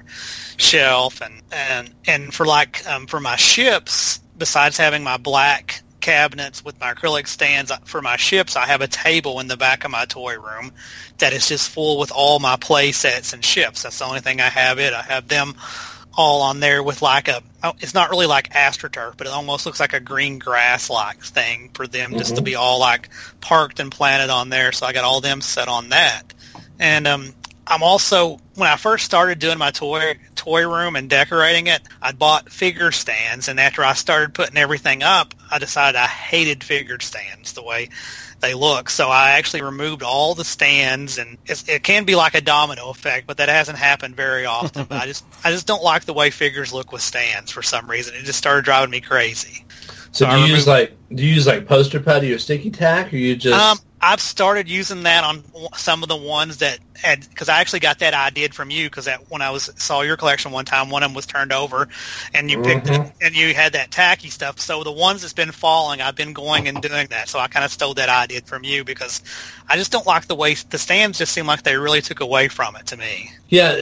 shelf, 0.59 1.21
and 1.23 1.43
and 1.51 1.91
and 2.07 2.35
for 2.35 2.47
like 2.47 2.87
um, 2.87 3.07
for 3.07 3.21
my 3.21 3.37
ships, 3.37 4.19
besides 4.37 4.77
having 4.77 5.03
my 5.03 5.17
black 5.17 5.83
cabinets 6.01 6.65
with 6.65 6.79
my 6.81 6.95
acrylic 6.95 7.27
stands 7.27 7.73
for 7.85 8.03
my 8.03 8.17
ships, 8.17 8.57
I 8.57 8.67
have 8.67 8.81
a 8.81 8.89
table 8.89 9.41
in 9.41 9.49
the 9.49 9.57
back 9.57 9.85
of 9.85 9.91
my 9.91 10.05
toy 10.05 10.39
room 10.39 10.73
that 11.19 11.33
is 11.33 11.49
just 11.49 11.71
full 11.71 11.99
with 11.99 12.13
all 12.13 12.39
my 12.39 12.57
play 12.57 12.93
sets 12.93 13.33
and 13.33 13.45
ships. 13.45 13.83
That's 13.83 13.99
the 13.99 14.05
only 14.05 14.21
thing 14.21 14.41
I 14.41 14.49
have 14.49 14.79
it. 14.79 14.93
I 14.93 15.03
have 15.03 15.29
them 15.29 15.55
all 16.17 16.43
on 16.43 16.61
there 16.61 16.83
with 16.83 17.03
like 17.03 17.29
a 17.29 17.43
oh, 17.63 17.75
it's 17.81 17.93
not 17.93 18.11
really 18.11 18.27
like 18.27 18.51
astroturf 18.53 19.17
but 19.19 19.27
it 19.27 19.33
almost 19.33 19.67
looks 19.67 19.79
like 19.79 19.93
a 19.93 20.01
green 20.01 20.39
grass 20.39 20.89
like 20.89 21.21
thing 21.23 21.71
for 21.75 21.87
them 21.87 22.13
just 22.17 22.37
to 22.37 22.43
be 22.43 22.55
all 22.55 22.81
like 22.81 23.11
parked 23.41 23.81
and 23.81 23.93
planted 23.93 24.31
on 24.31 24.49
there 24.49 24.73
so 24.73 24.87
i 24.87 24.95
got 24.95 25.05
all 25.05 25.21
them 25.21 25.43
set 25.43 25.69
on 25.69 25.91
that 25.91 26.23
and 26.79 27.07
um 27.07 27.35
i'm 27.67 27.83
also 27.83 28.39
when 28.55 28.69
i 28.69 28.77
first 28.77 29.05
started 29.05 29.39
doing 29.39 29.59
my 29.59 29.71
toy 29.71 30.15
toy 30.35 30.67
room 30.69 30.97
and 30.97 31.11
decorating 31.11 31.67
it 31.67 31.83
i 32.03 32.13
bought 32.13 32.51
figure 32.51 32.93
stands 32.93 33.49
and 33.49 33.59
after 33.59 33.85
i 33.85 33.93
started 33.93 34.35
putting 34.35 34.57
everything 34.57 35.03
up 35.03 35.35
i 35.51 35.59
decided 35.59 35.99
i 35.99 36.07
hated 36.07 36.63
figure 36.63 36.99
stands 37.01 37.53
the 37.53 37.63
way 37.63 37.89
they 38.41 38.55
look. 38.55 38.91
So 38.91 39.09
I 39.09 39.33
actually 39.33 39.63
removed 39.63 40.03
all 40.03 40.35
the 40.35 40.45
stands, 40.45 41.19
and 41.19 41.39
it's, 41.47 41.69
it 41.69 41.83
can 41.83 42.05
be 42.05 42.15
like 42.15 42.35
a 42.35 42.41
domino 42.41 42.91
effect, 42.91 43.27
but 43.27 43.39
that 43.39 43.49
hasn't 43.49 43.79
happened 43.79 44.17
very 44.17 44.45
often. 44.45 44.85
but 44.85 45.03
I 45.03 45.07
just 45.07 45.25
I 45.45 45.51
just 45.51 45.67
don't 45.67 45.83
like 45.83 46.05
the 46.05 46.13
way 46.13 46.31
figures 46.31 46.73
look 46.73 46.93
with 46.93 47.03
stands 47.03 47.51
for 47.51 47.63
some 47.63 47.89
reason. 47.91 48.15
It 48.15 48.25
just 48.25 48.39
started 48.39 48.65
driving 48.65 48.91
me 48.91 49.01
crazy. 49.01 49.65
So 50.13 50.25
So 50.25 50.27
do 50.27 50.33
I 50.33 50.47
you 50.47 50.55
use 50.55 50.67
like 50.67 50.97
do 51.15 51.25
you 51.25 51.35
use 51.35 51.47
like 51.47 51.67
poster 51.67 52.01
putty 52.01 52.33
or 52.33 52.39
sticky 52.39 52.71
tack, 52.71 53.13
or 53.13 53.17
you 53.17 53.37
just 53.37 53.59
Um, 53.59 53.79
I've 54.01 54.21
started 54.21 54.69
using 54.69 55.05
that 55.05 55.25
on 55.25 55.43
some 55.75 56.03
of 56.03 56.09
the 56.09 56.17
ones 56.17 56.59
that 56.59 56.79
had 56.95 57.29
because 57.29 57.49
I 57.49 57.61
actually 57.61 57.81
got 57.81 57.99
that 58.01 58.15
idea 58.15 58.49
from 58.51 58.71
you 58.71 58.89
because 58.89 59.07
that 59.07 59.31
when 59.31 59.43
I 59.43 59.51
was 59.51 59.71
saw 59.77 60.03
your 60.03 60.17
collection 60.17 60.53
one 60.53 60.65
time, 60.65 60.91
one 60.91 61.03
of 61.03 61.11
them 61.11 61.15
was 61.15 61.27
turned 61.27 61.53
over, 61.53 61.89
and 62.35 62.51
you 62.51 62.61
picked 62.63 62.89
it, 62.91 63.01
and 63.21 63.35
you 63.35 63.55
had 63.55 63.73
that 63.73 63.91
tacky 63.91 64.29
stuff. 64.29 64.61
So 64.61 64.85
the 64.85 64.93
ones 64.93 65.23
that's 65.23 65.33
been 65.33 65.51
falling, 65.51 66.03
I've 66.03 66.15
been 66.15 66.35
going 66.35 66.69
and 66.69 66.81
doing 66.83 67.07
that. 67.09 67.29
So 67.29 67.39
I 67.39 67.49
kind 67.49 67.65
of 67.65 67.71
stole 67.71 67.95
that 67.95 68.09
idea 68.09 68.43
from 68.43 68.65
you 68.65 68.85
because 68.85 69.23
I 69.69 69.77
just 69.77 69.93
don't 69.93 70.07
like 70.07 70.27
the 70.27 70.37
way 70.37 70.55
the 70.55 70.79
stands 70.79 71.19
just 71.19 71.33
seem 71.33 71.47
like 71.47 71.63
they 71.63 71.77
really 71.77 72.03
took 72.03 72.21
away 72.21 72.49
from 72.49 72.77
it 72.77 72.87
to 72.87 72.97
me. 72.97 73.31
Yeah, 73.49 73.77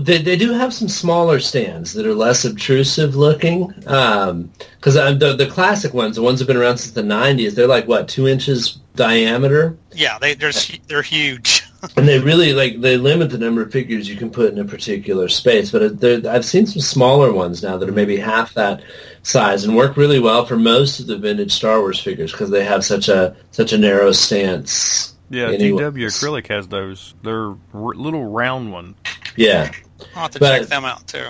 they, 0.00 0.18
they 0.18 0.36
do 0.36 0.52
have 0.52 0.74
some 0.74 0.88
smaller 0.88 1.40
stands 1.40 1.94
that 1.94 2.06
are 2.06 2.14
less 2.14 2.44
obtrusive 2.44 3.16
looking. 3.16 3.72
Um, 3.86 4.50
because 4.76 4.96
uh, 4.98 5.12
the 5.12 5.34
the 5.34 5.46
classic 5.46 5.94
ones, 5.94 6.16
the 6.16 6.22
ones 6.22 6.38
that 6.38 6.44
have 6.46 6.54
been 6.54 6.62
around 6.62 6.76
since 6.76 6.92
the 6.92 7.02
'90s, 7.02 7.54
they're 7.54 7.66
like 7.66 7.88
what 7.88 8.08
two 8.08 8.28
inches 8.28 8.78
diameter. 8.94 9.76
Yeah, 9.92 10.18
they 10.18 10.34
they're 10.34 10.52
they're 10.86 11.02
huge. 11.02 11.62
and 11.96 12.08
they 12.08 12.18
really 12.18 12.52
like 12.54 12.80
they 12.80 12.96
limit 12.96 13.30
the 13.30 13.38
number 13.38 13.62
of 13.62 13.70
figures 13.72 14.08
you 14.08 14.16
can 14.16 14.30
put 14.30 14.52
in 14.52 14.58
a 14.58 14.64
particular 14.64 15.28
space. 15.28 15.70
But 15.70 16.02
I've 16.26 16.44
seen 16.44 16.66
some 16.66 16.80
smaller 16.80 17.32
ones 17.32 17.62
now 17.62 17.76
that 17.76 17.88
are 17.88 17.92
maybe 17.92 18.16
half 18.16 18.54
that 18.54 18.82
size 19.22 19.64
and 19.64 19.76
work 19.76 19.96
really 19.96 20.18
well 20.20 20.44
for 20.46 20.56
most 20.56 21.00
of 21.00 21.06
the 21.06 21.18
vintage 21.18 21.52
Star 21.52 21.80
Wars 21.80 22.00
figures 22.00 22.32
because 22.32 22.50
they 22.50 22.64
have 22.64 22.84
such 22.84 23.08
a 23.08 23.36
such 23.50 23.72
a 23.72 23.78
narrow 23.78 24.12
stance. 24.12 25.14
Yeah, 25.30 25.48
Anyway. 25.50 25.82
GW 25.82 26.06
Acrylic 26.06 26.46
has 26.48 26.68
those. 26.68 27.14
They're 27.22 27.48
r- 27.72 27.94
little 27.94 28.24
round 28.26 28.72
one. 28.72 28.94
Yeah, 29.36 29.72
I'll 30.14 30.22
have 30.22 30.30
to 30.32 30.38
But- 30.38 30.60
check 30.60 30.68
them 30.68 30.84
out 30.84 31.06
too. 31.08 31.26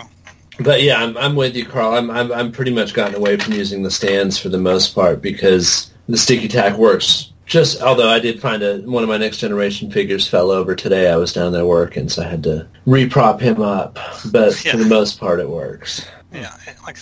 but 0.61 0.83
yeah, 0.83 1.03
I'm 1.03 1.17
I'm 1.17 1.35
with 1.37 1.57
you, 1.57 1.65
Carl. 1.65 1.95
I'm 1.95 2.11
I'm 2.11 2.31
I'm 2.33 2.53
pretty 2.53 2.73
much 2.75 2.93
gotten 2.93 3.15
away 3.15 3.37
from 3.39 3.55
using 3.55 3.83
the 3.83 3.91
stands 3.91 4.37
for 4.39 4.49
the 4.51 4.59
most 4.59 4.95
part 4.95 5.23
because 5.23 5.91
the 6.09 6.17
sticky 6.19 6.49
tack 6.49 6.77
works. 6.77 7.31
Just 7.47 7.83
although 7.83 8.09
I 8.09 8.19
did 8.21 8.41
find 8.41 8.63
a 8.63 8.79
one 8.79 9.03
of 9.03 9.09
my 9.09 9.19
next 9.19 9.39
generation 9.39 9.91
figures 9.91 10.27
fell 10.27 10.51
over 10.51 10.75
today. 10.75 11.11
I 11.11 11.17
was 11.17 11.33
down 11.33 11.53
there 11.53 11.67
working, 11.67 12.09
so 12.09 12.23
I 12.23 12.27
had 12.29 12.43
to 12.45 12.67
reprop 12.87 13.41
him 13.41 13.61
up. 13.61 13.99
But 14.31 14.61
Yeah. 14.65 14.73
for 14.73 14.79
the 14.79 14.87
most 14.87 15.21
part, 15.21 15.41
it 15.41 15.49
works. 15.49 16.07
Yeah, 16.33 16.55
like 16.87 16.97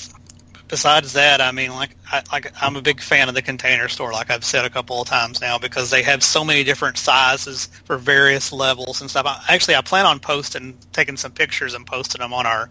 besides 0.69 1.13
that, 1.13 1.41
I 1.41 1.53
mean, 1.53 1.71
like 1.71 1.91
I, 2.11 2.23
like 2.33 2.53
I'm 2.61 2.77
a 2.77 2.83
big 2.83 3.01
fan 3.01 3.29
of 3.29 3.35
the 3.35 3.43
Container 3.43 3.89
Store, 3.89 4.13
like 4.13 4.31
I've 4.31 4.45
said 4.45 4.65
a 4.65 4.71
couple 4.71 5.01
of 5.01 5.07
times 5.09 5.41
now, 5.41 5.59
because 5.59 5.91
they 5.91 6.03
have 6.03 6.23
so 6.25 6.45
many 6.45 6.65
different 6.65 6.99
sizes 6.99 7.67
for 7.85 7.97
various 7.97 8.53
levels 8.53 9.01
and 9.01 9.09
stuff. 9.09 9.27
I, 9.27 9.43
actually, 9.49 9.77
I 9.77 9.83
plan 9.83 10.07
on 10.07 10.19
posting, 10.19 10.77
taking 10.93 11.17
some 11.17 11.33
pictures 11.33 11.75
and 11.75 11.87
posting 11.87 12.21
them 12.21 12.33
on 12.33 12.47
our 12.47 12.69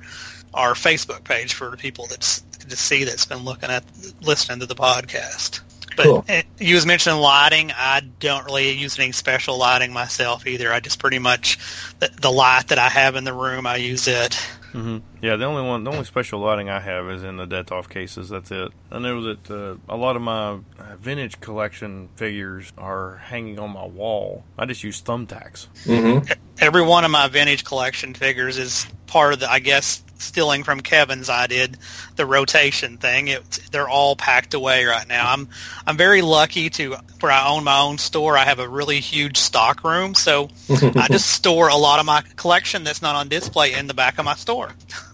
our 0.54 0.74
Facebook 0.74 1.24
page 1.24 1.54
for 1.54 1.70
the 1.72 1.78
people 1.78 2.08
that's 2.08 2.42
to 2.42 2.76
see 2.76 3.06
that's 3.06 3.26
been 3.26 3.40
looking 3.46 3.70
at 3.70 3.84
listening 4.22 4.60
to 4.60 4.66
the 4.66 4.76
podcast. 4.76 5.62
But 5.96 6.06
Cool. 6.06 6.26
eh, 6.28 6.44
you 6.60 6.76
was 6.76 6.86
mentioning 6.86 7.20
lighting. 7.20 7.72
I 7.76 8.02
don't 8.20 8.46
really 8.46 8.72
use 8.72 8.98
any 8.98 9.12
special 9.12 9.58
lighting 9.58 9.94
myself 9.94 10.48
either. 10.48 10.72
I 10.72 10.80
just 10.80 11.00
pretty 11.00 11.20
much 11.20 11.58
the, 12.00 12.10
the 12.22 12.32
light 12.32 12.68
that 12.70 12.80
I 12.80 12.90
have 12.90 13.16
in 13.16 13.24
the 13.24 13.34
room, 13.34 13.66
I 13.68 13.78
use 13.78 14.08
it. 14.08 14.36
hmm 14.72 15.00
Yeah, 15.22 15.36
the 15.36 15.46
only 15.46 15.62
one, 15.62 15.84
the 15.84 15.92
only 15.92 16.06
special 16.06 16.40
lighting 16.40 16.70
I 16.70 16.80
have 16.80 17.10
is 17.10 17.24
in 17.24 17.38
the 17.38 17.46
Detolf 17.46 17.90
cases. 17.90 18.30
That's 18.30 18.52
it. 18.52 18.72
I 18.92 19.00
know 19.00 19.22
that 19.22 19.52
uh, 19.52 19.76
a 19.88 19.96
lot 19.96 20.16
of 20.16 20.22
my 20.22 20.50
uh, 20.52 20.60
vintage 21.00 21.40
collection 21.40 22.10
figures 22.16 22.74
are 22.78 23.18
hanging 23.18 23.60
on 23.60 23.72
my 23.72 23.86
wall. 23.86 24.44
I 24.58 24.66
just 24.66 24.84
use 24.84 25.02
thumbtacks. 25.02 25.68
hmm 25.86 26.20
every 26.62 26.84
one 26.84 27.04
of 27.04 27.12
my 27.12 27.28
vintage 27.28 27.66
collection 27.66 28.14
figures 28.14 28.58
is 28.58 28.86
part 29.08 29.34
of 29.34 29.40
the, 29.40 29.52
I 29.52 29.60
guess, 29.60 30.04
stealing 30.20 30.64
from 30.64 30.80
Kevin's. 30.80 31.28
I 31.28 31.48
did 31.48 31.78
the 32.16 32.26
rotation 32.26 32.98
thing. 32.98 33.28
It, 33.28 33.60
they're 33.72 33.90
all 33.90 34.16
packed 34.16 34.54
away 34.54 34.86
right 34.86 35.08
now. 35.08 35.34
I'm 35.34 35.50
I'm 35.86 35.98
very 35.98 36.22
lucky 36.22 36.70
to 36.70 36.96
where 37.20 37.32
I 37.32 37.50
own 37.50 37.64
my 37.64 37.80
own 37.80 37.98
store. 37.98 38.38
I 38.38 38.46
have 38.46 38.60
a 38.60 38.70
really 38.70 39.00
huge 39.00 39.38
stock 39.38 39.84
room, 39.84 40.14
so 40.14 40.50
I 40.70 41.08
just 41.10 41.28
store 41.28 41.68
a 41.68 41.76
lot 41.76 42.00
of 42.00 42.06
my 42.06 42.22
collection 42.36 42.84
that's 42.84 43.02
not 43.02 43.16
on 43.16 43.28
display 43.28 43.74
in 43.74 43.88
the 43.88 43.96
back 43.96 44.20
of 44.20 44.26
my 44.26 44.36
store. 44.36 44.72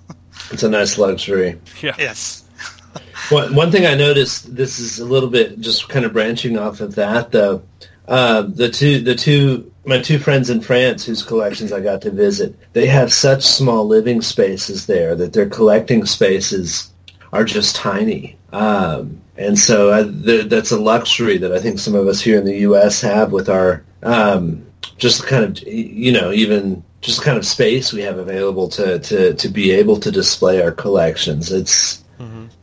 It's 0.52 0.64
a 0.64 0.70
nice 0.70 0.98
luxury. 0.98 1.60
Yeah. 1.82 1.96
Yes. 1.98 2.44
One, 3.30 3.54
one 3.56 3.72
thing 3.72 3.86
I 3.86 3.94
noticed, 3.94 4.56
this 4.56 4.80
is 4.80 5.00
a 5.00 5.06
little 5.06 5.30
bit 5.30 5.60
just 5.60 5.90
kind 5.90 6.06
of 6.06 6.14
branching 6.14 6.58
off 6.58 6.80
of 6.80 6.96
that, 6.96 7.32
though. 7.32 7.62
Uh, 8.08 8.44
the 8.44 8.70
two, 8.70 9.02
the 9.02 9.16
two, 9.16 9.70
my 9.86 10.00
two 10.02 10.18
friends 10.18 10.50
in 10.50 10.62
France 10.62 11.06
whose 11.06 11.24
collections 11.24 11.74
I 11.74 11.82
got 11.82 12.02
to 12.04 12.12
visit, 12.12 12.56
they 12.72 12.86
have 12.88 13.12
such 13.12 13.44
small 13.44 13.86
living 13.86 14.22
spaces 14.22 14.86
there 14.86 15.14
that 15.16 15.34
their 15.34 15.50
collecting 15.50 16.06
spaces 16.06 16.90
are 17.34 17.44
just 17.44 17.76
tiny. 17.76 18.38
Um, 18.54 19.20
and 19.36 19.60
so 19.60 19.92
I, 19.92 20.04
th- 20.04 20.48
that's 20.50 20.72
a 20.72 20.80
luxury 20.80 21.38
that 21.38 21.52
I 21.52 21.60
think 21.60 21.80
some 21.80 21.96
of 21.96 22.08
us 22.08 22.22
here 22.22 22.38
in 22.38 22.46
the 22.46 22.60
U.S. 22.60 23.02
have 23.02 23.34
with 23.34 23.50
our 23.50 23.84
um, 24.04 24.66
just 24.98 25.28
kind 25.28 25.44
of, 25.44 25.62
you 25.68 26.12
know, 26.12 26.32
even 26.32 26.84
just 27.02 27.22
kind 27.22 27.38
of 27.38 27.46
space 27.46 27.94
we 27.94 28.02
have 28.02 28.18
available 28.18 28.68
to, 28.70 29.00
to, 29.00 29.34
to 29.34 29.50
be 29.50 29.72
able 29.72 30.00
to 30.00 30.12
display 30.12 30.62
our 30.62 30.72
collections. 30.72 31.52
It's, 31.52 32.04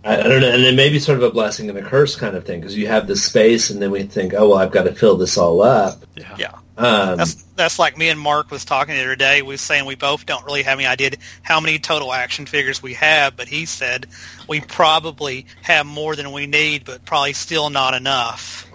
I, 0.04 0.18
I 0.18 0.22
don't 0.28 0.40
know, 0.40 0.50
and 0.50 0.62
it 0.62 0.74
may 0.74 0.90
be 0.90 0.98
sort 0.98 1.18
of 1.18 1.24
a 1.24 1.30
blessing 1.30 1.68
and 1.70 1.78
a 1.78 1.82
curse 1.82 2.16
kind 2.16 2.36
of 2.36 2.44
thing 2.44 2.60
because 2.60 2.76
you 2.76 2.88
have 2.88 3.06
the 3.06 3.16
space, 3.16 3.70
and 3.70 3.80
then 3.80 3.90
we 3.90 4.02
think, 4.02 4.34
oh 4.34 4.48
well, 4.48 4.58
I've 4.58 4.72
got 4.72 4.82
to 4.84 4.94
fill 4.94 5.16
this 5.16 5.38
all 5.38 5.62
up. 5.62 6.04
Yeah. 6.16 6.36
Yeah. 6.38 6.52
Um, 6.76 7.18
That's 7.18 7.43
that's 7.56 7.78
like 7.78 7.96
me 7.96 8.08
and 8.08 8.18
Mark 8.18 8.50
was 8.50 8.64
talking 8.64 8.94
the 8.94 9.02
other 9.02 9.16
day. 9.16 9.42
We 9.42 9.48
was 9.48 9.60
saying 9.60 9.84
we 9.84 9.94
both 9.94 10.26
don't 10.26 10.44
really 10.44 10.62
have 10.62 10.78
any 10.78 10.86
idea 10.86 11.10
how 11.42 11.60
many 11.60 11.78
total 11.78 12.12
action 12.12 12.46
figures 12.46 12.82
we 12.82 12.94
have, 12.94 13.36
but 13.36 13.48
he 13.48 13.66
said 13.66 14.06
we 14.48 14.60
probably 14.60 15.46
have 15.62 15.86
more 15.86 16.16
than 16.16 16.32
we 16.32 16.46
need, 16.46 16.84
but 16.84 17.04
probably 17.04 17.32
still 17.32 17.70
not 17.70 17.94
enough. 17.94 18.66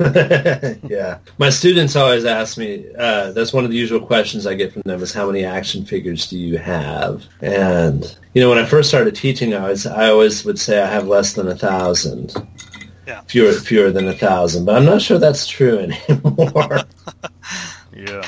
yeah, 0.90 1.20
my 1.38 1.50
students 1.50 1.96
always 1.96 2.26
ask 2.26 2.58
me. 2.58 2.86
Uh, 2.98 3.32
that's 3.32 3.54
one 3.54 3.66
of 3.66 3.72
the 3.72 3.78
usual 3.78 4.00
questions 4.00 4.48
I 4.48 4.54
get 4.54 4.74
from 4.74 4.84
them: 4.86 5.02
is 5.02 5.14
how 5.14 5.28
many 5.28 5.44
action 5.44 5.86
figures 5.86 6.30
do 6.30 6.38
you 6.38 6.58
have? 6.58 7.26
And 7.42 8.18
you 8.34 8.42
know, 8.42 8.50
when 8.50 8.60
I 8.60 8.66
first 8.66 8.90
started 8.90 9.16
teaching, 9.16 9.54
I 9.54 9.70
was 9.70 9.86
I 9.86 10.10
always 10.10 10.46
would 10.46 10.60
say 10.60 10.82
I 10.82 10.88
have 10.88 11.08
less 11.08 11.34
than 11.34 11.48
a 11.48 11.56
thousand. 11.56 12.34
Yeah. 13.06 13.22
Fewer, 13.22 13.54
fewer 13.54 13.90
than 13.90 14.08
a 14.08 14.14
thousand, 14.14 14.66
but 14.66 14.76
I'm 14.76 14.86
not 14.86 15.02
sure 15.02 15.18
that's 15.18 15.48
true 15.48 15.80
anymore. 16.10 16.82
Yeah. 18.00 18.26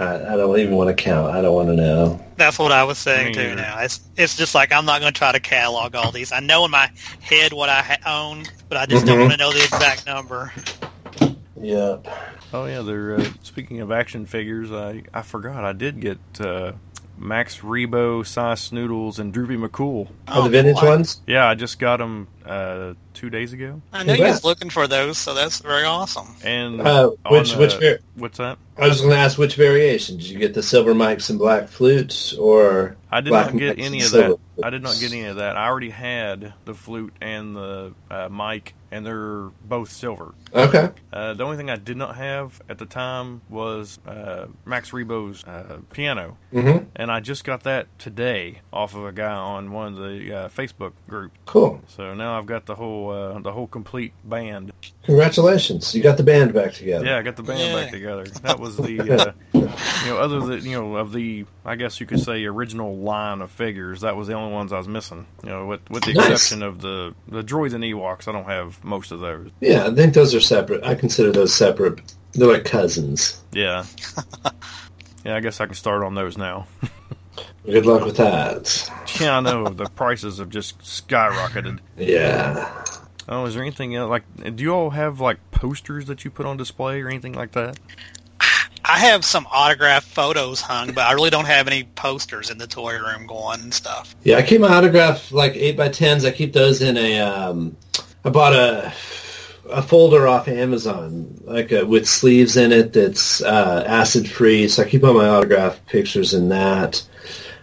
I, 0.00 0.34
I 0.34 0.36
don't 0.36 0.58
even 0.58 0.74
want 0.76 0.88
to 0.88 0.94
count. 0.94 1.34
I 1.34 1.40
don't 1.42 1.54
want 1.54 1.68
to 1.68 1.76
know. 1.76 2.24
That's 2.36 2.58
what 2.58 2.72
I 2.72 2.84
was 2.84 2.98
saying 2.98 3.28
Me 3.28 3.34
too. 3.34 3.54
Now 3.54 3.80
it's 3.80 4.00
it's 4.16 4.34
just 4.36 4.54
like 4.54 4.72
I'm 4.72 4.86
not 4.86 5.00
going 5.00 5.12
to 5.12 5.18
try 5.18 5.30
to 5.32 5.40
catalog 5.40 5.94
all 5.94 6.10
these. 6.10 6.32
I 6.32 6.40
know 6.40 6.64
in 6.64 6.70
my 6.70 6.90
head 7.20 7.52
what 7.52 7.68
I 7.68 7.82
ha- 7.82 7.98
own, 8.30 8.44
but 8.68 8.78
I 8.78 8.86
just 8.86 9.04
don't 9.06 9.16
Mhm. 9.18 9.20
want 9.20 9.32
to 9.32 9.36
know 9.38 9.52
the 9.52 9.62
exact 9.62 10.06
number. 10.06 10.52
Yep. 11.60 12.06
Oh 12.52 12.64
yeah, 12.64 12.80
they're 12.82 13.16
uh, 13.16 13.26
speaking 13.42 13.80
of 13.80 13.92
action 13.92 14.24
figures. 14.26 14.72
I 14.72 15.02
I 15.12 15.22
forgot 15.22 15.64
I 15.64 15.72
did 15.72 16.00
get 16.00 16.18
uh, 16.40 16.72
Max 17.20 17.58
Rebo, 17.58 18.26
Sy 18.26 18.54
Snootles, 18.54 19.18
and 19.18 19.32
Droopy 19.32 19.56
McCool. 19.56 20.08
Oh, 20.26 20.44
the 20.44 20.48
vintage 20.48 20.76
boy. 20.80 20.88
ones. 20.88 21.20
Yeah, 21.26 21.46
I 21.46 21.54
just 21.54 21.78
got 21.78 21.98
them 21.98 22.26
uh, 22.46 22.94
two 23.12 23.28
days 23.28 23.52
ago. 23.52 23.82
I 23.92 23.98
know 24.02 24.12
you 24.14 24.16
Congrats. 24.16 24.38
was 24.38 24.44
looking 24.46 24.70
for 24.70 24.86
those, 24.88 25.18
so 25.18 25.34
that's 25.34 25.58
very 25.60 25.84
awesome. 25.84 26.34
And 26.42 26.80
Uh, 26.80 27.10
on, 27.26 27.32
which 27.38 27.54
which 27.56 27.74
uh, 27.74 27.78
var- 27.80 27.98
what's 28.16 28.38
that? 28.38 28.56
I 28.78 28.88
was 28.88 29.00
going 29.02 29.12
to 29.12 29.18
ask 29.18 29.36
which 29.36 29.54
variation. 29.56 30.16
Did 30.16 30.26
you 30.30 30.38
get 30.38 30.54
the 30.54 30.62
silver 30.62 30.94
mics 30.94 31.28
and 31.28 31.38
black 31.38 31.68
flutes, 31.68 32.32
or 32.32 32.96
I 33.10 33.20
did 33.20 33.28
black 33.30 33.52
not 33.52 33.58
get 33.58 33.78
any 33.78 33.98
of 34.00 34.06
silver 34.06 34.38
that. 34.56 34.64
I 34.64 34.70
did 34.70 34.82
not 34.82 34.98
get 34.98 35.12
any 35.12 35.24
of 35.26 35.36
that. 35.36 35.58
I 35.58 35.66
already 35.68 35.90
had 35.90 36.54
the 36.64 36.72
flute 36.74 37.12
and 37.20 37.54
the 37.54 37.92
uh, 38.10 38.28
mic, 38.30 38.74
and 38.92 39.04
they're 39.06 39.50
both 39.64 39.90
silver. 39.90 40.34
Okay. 40.54 40.90
Uh, 41.12 41.34
the 41.34 41.44
only 41.44 41.56
thing 41.56 41.70
I 41.70 41.76
did 41.76 41.96
not 41.96 42.16
have 42.16 42.60
at 42.68 42.78
the 42.78 42.86
time 42.86 43.40
was 43.48 43.98
uh, 44.06 44.46
Max 44.64 44.90
Rebo's 44.90 45.44
uh, 45.44 45.78
piano, 45.92 46.36
Mm-hmm. 46.52 46.86
and 46.96 47.10
I 47.12 47.20
just 47.20 47.44
got 47.44 47.62
that 47.64 47.86
today 48.00 48.60
off 48.72 48.94
of 48.96 49.04
a 49.06 49.12
guy 49.12 49.32
on 49.32 49.70
one 49.72 49.88
of 49.92 49.96
the 49.96 50.32
uh, 50.34 50.48
Facebook 50.48 50.92
group. 51.08 51.32
Cool. 51.46 51.80
So 51.88 52.14
now 52.14 52.36
I've 52.36 52.46
got 52.46 52.66
the 52.66 52.74
whole 52.74 53.10
uh, 53.10 53.38
the 53.40 53.52
whole 53.52 53.66
complete 53.68 54.12
band. 54.24 54.72
Congratulations. 55.04 55.94
You 55.94 56.02
got 56.02 56.16
the 56.16 56.22
band 56.22 56.52
back 56.54 56.72
together. 56.72 57.04
Yeah, 57.04 57.18
I 57.18 57.22
got 57.22 57.36
the 57.36 57.42
band 57.42 57.60
Yeah. 57.60 57.74
back 57.76 57.90
together. 57.92 58.24
That 58.42 58.58
was 58.58 58.76
the 58.76 59.00
uh, 59.00 59.32
you 59.52 60.10
know 60.10 60.18
other 60.18 60.40
than 60.40 60.64
you 60.64 60.80
know 60.80 60.96
of 60.96 61.12
the 61.12 61.44
I 61.64 61.76
guess 61.76 62.00
you 62.00 62.06
could 62.06 62.20
say 62.20 62.44
original 62.46 62.96
line 62.96 63.42
of 63.42 63.50
figures. 63.50 64.00
That 64.00 64.16
was 64.16 64.26
the 64.28 64.34
only 64.34 64.52
ones 64.52 64.72
I 64.72 64.78
was 64.78 64.88
missing. 64.88 65.26
You 65.44 65.50
know, 65.50 65.66
with 65.66 65.88
with 65.90 66.04
the 66.04 66.14
Nice. 66.14 66.30
exception 66.30 66.62
of 66.62 66.80
the 66.80 67.14
the 67.28 67.42
droids 67.42 67.74
and 67.74 67.84
Ewoks, 67.84 68.26
I 68.28 68.32
don't 68.32 68.46
have 68.46 68.79
most 68.82 69.12
of 69.12 69.20
those. 69.20 69.50
Yeah, 69.60 69.86
I 69.86 69.94
think 69.94 70.14
those 70.14 70.34
are 70.34 70.40
separate. 70.40 70.84
I 70.84 70.94
consider 70.94 71.32
those 71.32 71.54
separate. 71.54 72.00
They're 72.32 72.48
like 72.48 72.64
cousins. 72.64 73.42
Yeah. 73.52 73.84
Yeah, 75.24 75.36
I 75.36 75.40
guess 75.40 75.60
I 75.60 75.66
can 75.66 75.74
start 75.74 76.02
on 76.02 76.14
those 76.14 76.38
now. 76.38 76.66
Good 77.66 77.84
luck 77.86 78.04
with 78.04 78.16
that. 78.16 78.90
Yeah, 79.20 79.36
I 79.36 79.40
know 79.40 79.68
the 79.68 79.84
prices 79.84 80.38
have 80.38 80.48
just 80.48 80.78
skyrocketed. 80.80 81.80
Yeah. 81.98 82.84
Oh, 83.28 83.44
is 83.44 83.54
there 83.54 83.62
anything 83.62 83.94
else? 83.94 84.08
Like, 84.08 84.56
do 84.56 84.62
you 84.62 84.72
all 84.74 84.90
have 84.90 85.20
like 85.20 85.38
posters 85.50 86.06
that 86.06 86.24
you 86.24 86.30
put 86.30 86.46
on 86.46 86.56
display 86.56 87.02
or 87.02 87.08
anything 87.08 87.34
like 87.34 87.52
that? 87.52 87.78
I 88.82 88.98
have 88.98 89.24
some 89.24 89.46
autographed 89.46 90.08
photos 90.08 90.62
hung, 90.62 90.92
but 90.92 91.02
I 91.06 91.12
really 91.12 91.30
don't 91.30 91.44
have 91.44 91.68
any 91.68 91.84
posters 91.84 92.50
in 92.50 92.56
the 92.58 92.66
toy 92.66 92.98
room 92.98 93.26
going 93.26 93.60
and 93.60 93.72
stuff. 93.72 94.16
Yeah, 94.24 94.38
I 94.38 94.42
keep 94.42 94.62
my 94.62 94.68
autograph 94.68 95.30
like 95.30 95.54
eight 95.54 95.76
by 95.76 95.90
tens. 95.90 96.24
I 96.24 96.30
keep 96.30 96.52
those 96.52 96.80
in 96.80 96.96
a. 96.96 97.20
Um, 97.20 97.76
I 98.24 98.30
bought 98.30 98.54
a 98.54 98.92
a 99.70 99.82
folder 99.82 100.26
off 100.26 100.48
Amazon, 100.48 101.40
like 101.44 101.72
a, 101.72 101.84
with 101.84 102.08
sleeves 102.08 102.56
in 102.56 102.72
it 102.72 102.92
that's 102.92 103.42
uh, 103.42 103.84
acid 103.86 104.28
free. 104.28 104.68
So 104.68 104.82
I 104.82 104.88
keep 104.88 105.04
all 105.04 105.14
my 105.14 105.28
autograph 105.28 105.84
pictures 105.86 106.34
in 106.34 106.48
that. 106.48 107.02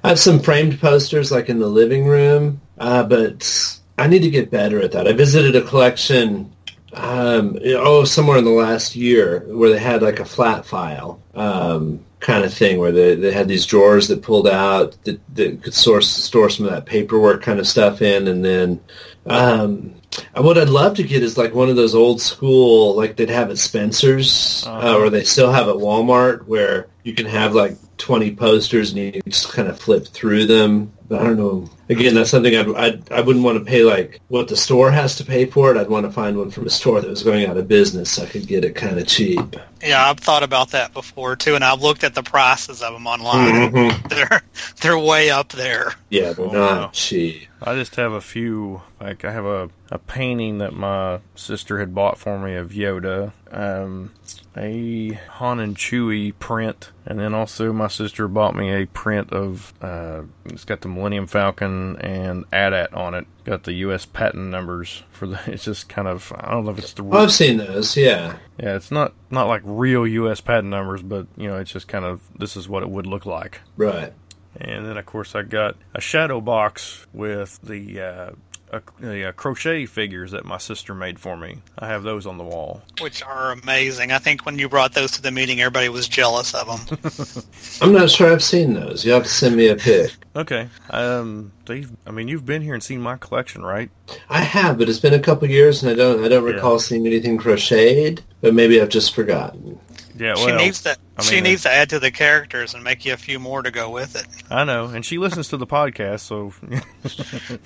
I 0.03 0.09
have 0.09 0.19
some 0.19 0.39
framed 0.39 0.79
posters 0.79 1.31
like 1.31 1.49
in 1.49 1.59
the 1.59 1.67
living 1.67 2.05
room, 2.05 2.61
uh, 2.77 3.03
but 3.03 3.79
I 3.97 4.07
need 4.07 4.21
to 4.21 4.29
get 4.29 4.51
better 4.51 4.81
at 4.81 4.91
that. 4.93 5.07
I 5.07 5.13
visited 5.13 5.55
a 5.55 5.67
collection 5.67 6.53
um, 6.93 7.59
oh, 7.65 8.05
somewhere 8.05 8.37
in 8.37 8.45
the 8.45 8.51
last 8.51 8.95
year 8.95 9.43
where 9.47 9.69
they 9.69 9.79
had 9.79 10.01
like 10.01 10.19
a 10.19 10.25
flat 10.25 10.65
file 10.65 11.21
um, 11.35 12.03
kind 12.19 12.45
of 12.45 12.53
thing 12.53 12.79
where 12.79 12.91
they, 12.91 13.15
they 13.15 13.31
had 13.31 13.47
these 13.47 13.65
drawers 13.65 14.07
that 14.07 14.23
pulled 14.23 14.47
out 14.47 14.97
that, 15.03 15.19
that 15.35 15.61
could 15.61 15.73
source, 15.73 16.07
store 16.07 16.49
some 16.49 16.65
of 16.65 16.71
that 16.71 16.85
paperwork 16.85 17.43
kind 17.43 17.59
of 17.59 17.67
stuff 17.67 18.01
in. 18.01 18.27
And 18.27 18.45
then 18.45 18.79
um, 19.25 19.95
And 20.35 20.43
what 20.45 20.57
I'd 20.57 20.69
love 20.69 20.95
to 20.95 21.03
get 21.03 21.21
is 21.23 21.37
like 21.37 21.53
one 21.53 21.69
of 21.69 21.75
those 21.75 21.93
old 21.93 22.21
school, 22.21 22.95
like 22.95 23.15
they'd 23.17 23.29
have 23.29 23.49
at 23.51 23.57
Spencer's, 23.57 24.63
uh 24.65 24.71
Uh-huh. 24.71 24.97
or 24.97 25.09
they 25.09 25.23
still 25.23 25.51
have 25.51 25.67
at 25.67 25.75
Walmart, 25.75 26.47
where 26.47 26.87
you 27.03 27.13
can 27.13 27.25
have 27.25 27.53
like 27.53 27.75
20 27.97 28.35
posters 28.35 28.91
and 28.91 28.99
you 29.15 29.21
just 29.27 29.51
kind 29.53 29.67
of 29.67 29.79
flip 29.79 30.07
through 30.07 30.45
them. 30.45 30.91
But 31.07 31.21
I 31.21 31.23
don't 31.25 31.37
know. 31.37 31.69
Again, 31.89 32.15
that's 32.15 32.29
something 32.31 32.55
I'd, 32.55 32.75
I'd, 32.75 33.11
I 33.11 33.21
wouldn't 33.21 33.45
want 33.45 33.57
to 33.59 33.63
pay 33.65 33.83
like 33.83 34.19
what 34.27 34.47
the 34.49 34.57
store 34.57 34.91
has 34.91 35.15
to 35.17 35.25
pay 35.25 35.45
for 35.45 35.71
it. 35.71 35.77
I'd 35.77 35.89
want 35.89 36.05
to 36.05 36.11
find 36.11 36.37
one 36.37 36.51
from 36.51 36.65
a 36.65 36.69
store 36.69 36.99
that 36.99 37.09
was 37.09 37.23
going 37.23 37.45
out 37.45 37.55
of 37.57 37.67
business 37.67 38.11
so 38.11 38.23
I 38.23 38.25
could 38.25 38.45
get 38.47 38.65
it 38.65 38.75
kind 38.75 38.99
of 38.99 39.07
cheap. 39.07 39.55
Yeah, 39.81 40.09
I've 40.09 40.19
thought 40.19 40.43
about 40.43 40.71
that 40.71 40.93
before 40.93 41.35
too, 41.35 41.55
and 41.55 41.63
I've 41.63 41.81
looked 41.81 42.03
at 42.03 42.13
the 42.15 42.23
prices 42.23 42.81
of 42.81 42.93
them 42.93 43.07
online. 43.07 43.71
Mhm. 43.71 44.09
They're 44.09 44.41
they're 44.81 44.99
way 44.99 45.29
up 45.29 45.49
there. 45.49 45.93
Yeah, 46.09 46.33
they're 46.33 46.45
Oh, 46.45 46.51
not 46.51 46.77
wow. 46.81 46.89
cheap. 46.93 47.47
I 47.61 47.73
just 47.75 47.95
have 47.95 48.11
a 48.11 48.21
few. 48.21 48.81
Like 48.99 49.23
I 49.23 49.31
have 49.31 49.45
a, 49.45 49.69
a 49.91 49.97
painting 49.99 50.57
that 50.57 50.73
my 50.73 51.19
sister 51.35 51.79
had 51.79 51.93
bought 51.95 52.17
for 52.17 52.37
me 52.39 52.55
of 52.55 52.71
Yoda, 52.71 53.31
um, 53.51 54.11
a 54.55 55.11
Han 55.33 55.59
and 55.59 55.75
Chewie 55.75 56.33
print, 56.39 56.91
and 57.05 57.19
then 57.19 57.33
also 57.35 57.71
my 57.71 57.87
sister 57.87 58.27
bought 58.27 58.55
me 58.55 58.71
a 58.71 58.85
print 58.87 59.31
of. 59.31 59.73
Uh, 59.81 60.23
it's 60.45 60.65
got 60.65 60.81
the 60.81 60.87
Millennium 60.87 61.27
Falcon 61.27 61.76
and 62.01 62.45
AT-AT 62.51 62.93
on 62.93 63.13
it. 63.13 63.27
Got 63.43 63.63
the 63.63 63.73
U.S. 63.73 64.05
patent 64.05 64.49
numbers 64.49 65.03
for 65.11 65.27
the. 65.27 65.39
It's 65.47 65.63
just 65.63 65.89
kind 65.89 66.07
of. 66.07 66.31
I 66.35 66.51
don't 66.51 66.65
know 66.65 66.71
if 66.71 66.79
it's 66.79 66.93
the. 66.93 67.05
I've 67.05 67.31
seen 67.31 67.57
those. 67.57 67.95
Yeah. 67.95 68.37
Yeah, 68.59 68.75
it's 68.75 68.91
not 68.91 69.13
not 69.29 69.47
like 69.47 69.61
real 69.63 70.05
U.S. 70.07 70.41
patent 70.41 70.69
numbers, 70.69 71.01
but 71.01 71.27
you 71.37 71.47
know, 71.47 71.57
it's 71.57 71.71
just 71.71 71.87
kind 71.87 72.05
of. 72.05 72.21
This 72.37 72.57
is 72.57 72.67
what 72.67 72.83
it 72.83 72.89
would 72.89 73.07
look 73.07 73.25
like. 73.25 73.61
Right. 73.75 74.13
And 74.59 74.87
then, 74.87 74.97
of 74.97 75.05
course, 75.05 75.35
I 75.35 75.43
got 75.43 75.75
a 75.93 76.01
shadow 76.01 76.41
box 76.41 77.05
with 77.13 77.59
the 77.61 78.01
uh, 78.01 78.31
a, 78.71 78.81
the 78.99 79.29
uh, 79.29 79.31
crochet 79.31 79.85
figures 79.85 80.31
that 80.31 80.43
my 80.45 80.57
sister 80.57 80.93
made 80.93 81.19
for 81.19 81.37
me. 81.37 81.59
I 81.79 81.87
have 81.87 82.03
those 82.03 82.25
on 82.25 82.37
the 82.37 82.43
wall. 82.43 82.81
which 83.01 83.23
are 83.23 83.51
amazing. 83.51 84.11
I 84.11 84.17
think 84.19 84.45
when 84.45 84.59
you 84.59 84.67
brought 84.69 84.93
those 84.93 85.11
to 85.11 85.21
the 85.21 85.31
meeting, 85.31 85.61
everybody 85.61 85.89
was 85.89 86.07
jealous 86.07 86.53
of 86.53 86.67
them. 86.87 87.43
I'm 87.81 87.93
not 87.93 88.09
sure 88.09 88.31
I've 88.31 88.43
seen 88.43 88.73
those. 88.73 89.05
You 89.05 89.11
have 89.13 89.23
to 89.23 89.29
send 89.29 89.55
me 89.55 89.67
a 89.69 89.75
pic. 89.75 90.11
Okay. 90.35 90.67
Um, 90.89 91.51
Dave, 91.65 91.91
I 92.05 92.11
mean, 92.11 92.27
you've 92.27 92.45
been 92.45 92.61
here 92.61 92.73
and 92.73 92.83
seen 92.83 93.01
my 93.01 93.17
collection, 93.17 93.63
right? 93.63 93.89
I 94.29 94.41
have, 94.41 94.77
but 94.77 94.89
it's 94.89 94.99
been 94.99 95.13
a 95.13 95.19
couple 95.19 95.49
years, 95.49 95.81
and 95.83 95.91
I 95.91 95.95
don't 95.95 96.23
I 96.23 96.27
don't 96.27 96.45
Yeah. 96.45 96.53
recall 96.53 96.79
seeing 96.79 97.07
anything 97.07 97.37
crocheted. 97.37 98.21
But 98.41 98.53
maybe 98.53 98.79
I've 98.81 98.89
just 98.89 99.15
forgotten. 99.15 99.79
Yeah. 100.15 100.35
she 100.35 100.51
needs 100.55 100.81
to. 100.83 100.95
I 101.17 101.21
she 101.23 101.41
needs 101.41 101.63
to 101.63 101.71
add 101.71 101.89
to 101.89 101.99
the 101.99 102.11
characters 102.11 102.73
and 102.75 102.83
make 102.83 103.03
you 103.05 103.13
a 103.13 103.17
few 103.17 103.39
more 103.39 103.63
to 103.63 103.71
go 103.71 103.89
with 103.89 104.15
it. 104.15 104.27
I 104.51 104.63
know, 104.63 104.85
and 104.85 105.03
she 105.03 105.17
listens 105.17 105.47
to 105.49 105.57
the 105.57 105.65
podcast, 105.67 106.19
so 106.19 106.53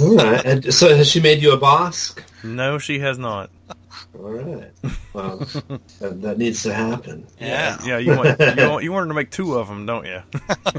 All 0.00 0.16
right. 0.16 0.72
So 0.72 0.94
has 0.96 1.08
she 1.10 1.20
made 1.20 1.42
you 1.42 1.52
a 1.52 1.58
Bossk? 1.58 2.22
no, 2.42 2.78
she 2.78 2.98
has 3.00 3.18
not. 3.18 3.50
All 4.16 4.30
right. 4.30 4.70
Well, 5.12 5.38
that, 5.38 6.22
that 6.22 6.38
needs 6.38 6.62
to 6.62 6.72
happen. 6.72 7.26
Yeah. 7.40 7.78
Yeah, 7.84 7.98
you 7.98 8.16
want 8.16 8.38
you, 8.38 8.68
want, 8.68 8.84
you 8.84 8.92
wanted 8.92 9.08
to 9.08 9.14
make 9.14 9.30
two 9.30 9.54
of 9.58 9.66
them, 9.68 9.86
don't 9.86 10.06
you? 10.06 10.22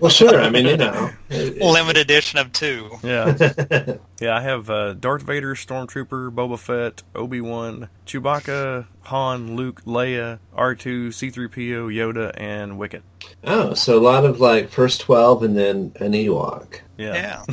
Well, 0.01 0.09
sure. 0.09 0.39
I 0.39 0.49
mean, 0.49 0.65
you 0.65 0.77
know. 0.77 1.09
Limited 1.29 1.97
edition 1.97 2.39
of 2.39 2.53
two. 2.53 2.89
Yeah. 3.03 3.35
Yeah, 4.19 4.37
I 4.37 4.41
have 4.41 4.69
uh, 4.69 4.93
Darth 4.93 5.23
Vader, 5.23 5.55
Stormtrooper, 5.55 6.33
Boba 6.33 6.57
Fett, 6.57 7.03
Obi 7.13 7.41
Wan, 7.41 7.89
Chewbacca, 8.05 8.87
Han, 9.03 9.55
Luke, 9.55 9.83
Leia, 9.83 10.39
R2, 10.57 11.07
C3PO, 11.09 11.93
Yoda, 11.93 12.31
and 12.37 12.77
Wicket. 12.77 13.03
Oh, 13.43 13.73
so 13.73 13.97
a 13.97 14.01
lot 14.01 14.23
of 14.25 14.39
like 14.39 14.69
first 14.69 15.01
twelve 15.01 15.43
and 15.43 15.57
then 15.57 15.91
an 15.99 16.13
Ewok. 16.13 16.79
Yeah. 16.97 17.43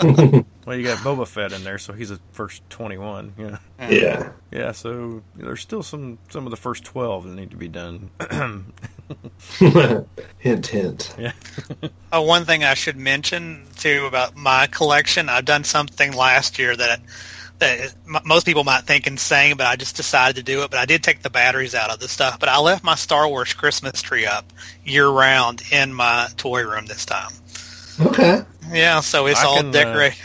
Yeah. 0.00 0.42
Well, 0.68 0.76
you 0.76 0.84
got 0.84 0.98
Boba 0.98 1.26
Fett 1.26 1.54
in 1.54 1.64
there, 1.64 1.78
so 1.78 1.94
he's 1.94 2.10
a 2.10 2.20
first 2.32 2.62
21. 2.68 3.32
Yeah. 3.38 3.56
Yeah. 3.88 4.32
Yeah, 4.50 4.72
so 4.72 5.22
there's 5.34 5.62
still 5.62 5.82
some 5.82 6.18
some 6.28 6.44
of 6.46 6.50
the 6.50 6.58
first 6.58 6.84
12 6.84 7.24
that 7.24 7.34
need 7.34 7.52
to 7.52 7.56
be 7.56 7.68
done. 7.68 8.10
hint, 10.38 10.66
hint. 10.66 11.14
yeah. 11.18 11.32
Oh, 12.10 12.22
one 12.22 12.46
thing 12.46 12.64
I 12.64 12.72
should 12.72 12.96
mention 12.96 13.66
too 13.76 14.06
about 14.06 14.34
my 14.34 14.66
collection, 14.66 15.28
I've 15.28 15.44
done 15.44 15.62
something 15.62 16.14
last 16.14 16.58
year 16.58 16.74
that 16.74 17.00
that 17.58 17.94
m- 18.06 18.22
most 18.24 18.46
people 18.46 18.64
might 18.64 18.84
think 18.84 19.06
insane, 19.06 19.56
but 19.56 19.66
I 19.66 19.76
just 19.76 19.96
decided 19.96 20.36
to 20.36 20.42
do 20.42 20.62
it. 20.62 20.70
But 20.70 20.80
I 20.80 20.86
did 20.86 21.02
take 21.02 21.22
the 21.22 21.28
batteries 21.28 21.74
out 21.74 21.90
of 21.90 22.00
the 22.00 22.08
stuff. 22.08 22.38
But 22.38 22.48
I 22.48 22.58
left 22.60 22.82
my 22.82 22.94
Star 22.94 23.28
Wars 23.28 23.52
Christmas 23.52 24.00
tree 24.00 24.24
up 24.26 24.50
year 24.84 25.08
round 25.08 25.62
in 25.70 25.92
my 25.92 26.28
toy 26.36 26.62
room 26.62 26.86
this 26.86 27.04
time. 27.04 27.30
Okay. 28.00 28.40
Yeah, 28.70 29.00
so 29.00 29.26
it's 29.26 29.40
I 29.40 29.46
all 29.46 29.56
can, 29.56 29.68
uh, 29.68 29.72
decorated. 29.72 30.18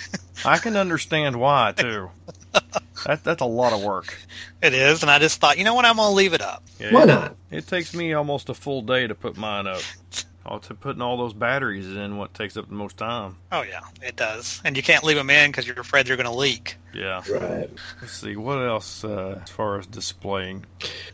I 0.46 0.58
can 0.58 0.78
understand 0.78 1.36
why, 1.38 1.74
too. 1.76 2.10
That, 3.06 3.22
that's 3.22 3.42
a 3.42 3.46
lot 3.46 3.74
of 3.74 3.84
work. 3.84 4.18
it 4.62 4.74
is, 4.74 5.02
and 5.02 5.12
I 5.12 5.20
just 5.20 5.42
thought, 5.42 5.58
you 5.58 5.66
know 5.66 5.74
what, 5.74 5.84
I'm 5.84 5.98
gonna 5.98 6.16
leave 6.16 6.34
it 6.34 6.39
up. 6.42 6.63
Yeah, 6.80 6.94
Why 6.94 7.04
not? 7.04 7.36
It 7.52 7.68
takes 7.68 7.94
me 7.94 8.13
almost 8.13 8.48
a 8.48 8.54
full 8.54 8.82
day 8.82 9.08
to 9.08 9.13
put 9.16 9.36
mine 9.36 9.68
up. 9.68 9.82
Oh, 10.46 10.60
to 10.60 10.74
putting 10.74 11.02
all 11.02 11.18
those 11.18 11.34
batteries 11.34 11.88
in 11.88 12.18
what 12.18 12.34
takes 12.34 12.56
up 12.56 12.70
the 12.70 12.76
most 12.76 12.96
time. 12.96 13.36
Oh 13.52 13.62
yeah, 13.62 13.82
it 14.02 14.16
does, 14.16 14.62
and 14.63 14.78
you 14.78 14.84
can't 14.84 15.04
leave 15.04 15.18
them 15.18 15.30
in 15.30 15.52
because 15.52 15.68
you're 15.68 15.80
afraid 15.80 16.06
they're 16.06 16.16
gonna 16.16 16.34
leak. 16.34 16.78
Yeah. 16.94 17.24
Right. 17.30 17.70
Let's 18.02 18.13
see 18.13 18.38
what 18.38 18.60
else 18.60 19.04
uh, 19.04 19.42
as 19.44 19.50
far 19.50 19.80
as 19.80 19.88
displaying. 19.88 20.66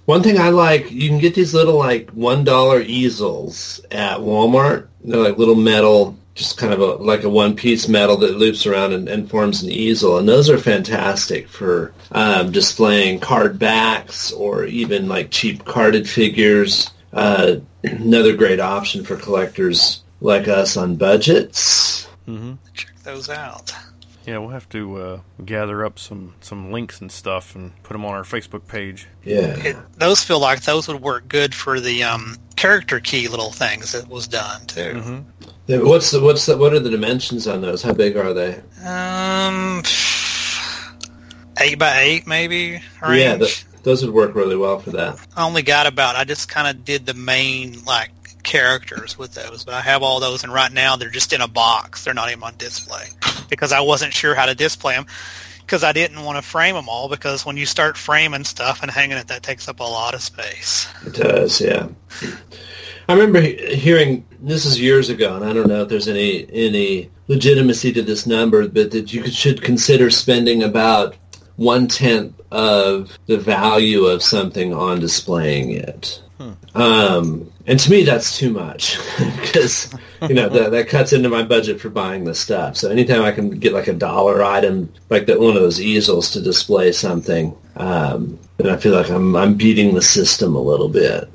One 0.05 0.21
thing 0.21 0.37
I 0.37 0.49
like, 0.49 0.91
you 0.91 1.09
can 1.09 1.17
get 1.19 1.33
these 1.33 1.53
little 1.55 1.77
like 1.77 2.09
one 2.11 2.43
dollar 2.43 2.81
easels 2.81 3.81
at 3.89 4.17
Walmart. 4.19 4.87
They're 5.03 5.23
like 5.23 5.37
little 5.39 5.55
metal, 5.55 6.17
just 6.39 6.57
kind 6.57 6.73
of 6.73 6.79
a, 6.79 6.85
like 7.03 7.23
a 7.23 7.29
one 7.29 7.53
piece 7.53 7.89
metal 7.89 8.15
that 8.15 8.37
loops 8.37 8.65
around 8.65 8.93
and, 8.93 9.09
and 9.09 9.29
forms 9.29 9.61
an 9.61 9.69
easel, 9.69 10.17
and 10.17 10.27
those 10.27 10.49
are 10.49 10.57
fantastic 10.57 11.49
for 11.49 11.93
um, 12.13 12.49
displaying 12.51 13.19
card 13.19 13.59
backs 13.59 14.31
or 14.31 14.63
even 14.63 15.09
like 15.09 15.29
cheap 15.29 15.65
carded 15.65 16.09
figures. 16.09 16.89
Uh, 17.11 17.57
another 17.83 18.35
great 18.35 18.61
option 18.61 19.03
for 19.03 19.17
collectors 19.17 20.01
like 20.21 20.47
us 20.47 20.77
on 20.77 20.95
budgets. 20.95 22.05
hmm 22.25 22.53
Check 22.73 22.97
those 23.03 23.29
out. 23.29 23.73
Yeah, 24.25 24.37
we'll 24.39 24.49
have 24.49 24.69
to 24.69 24.97
uh, 25.01 25.19
gather 25.43 25.83
up 25.85 25.97
some 25.97 26.35
some 26.41 26.71
links 26.71 27.01
and 27.01 27.11
stuff 27.11 27.55
and 27.55 27.71
put 27.83 27.93
them 27.93 28.05
on 28.05 28.13
our 28.13 28.23
Facebook 28.23 28.67
page. 28.67 29.07
Yeah. 29.23 29.57
It, 29.57 29.77
those 29.97 30.23
feel 30.23 30.39
like 30.39 30.63
those 30.63 30.87
would 30.87 31.01
work 31.01 31.27
good 31.27 31.55
for 31.55 31.79
the 31.79 32.03
um, 32.03 32.35
character 32.55 32.99
key 32.99 33.27
little 33.27 33.51
things 33.51 33.93
that 33.93 34.07
was 34.07 34.27
done 34.27 34.65
too. 34.67 35.01
hmm 35.01 35.49
Yeah, 35.67 35.79
What's 35.79 36.11
the 36.11 36.19
what's 36.19 36.45
the 36.45 36.57
what 36.57 36.73
are 36.73 36.79
the 36.79 36.89
dimensions 36.91 37.47
on 37.47 37.61
those? 37.61 37.81
How 37.81 37.93
big 37.93 38.17
are 38.17 38.33
they? 38.33 38.55
Um, 38.85 39.81
eight 41.59 41.79
by 41.79 41.99
eight 41.99 42.27
maybe 42.27 42.81
range. 43.01 43.21
Yeah, 43.21 43.37
th- 43.37 43.65
those 43.83 44.03
would 44.05 44.13
work 44.13 44.35
really 44.35 44.57
well 44.57 44.79
for 44.79 44.91
that. 44.91 45.17
I 45.35 45.45
only 45.45 45.61
got 45.63 45.87
about. 45.87 46.15
I 46.15 46.23
just 46.23 46.49
kind 46.49 46.67
of 46.67 46.83
did 46.85 47.05
the 47.05 47.13
main 47.13 47.83
like 47.85 48.11
characters 48.43 49.17
with 49.17 49.33
those, 49.33 49.63
but 49.65 49.73
I 49.73 49.81
have 49.81 50.01
all 50.01 50.19
those, 50.19 50.43
and 50.43 50.53
right 50.53 50.71
now 50.71 50.95
they're 50.95 51.09
just 51.09 51.33
in 51.33 51.41
a 51.41 51.47
box. 51.47 52.03
They're 52.03 52.13
not 52.13 52.29
even 52.29 52.43
on 52.43 52.55
display 52.57 53.07
because 53.49 53.71
I 53.71 53.81
wasn't 53.81 54.13
sure 54.13 54.35
how 54.35 54.45
to 54.45 54.55
display 54.55 54.95
them 54.95 55.05
because 55.69 55.83
I 55.83 55.91
didn't 55.91 56.23
want 56.23 56.37
to 56.37 56.41
frame 56.41 56.73
them 56.73 56.89
all 56.89 57.09
because 57.09 57.45
when 57.45 57.55
you 57.55 57.67
start 57.67 57.95
framing 57.95 58.43
stuff 58.43 58.81
and 58.81 58.89
hanging 58.89 59.17
it, 59.17 59.27
that 59.27 59.43
takes 59.43 59.67
up 59.67 59.79
a 59.79 59.83
lot 59.83 60.15
of 60.15 60.21
space. 60.21 60.87
It 61.05 61.13
does, 61.13 61.61
yeah. 61.61 61.87
I 63.07 63.13
remember 63.13 63.41
hearing 63.41 64.25
this 64.39 64.65
is 64.65 64.79
years 64.79 65.09
ago, 65.09 65.35
and 65.35 65.45
I 65.45 65.53
don't 65.53 65.67
know 65.67 65.83
if 65.83 65.89
there's 65.89 66.07
any 66.07 66.47
any 66.51 67.09
legitimacy 67.27 67.93
to 67.93 68.01
this 68.01 68.25
number, 68.25 68.67
but 68.67 68.91
that 68.91 69.13
you 69.13 69.29
should 69.29 69.61
consider 69.61 70.09
spending 70.09 70.63
about 70.63 71.15
one 71.55 71.87
tenth 71.87 72.39
of 72.51 73.17
the 73.27 73.37
value 73.37 74.05
of 74.05 74.23
something 74.23 74.73
on 74.73 74.99
displaying 74.99 75.71
it. 75.71 76.21
Um, 76.75 77.51
and 77.65 77.79
to 77.79 77.91
me, 77.91 78.03
that's 78.03 78.37
too 78.37 78.51
much 78.51 78.97
because 79.41 79.93
you 80.21 80.35
know 80.35 80.49
that 80.49 80.71
that 80.71 80.87
cuts 80.87 81.13
into 81.13 81.29
my 81.29 81.43
budget 81.43 81.81
for 81.81 81.89
buying 81.89 82.23
the 82.23 82.35
stuff. 82.35 82.77
So 82.77 82.89
anytime 82.89 83.23
I 83.23 83.31
can 83.31 83.49
get 83.51 83.73
like 83.73 83.87
a 83.87 83.93
dollar 83.93 84.43
item, 84.43 84.91
like 85.09 85.25
that 85.25 85.39
one 85.39 85.55
of 85.55 85.61
those 85.61 85.81
easels 85.81 86.31
to 86.31 86.41
display 86.41 86.91
something, 86.91 87.55
um, 87.75 88.39
then 88.57 88.69
I 88.69 88.77
feel 88.77 88.93
like 88.93 89.09
I'm 89.09 89.35
I'm 89.35 89.55
beating 89.55 89.95
the 89.95 90.01
system 90.01 90.55
a 90.55 90.61
little 90.61 90.89
bit. 90.89 91.29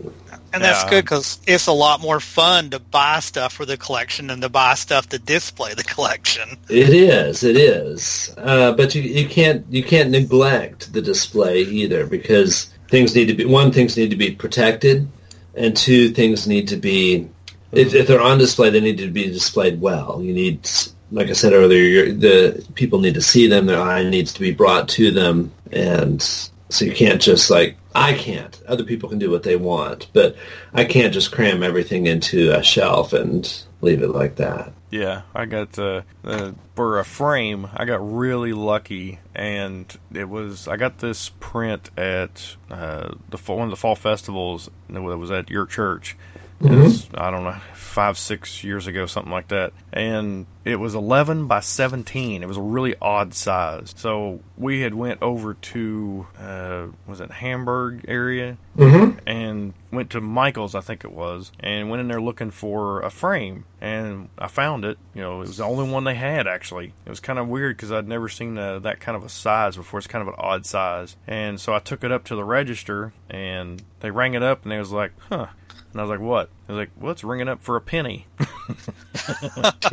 And 0.52 0.62
that's 0.62 0.84
Yeah. 0.84 0.90
good 0.90 1.04
because 1.04 1.40
it's 1.48 1.66
a 1.66 1.72
lot 1.72 2.00
more 2.00 2.20
fun 2.20 2.70
to 2.70 2.78
buy 2.78 3.18
stuff 3.18 3.54
for 3.54 3.66
the 3.66 3.76
collection 3.76 4.28
than 4.28 4.40
to 4.40 4.48
buy 4.48 4.74
stuff 4.74 5.08
to 5.08 5.18
display 5.18 5.74
the 5.74 5.82
collection. 5.82 6.56
It 6.68 6.90
is, 6.90 7.42
it 7.42 7.56
is, 7.56 8.32
uh, 8.38 8.70
but 8.72 8.94
you 8.94 9.02
you 9.02 9.28
can't 9.28 9.66
you 9.68 9.82
can't 9.82 10.10
neglect 10.10 10.92
the 10.92 11.02
display 11.02 11.62
either 11.62 12.06
because 12.06 12.68
things 12.88 13.14
need 13.14 13.26
to 13.26 13.34
be 13.34 13.44
one 13.44 13.72
things 13.72 13.96
need 13.96 14.10
to 14.10 14.16
be 14.16 14.32
protected, 14.32 15.08
and 15.54 15.76
two 15.76 16.10
things 16.10 16.46
need 16.46 16.68
to 16.68 16.76
be 16.76 17.28
if, 17.72 17.94
if 17.94 18.06
they're 18.06 18.20
on 18.20 18.38
display 18.38 18.70
they 18.70 18.80
need 18.80 18.98
to 18.98 19.10
be 19.10 19.26
displayed 19.26 19.80
well. 19.80 20.22
You 20.22 20.32
need, 20.32 20.68
like 21.10 21.28
I 21.28 21.32
said 21.32 21.52
earlier, 21.52 22.12
the 22.12 22.64
people 22.74 23.00
need 23.00 23.14
to 23.14 23.22
see 23.22 23.46
them. 23.46 23.66
Their 23.66 23.80
eye 23.80 24.08
needs 24.08 24.32
to 24.34 24.40
be 24.40 24.52
brought 24.52 24.88
to 24.90 25.10
them, 25.10 25.52
and 25.72 26.22
so 26.22 26.84
you 26.84 26.92
can't 26.92 27.20
just 27.20 27.50
like 27.50 27.76
I 27.94 28.14
can't. 28.14 28.60
Other 28.66 28.84
people 28.84 29.08
can 29.08 29.18
do 29.18 29.30
what 29.30 29.44
they 29.44 29.56
want, 29.56 30.08
but 30.12 30.36
I 30.72 30.84
can't 30.84 31.14
just 31.14 31.32
cram 31.32 31.62
everything 31.62 32.06
into 32.06 32.52
a 32.52 32.62
shelf 32.62 33.12
and 33.12 33.64
leave 33.80 34.02
it 34.02 34.10
like 34.10 34.36
that. 34.36 34.72
Yeah, 34.94 35.22
I 35.34 35.46
got 35.46 35.76
uh, 35.76 36.02
uh, 36.22 36.52
for 36.76 37.00
a 37.00 37.04
frame. 37.04 37.66
I 37.74 37.84
got 37.84 37.98
really 37.98 38.52
lucky, 38.52 39.18
and 39.34 39.84
it 40.12 40.28
was 40.28 40.68
I 40.68 40.76
got 40.76 40.98
this 40.98 41.30
print 41.40 41.90
at 41.96 42.54
uh, 42.70 43.14
the 43.28 43.38
one 43.38 43.64
of 43.64 43.70
the 43.70 43.76
fall 43.76 43.96
festivals. 43.96 44.70
It 44.88 45.00
was 45.00 45.32
at 45.32 45.50
your 45.50 45.66
church. 45.66 46.16
It 46.60 46.70
was, 46.70 47.08
I 47.14 47.30
don't 47.30 47.44
know, 47.44 47.56
five, 47.74 48.18
six 48.18 48.64
years 48.64 48.86
ago, 48.86 49.06
something 49.06 49.32
like 49.32 49.48
that. 49.48 49.72
And 49.92 50.46
it 50.64 50.76
was 50.76 50.94
11 50.94 51.46
by 51.46 51.60
17. 51.60 52.42
It 52.42 52.46
was 52.46 52.56
a 52.56 52.62
really 52.62 52.94
odd 53.00 53.34
size. 53.34 53.94
So 53.96 54.40
we 54.56 54.80
had 54.80 54.94
went 54.94 55.22
over 55.22 55.54
to, 55.54 56.26
uh, 56.38 56.86
was 57.06 57.20
it 57.20 57.30
Hamburg 57.30 58.04
area? 58.08 58.56
Mm-hmm. 58.76 59.18
And 59.26 59.74
went 59.92 60.10
to 60.10 60.20
Michael's, 60.20 60.74
I 60.74 60.80
think 60.80 61.04
it 61.04 61.12
was, 61.12 61.52
and 61.60 61.90
went 61.90 62.00
in 62.00 62.08
there 62.08 62.20
looking 62.20 62.50
for 62.50 63.00
a 63.02 63.10
frame. 63.10 63.64
And 63.80 64.28
I 64.38 64.48
found 64.48 64.84
it. 64.84 64.98
You 65.14 65.22
know, 65.22 65.36
it 65.36 65.48
was 65.48 65.58
the 65.58 65.64
only 65.64 65.88
one 65.88 66.04
they 66.04 66.14
had, 66.14 66.46
actually. 66.46 66.94
It 67.04 67.10
was 67.10 67.20
kind 67.20 67.38
of 67.38 67.46
weird 67.48 67.76
because 67.76 67.92
I'd 67.92 68.08
never 68.08 68.28
seen 68.28 68.58
uh 68.58 68.78
that 68.80 69.00
kind 69.00 69.16
of 69.16 69.24
a 69.24 69.28
size 69.28 69.76
before. 69.76 69.98
It's 69.98 70.06
kind 70.06 70.22
of 70.22 70.28
an 70.28 70.34
odd 70.38 70.66
size. 70.66 71.16
And 71.26 71.60
so 71.60 71.74
I 71.74 71.78
took 71.78 72.02
it 72.02 72.10
up 72.10 72.24
to 72.24 72.34
the 72.34 72.44
register, 72.44 73.12
and 73.30 73.82
they 74.00 74.10
rang 74.10 74.34
it 74.34 74.42
up, 74.42 74.62
and 74.62 74.72
they 74.72 74.78
was 74.78 74.92
like, 74.92 75.12
huh. 75.28 75.48
And 75.94 76.00
I 76.00 76.04
was 76.04 76.10
like, 76.10 76.20
what? 76.20 76.50
They 76.66 76.74
was 76.74 76.80
like, 76.80 76.90
well, 77.00 77.12
it's 77.12 77.22
ringing 77.24 77.46
up 77.48 77.62
for 77.62 77.76
a 77.76 77.80
penny. 77.80 78.26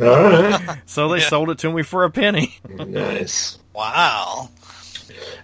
right. 0.00 0.78
So 0.84 1.08
they 1.08 1.18
Yeah. 1.18 1.28
sold 1.28 1.50
it 1.50 1.58
to 1.58 1.72
me 1.72 1.82
for 1.82 2.02
a 2.04 2.10
penny. 2.10 2.56
nice. 2.68 3.58
Wow. 3.72 4.50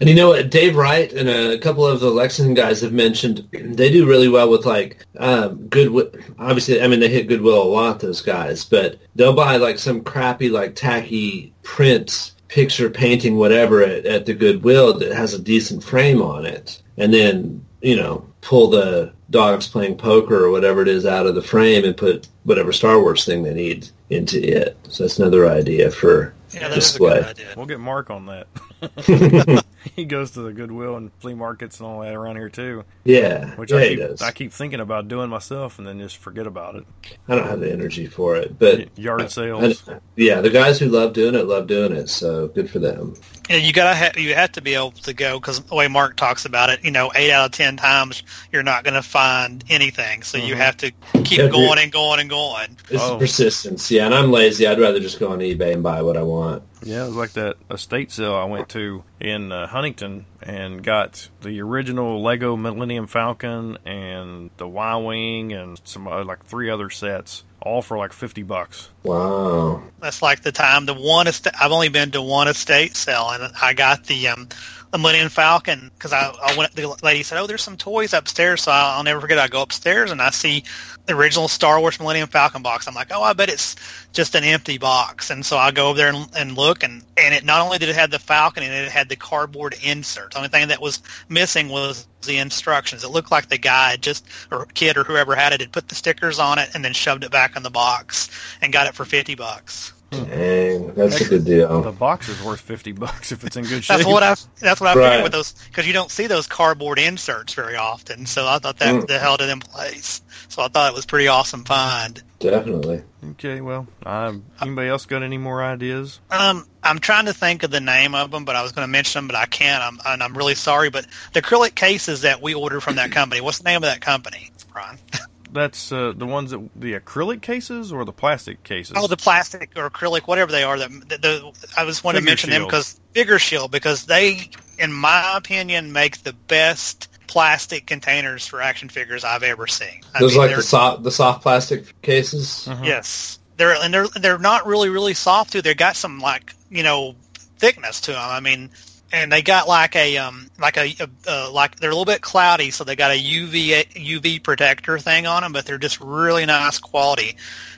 And 0.00 0.09
you 0.09 0.16
know 0.16 0.28
what? 0.30 0.50
Dave 0.50 0.74
Wright 0.76 1.12
and 1.12 1.28
a 1.28 1.59
couple 1.59 1.86
of 1.86 2.00
the 2.00 2.11
Lexington 2.11 2.54
guys 2.54 2.80
have 2.80 2.92
mentioned 2.92 3.46
they 3.52 3.90
do 3.92 4.06
really 4.09 4.28
well 4.28 4.50
with 4.50 4.66
like 4.66 5.06
um, 5.18 5.68
Goodwill. 5.68 6.11
Obviously, 6.38 6.82
I 6.82 6.88
mean 6.88 7.00
they 7.00 7.09
hit 7.09 7.28
Goodwill 7.28 7.62
a 7.62 7.64
lot. 7.64 8.00
Those 8.00 8.20
guys, 8.20 8.64
but 8.64 8.98
they'll 9.14 9.34
buy 9.34 9.56
like 9.56 9.78
some 9.78 10.02
crappy, 10.02 10.48
like 10.48 10.74
tacky 10.74 11.52
print, 11.62 12.32
picture 12.48 12.90
painting, 12.90 13.36
whatever 13.36 13.82
at, 13.82 14.06
at 14.06 14.26
the 14.26 14.34
Goodwill 14.34 14.98
that 14.98 15.12
has 15.12 15.34
a 15.34 15.38
decent 15.38 15.84
frame 15.84 16.22
on 16.22 16.44
it, 16.46 16.82
and 16.96 17.12
then 17.14 17.64
you 17.81 17.97
know 17.97 18.26
pull 18.41 18.68
the 18.68 19.12
dogs 19.31 19.66
playing 19.68 19.97
poker 19.97 20.45
or 20.45 20.51
whatever 20.51 20.83
it 20.83 20.89
is 20.89 21.05
out 21.07 21.26
of 21.26 21.35
the 21.35 21.43
frame 21.43 21.85
and 21.85 21.97
put 21.97 22.29
whatever 22.45 22.72
Star 22.72 23.01
Wars 23.01 23.24
thing 23.24 23.43
they 23.43 23.55
need 23.55 23.89
into 24.11 24.41
it. 24.43 24.76
So 24.89 25.05
that's 25.05 25.18
another 25.18 25.49
idea 25.49 25.91
for 25.91 26.35
Yeah, 26.53 26.68
that 26.68 26.70
is 26.70 26.76
a 26.76 26.81
display. 26.81 27.16
good 27.18 27.26
idea. 27.26 27.47
We'll 27.57 27.66
get 27.66 27.81
Mark 27.81 28.11
on 28.11 28.26
that. 28.26 28.47
he 29.97 30.05
goes 30.05 30.33
to 30.33 30.41
the 30.43 30.53
Goodwill 30.53 30.97
and 30.97 31.11
flea 31.20 31.35
markets 31.35 31.79
and 31.81 31.87
all 31.89 32.01
that 32.01 32.14
around 32.14 32.37
here 32.37 32.49
too, 32.49 32.85
Yeah, 33.05 33.55
which 33.57 33.70
yeah, 33.70 33.76
I 33.79 33.83
he 33.85 33.89
keep 33.91 33.99
does. 33.99 34.22
I 34.22 34.31
keep 34.33 34.53
thinking 34.53 34.81
about 34.81 35.09
doing 35.09 35.31
myself 35.31 35.79
and 35.79 35.87
then 35.87 35.99
just 35.99 36.16
forget 36.16 36.47
about 36.47 36.76
it. 36.76 36.85
I 37.29 37.35
don't 37.37 37.47
have 37.47 37.61
the 37.61 37.72
energy 37.72 38.07
for 38.07 38.37
it, 38.37 38.59
but 38.59 38.97
Yard 38.99 39.31
sales. 39.31 39.87
and, 39.89 40.01
yeah, 40.16 40.41
the 40.41 40.51
guys 40.51 40.79
who 40.79 40.87
love 40.89 41.12
doing 41.12 41.35
it 41.35 41.47
love 41.47 41.66
doing 41.66 41.93
it. 41.93 42.09
So 42.09 42.49
good 42.49 42.70
for 42.70 42.79
them. 42.79 43.14
Yeah, 43.49 43.57
you 43.57 43.72
gotta 43.72 43.97
ha- 43.97 44.12
you 44.20 44.35
have 44.35 44.53
to 44.53 44.61
be 44.62 44.74
able 44.74 44.91
to 44.93 45.12
go 45.14 45.39
because 45.41 45.61
the 45.61 45.74
way 45.74 45.89
Mark 45.89 46.16
talks 46.16 46.45
about 46.45 46.70
it, 46.70 46.85
you 46.85 46.91
know, 46.91 47.11
eight 47.14 47.31
out 47.31 47.47
of 47.47 47.53
ten 47.53 47.76
times 47.76 48.22
you're 48.53 48.62
not 48.62 48.85
going 48.85 48.95
to 48.95 49.03
find 49.03 49.64
anything, 49.70 50.22
so 50.22 50.37
you 50.39 50.55
Mhm. 50.55 50.59
have 50.59 50.76
to 50.79 50.91
keep 51.24 51.39
Yeah, 51.39 51.49
going 51.49 51.79
and 51.79 51.91
going 51.91 52.20
and 52.20 52.29
going. 52.29 52.76
It's 52.91 53.03
Oh. 53.03 53.12
the 53.14 53.18
persistence. 53.20 53.91
Yeah, 53.91 54.07
and 54.07 54.14
I'm 54.14 54.31
lazy. 54.31 54.66
I'd 54.66 54.79
rather 54.81 55.01
just 55.01 55.18
go 55.18 55.29
on 55.29 55.39
eBay 55.39 55.72
and 55.72 55.83
buy 55.83 56.03
what 56.03 56.16
I 56.16 56.22
want. 56.22 56.62
Yeah, 56.89 57.05
it 57.05 57.09
was 57.09 57.16
like 57.16 57.32
that 57.32 57.57
estate 57.70 58.11
sale 58.11 58.34
I 58.34 58.45
went 58.45 58.70
to 58.70 59.05
in 59.20 59.53
uh, 59.53 59.66
Huntington 59.66 60.24
and 60.41 60.82
got 60.82 61.28
the 61.43 61.61
original 61.61 62.22
Lego 62.22 62.57
Millennium 62.57 63.07
Falcon 63.07 63.76
and 63.84 64.49
the 64.57 64.66
Y 64.66 64.97
Wing 64.97 65.53
and 65.53 65.78
some 65.84 66.09
uh, 66.09 66.24
like 66.24 66.47
three 66.47 66.70
other 66.70 66.89
sets, 66.89 67.45
all 67.61 67.82
for 67.82 67.99
like 67.99 68.14
fifty 68.14 68.43
bucks. 68.43 68.89
Wow. 69.03 69.82
That's 70.01 70.22
like 70.22 70.41
the 70.41 70.51
time 70.51 70.86
the 70.86 70.95
one 70.95 71.26
estate. 71.26 71.53
I've 71.61 71.72
only 71.72 71.91
been 71.91 72.11
to 72.12 72.22
one 72.22 72.49
estate 72.49 72.97
sale, 72.97 73.28
and 73.32 73.53
I 73.61 73.74
got 73.74 74.05
the 74.05 74.28
um, 74.28 74.49
the 74.91 74.99
Millennium 74.99 75.28
Falcon 75.28 75.91
because 75.95 76.12
I, 76.12 76.32
I 76.43 76.57
went. 76.57 76.74
The 76.74 76.95
lady 77.03 77.22
said, 77.22 77.39
"Oh, 77.39 77.47
there's 77.47 77.62
some 77.62 77.76
toys 77.76 78.12
upstairs." 78.12 78.62
So 78.62 78.72
I'll, 78.72 78.99
I'll 78.99 79.03
never 79.03 79.20
forget. 79.20 79.39
I 79.39 79.49
go 79.49 79.62
upstairs 79.62 80.11
and 80.11 80.22
I 80.22 80.30
see 80.30 80.64
the 81.07 81.14
original 81.14 81.49
Star 81.49 81.80
Wars 81.80 81.99
Millennium 81.99 82.28
Falcon 82.28 82.62
box. 82.62 82.86
I'm 82.86 82.95
like, 82.95 83.09
"Oh, 83.12 83.22
I 83.22 83.32
bet 83.32 83.51
it's 83.51 83.76
just 84.12 84.34
an 84.34 84.45
empty 84.45 84.78
box." 84.78 85.30
And 85.30 85.45
so 85.45 85.59
I 85.59 85.70
go 85.70 85.89
over 85.89 85.99
there 85.99 86.09
and, 86.09 86.28
and 86.36 86.57
look, 86.57 86.82
and 86.82 87.03
and 87.16 87.34
it 87.34 87.45
not 87.45 87.61
only 87.61 87.78
did 87.78 87.89
it 87.89 87.97
have 87.97 88.11
the 88.11 88.18
Falcon 88.18 88.62
and 88.62 88.72
it, 88.72 88.91
had 88.91 89.09
the 89.09 89.16
cardboard 89.16 89.74
insert. 89.82 90.32
The 90.32 90.39
only 90.39 90.49
thing 90.49 90.68
that 90.68 90.80
was 90.80 91.03
missing 91.28 91.68
was 91.68 92.07
the 92.22 92.39
instructions. 92.39 93.05
It 93.05 93.11
looked 93.11 93.30
like 93.30 93.49
the 93.49 93.59
guy 93.59 93.97
just 93.97 94.26
or 94.51 94.66
kid 94.66 94.97
or 94.97 95.05
whoever 95.05 95.34
had 95.34 95.53
it 95.53 95.61
had 95.61 95.72
put 95.72 95.89
the 95.89 95.95
stickers 95.95 96.39
on 96.39 96.59
it 96.59 96.70
and 96.74 96.84
then 96.84 96.93
shoved 96.95 97.24
it 97.24 97.30
back 97.30 97.57
in 97.57 97.62
the 97.62 97.70
box 97.70 98.30
and 98.62 98.72
got 98.72 98.86
it 98.86 98.95
for 98.95 99.05
fifty 99.05 99.34
bucks. 99.34 99.93
Dang, 100.11 100.94
that's 100.94 101.20
a 101.20 101.24
good 101.28 101.44
deal. 101.44 101.82
The 101.82 101.92
box 101.92 102.28
is 102.28 102.40
worth 102.40 102.61
fifty 102.61 102.92
bucks 102.92 103.30
if 103.30 103.44
it's 103.44 103.56
in 103.56 103.66
good 103.66 103.84
shape. 103.84 103.98
That's 103.98 104.09
what 104.09 104.22
I. 104.22 104.34
That's 104.61 104.80
what 104.80 104.88
I 104.88 104.94
Right. 104.98 105.04
figured 105.11 105.22
with 105.24 105.32
those 105.32 105.52
because 105.68 105.86
you 105.86 105.92
don't 105.92 106.11
see 106.11 106.26
those 106.26 106.46
cardboard 106.46 106.98
inserts 106.98 107.52
very 107.52 107.76
often. 107.76 108.24
So 108.24 108.46
I 108.46 108.59
thought 108.59 108.78
that 108.78 108.94
Mm. 108.94 109.06
that 109.06 109.20
held 109.20 109.42
it 109.42 109.50
in 109.50 109.61
place. 109.61 110.22
So 110.48 110.62
I 110.62 110.68
thought 110.68 110.90
it 110.90 110.94
was 110.96 111.04
pretty 111.04 111.28
awesome 111.28 111.64
find. 111.64 112.22
Definitely. 112.38 113.02
Okay, 113.32 113.61
well, 113.61 113.86
um, 114.06 114.44
anybody 114.62 114.88
else 114.88 115.04
got 115.04 115.22
any 115.22 115.36
more 115.38 115.62
ideas? 115.62 116.20
Um, 116.30 116.64
I'm 116.82 117.00
trying 117.00 117.26
to 117.26 117.34
think 117.34 117.64
of 117.64 117.70
the 117.70 117.80
name 117.80 118.14
of 118.14 118.30
them, 118.30 118.44
but 118.44 118.54
I 118.56 118.62
was 118.62 118.72
going 118.72 118.86
to 118.86 118.90
mention 118.90 119.18
them, 119.18 119.26
but 119.28 119.36
I 119.36 119.44
can't. 119.46 119.82
I'm, 119.82 119.98
and 120.06 120.22
I'm 120.22 120.36
really 120.38 120.54
sorry. 120.54 120.88
But 120.88 121.06
the 121.34 121.42
acrylic 121.42 121.74
cases 121.74 122.22
that 122.22 122.40
we 122.40 122.54
ordered 122.54 122.80
from 122.80 122.96
that 122.96 123.11
company. 123.11 123.40
What's 123.40 123.59
the 123.59 123.64
name 123.64 123.76
of 123.78 123.82
that 123.82 124.00
company, 124.00 124.52
Ron? 124.74 124.98
That's 125.59 125.92
uh, 125.92 126.12
the 126.16 126.26
ones 126.26 126.52
that 126.52 126.68
the 126.76 126.94
acrylic 126.94 127.42
cases 127.42 127.92
or 127.92 128.04
the 128.04 128.12
plastic 128.12 128.62
cases. 128.62 128.94
Oh, 128.96 129.06
the 129.06 129.16
plastic 129.16 129.72
or 129.76 129.90
acrylic, 129.90 130.22
whatever 130.26 130.52
they 130.52 130.62
are. 130.62 130.78
That 130.78 130.90
the, 131.09 131.18
the, 131.18 131.68
I 131.76 131.84
just 131.84 132.04
wanted 132.04 132.20
to 132.20 132.22
Figure 132.22 132.30
mention 132.30 132.50
them 132.50 132.64
because 132.64 133.00
Bigger 133.12 133.38
Shield 133.38 133.70
because 133.70 134.06
they, 134.06 134.50
in 134.78 134.92
my 134.92 135.36
opinion, 135.36 135.92
make 135.92 136.22
the 136.22 136.32
best 136.32 137.09
plastic 137.26 137.86
containers 137.86 138.46
for 138.46 138.62
action 138.62 138.88
figures 138.88 139.24
I've 139.24 139.42
ever 139.42 139.66
seen. 139.66 140.00
I 140.14 140.20
Those 140.20 140.32
mean, 140.32 140.46
like 140.46 140.56
the 140.56 140.62
soft, 140.62 141.02
the 141.02 141.11
soft 141.11 141.42
plastic 141.42 142.00
cases. 142.02 142.66
Mhm. 142.68 142.84
Yes, 142.84 143.38
they're 143.56 143.74
and 143.74 143.92
they're 143.92 144.09
they're 144.09 144.38
not 144.38 144.66
really 144.66 144.88
really 144.88 145.14
soft 145.14 145.52
too. 145.52 145.62
They 145.62 145.74
got 145.74 145.96
some 145.96 146.20
like 146.20 146.54
you 146.70 146.82
know 146.82 147.14
thickness 147.59 148.00
to 148.02 148.12
them. 148.12 148.20
I 148.22 148.40
mean, 148.40 148.70
and 149.12 149.32
they 149.32 149.42
got 149.42 149.68
like 149.68 149.96
a 149.96 150.18
um 150.18 150.50
like 150.59 150.76
a, 150.76 150.94
a 151.00 151.09
uh, 151.26 151.50
like 151.52 151.76
they're 151.76 151.90
a 151.90 151.94
little 151.94 152.04
bit 152.04 152.20
cloudy, 152.20 152.70
so 152.70 152.84
they 152.84 152.96
got 152.96 153.11
a 153.11 153.18
UV 153.18 153.86
UV 153.94 154.42
protector 154.42 154.98
thing 154.98 155.26
on 155.26 155.42
them, 155.42 155.52
but 155.52 155.64
they're 155.66 155.78
just 155.78 156.00
really 156.00 156.46
nice 156.46 156.78
quality. 156.78 157.36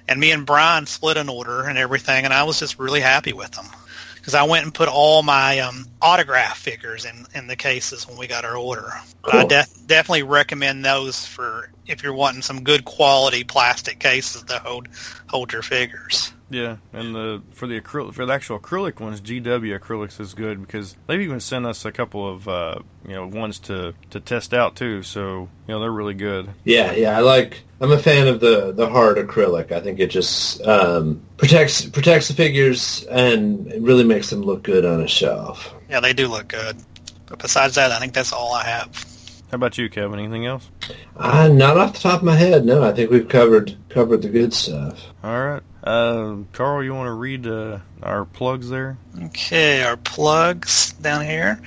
And 0.09 0.18
me 0.18 0.33
and 0.33 0.45
Bryan 0.45 0.87
split 0.87 1.16
an 1.16 1.28
order 1.28 1.62
and 1.64 1.78
everything, 1.78 2.24
and 2.24 2.35
I 2.35 2.43
was 2.45 2.59
just 2.59 2.78
really 2.78 3.01
happy 3.01 3.33
with 3.33 3.53
them 3.53 3.66
because 4.16 4.35
I 4.35 4.43
went 4.43 4.64
and 4.64 4.74
put 4.74 4.89
all 4.89 5.22
my 5.22 5.61
um, 5.61 5.87
autograph 6.03 6.59
figures 6.59 7.05
in, 7.05 7.26
in 7.35 7.47
the 7.47 7.57
cases 7.57 8.07
when 8.07 8.18
we 8.18 8.26
got 8.26 8.45
our 8.45 8.57
order. 8.57 8.93
But 9.22 9.35
I 9.35 9.41
Cool. 9.41 9.49
def- 9.49 9.87
definitely 9.87 10.24
recommend 10.24 10.85
those 10.85 11.24
for 11.24 11.70
if 11.87 12.03
you're 12.03 12.12
wanting 12.12 12.43
some 12.43 12.62
good 12.62 12.85
quality 12.85 13.45
plastic 13.45 13.99
cases 13.99 14.43
to 14.45 14.59
hold 14.59 14.89
hold 15.28 15.53
your 15.53 15.62
figures. 15.62 16.33
Yeah, 16.51 16.79
and 16.93 17.15
the 17.15 17.43
for 17.53 17.67
the 17.69 17.81
acrylic 17.81 18.15
for 18.15 18.27
the 18.27 18.33
actual 18.33 18.59
acrylic 18.59 19.01
ones, 19.01 19.21
GW 19.21 19.79
acrylics 19.79 20.21
is 20.21 20.35
good 20.35 20.61
because 20.61 20.97
they've 21.07 21.21
even 21.21 21.39
sent 21.39 21.65
us 21.65 21.85
a 21.85 21.93
couple 21.93 22.29
of 22.29 22.49
uh, 22.49 22.81
you 23.07 23.15
know 23.15 23.27
ones 23.27 23.61
to 23.61 23.95
to 24.11 24.21
test 24.21 24.53
out 24.53 24.75
too. 24.75 25.03
So 25.03 25.49
you 25.67 25.75
know 25.75 25.81
they're 25.81 25.93
really 25.93 26.15
good. 26.15 26.51
Yeah, 26.65 26.93
yeah. 26.93 27.17
I 27.17 27.21
like. 27.21 27.63
I'm 27.81 27.93
a 27.93 27.99
fan 27.99 28.27
of 28.27 28.41
the 28.41 28.73
the 28.73 28.89
hard 28.89 29.17
acrylic. 29.17 29.71
I 29.71 29.81
think 29.81 30.01
it 30.01 30.09
just 30.09 30.61
um, 30.67 31.23
protects 31.37 31.87
protects 31.87 32.29
the 32.29 32.35
figures 32.35 33.05
and 33.05 33.69
it 33.69 33.81
really 33.81 34.05
makes 34.05 34.29
them 34.29 34.43
look 34.43 34.65
good 34.65 34.85
on 34.85 35.01
a 35.01 35.09
shelf. 35.09 35.73
Yeah, 35.89 36.01
they 36.01 36.13
do 36.13 36.27
look 36.27 36.49
good. 36.49 36.77
But 37.27 37.39
besides 37.39 37.77
that, 37.77 37.93
I 37.93 38.01
think 38.01 38.13
that's 38.13 38.33
all 38.33 38.53
I 38.53 38.65
have. 38.65 39.05
How 39.51 39.57
about 39.57 39.79
you, 39.79 39.89
Kevin? 39.89 40.19
Anything 40.19 40.47
else? 40.47 40.69
Uh, 41.17 41.49
not 41.49 41.77
off 41.77 41.95
the 41.95 42.01
top 42.01 42.21
of 42.21 42.25
my 42.25 42.37
head. 42.37 42.65
No, 42.65 42.85
I 42.85 42.93
think 42.93 43.11
we've 43.11 43.29
covered 43.29 43.77
covered 43.89 44.23
the 44.23 44.29
good 44.29 44.53
stuff. 44.53 45.01
All 45.25 45.45
right, 45.45 45.63
uh, 45.83 46.37
Carl, 46.53 46.85
you 46.85 46.95
want 46.95 47.09
to 47.09 47.12
read 47.12 47.47
uh, 47.47 47.78
our 48.03 48.24
plugs 48.24 48.68
there? 48.68 48.99
Okay, 49.24 49.83
our 49.83 49.97
plugs 49.97 50.93
down 50.95 51.24
here. 51.24 51.61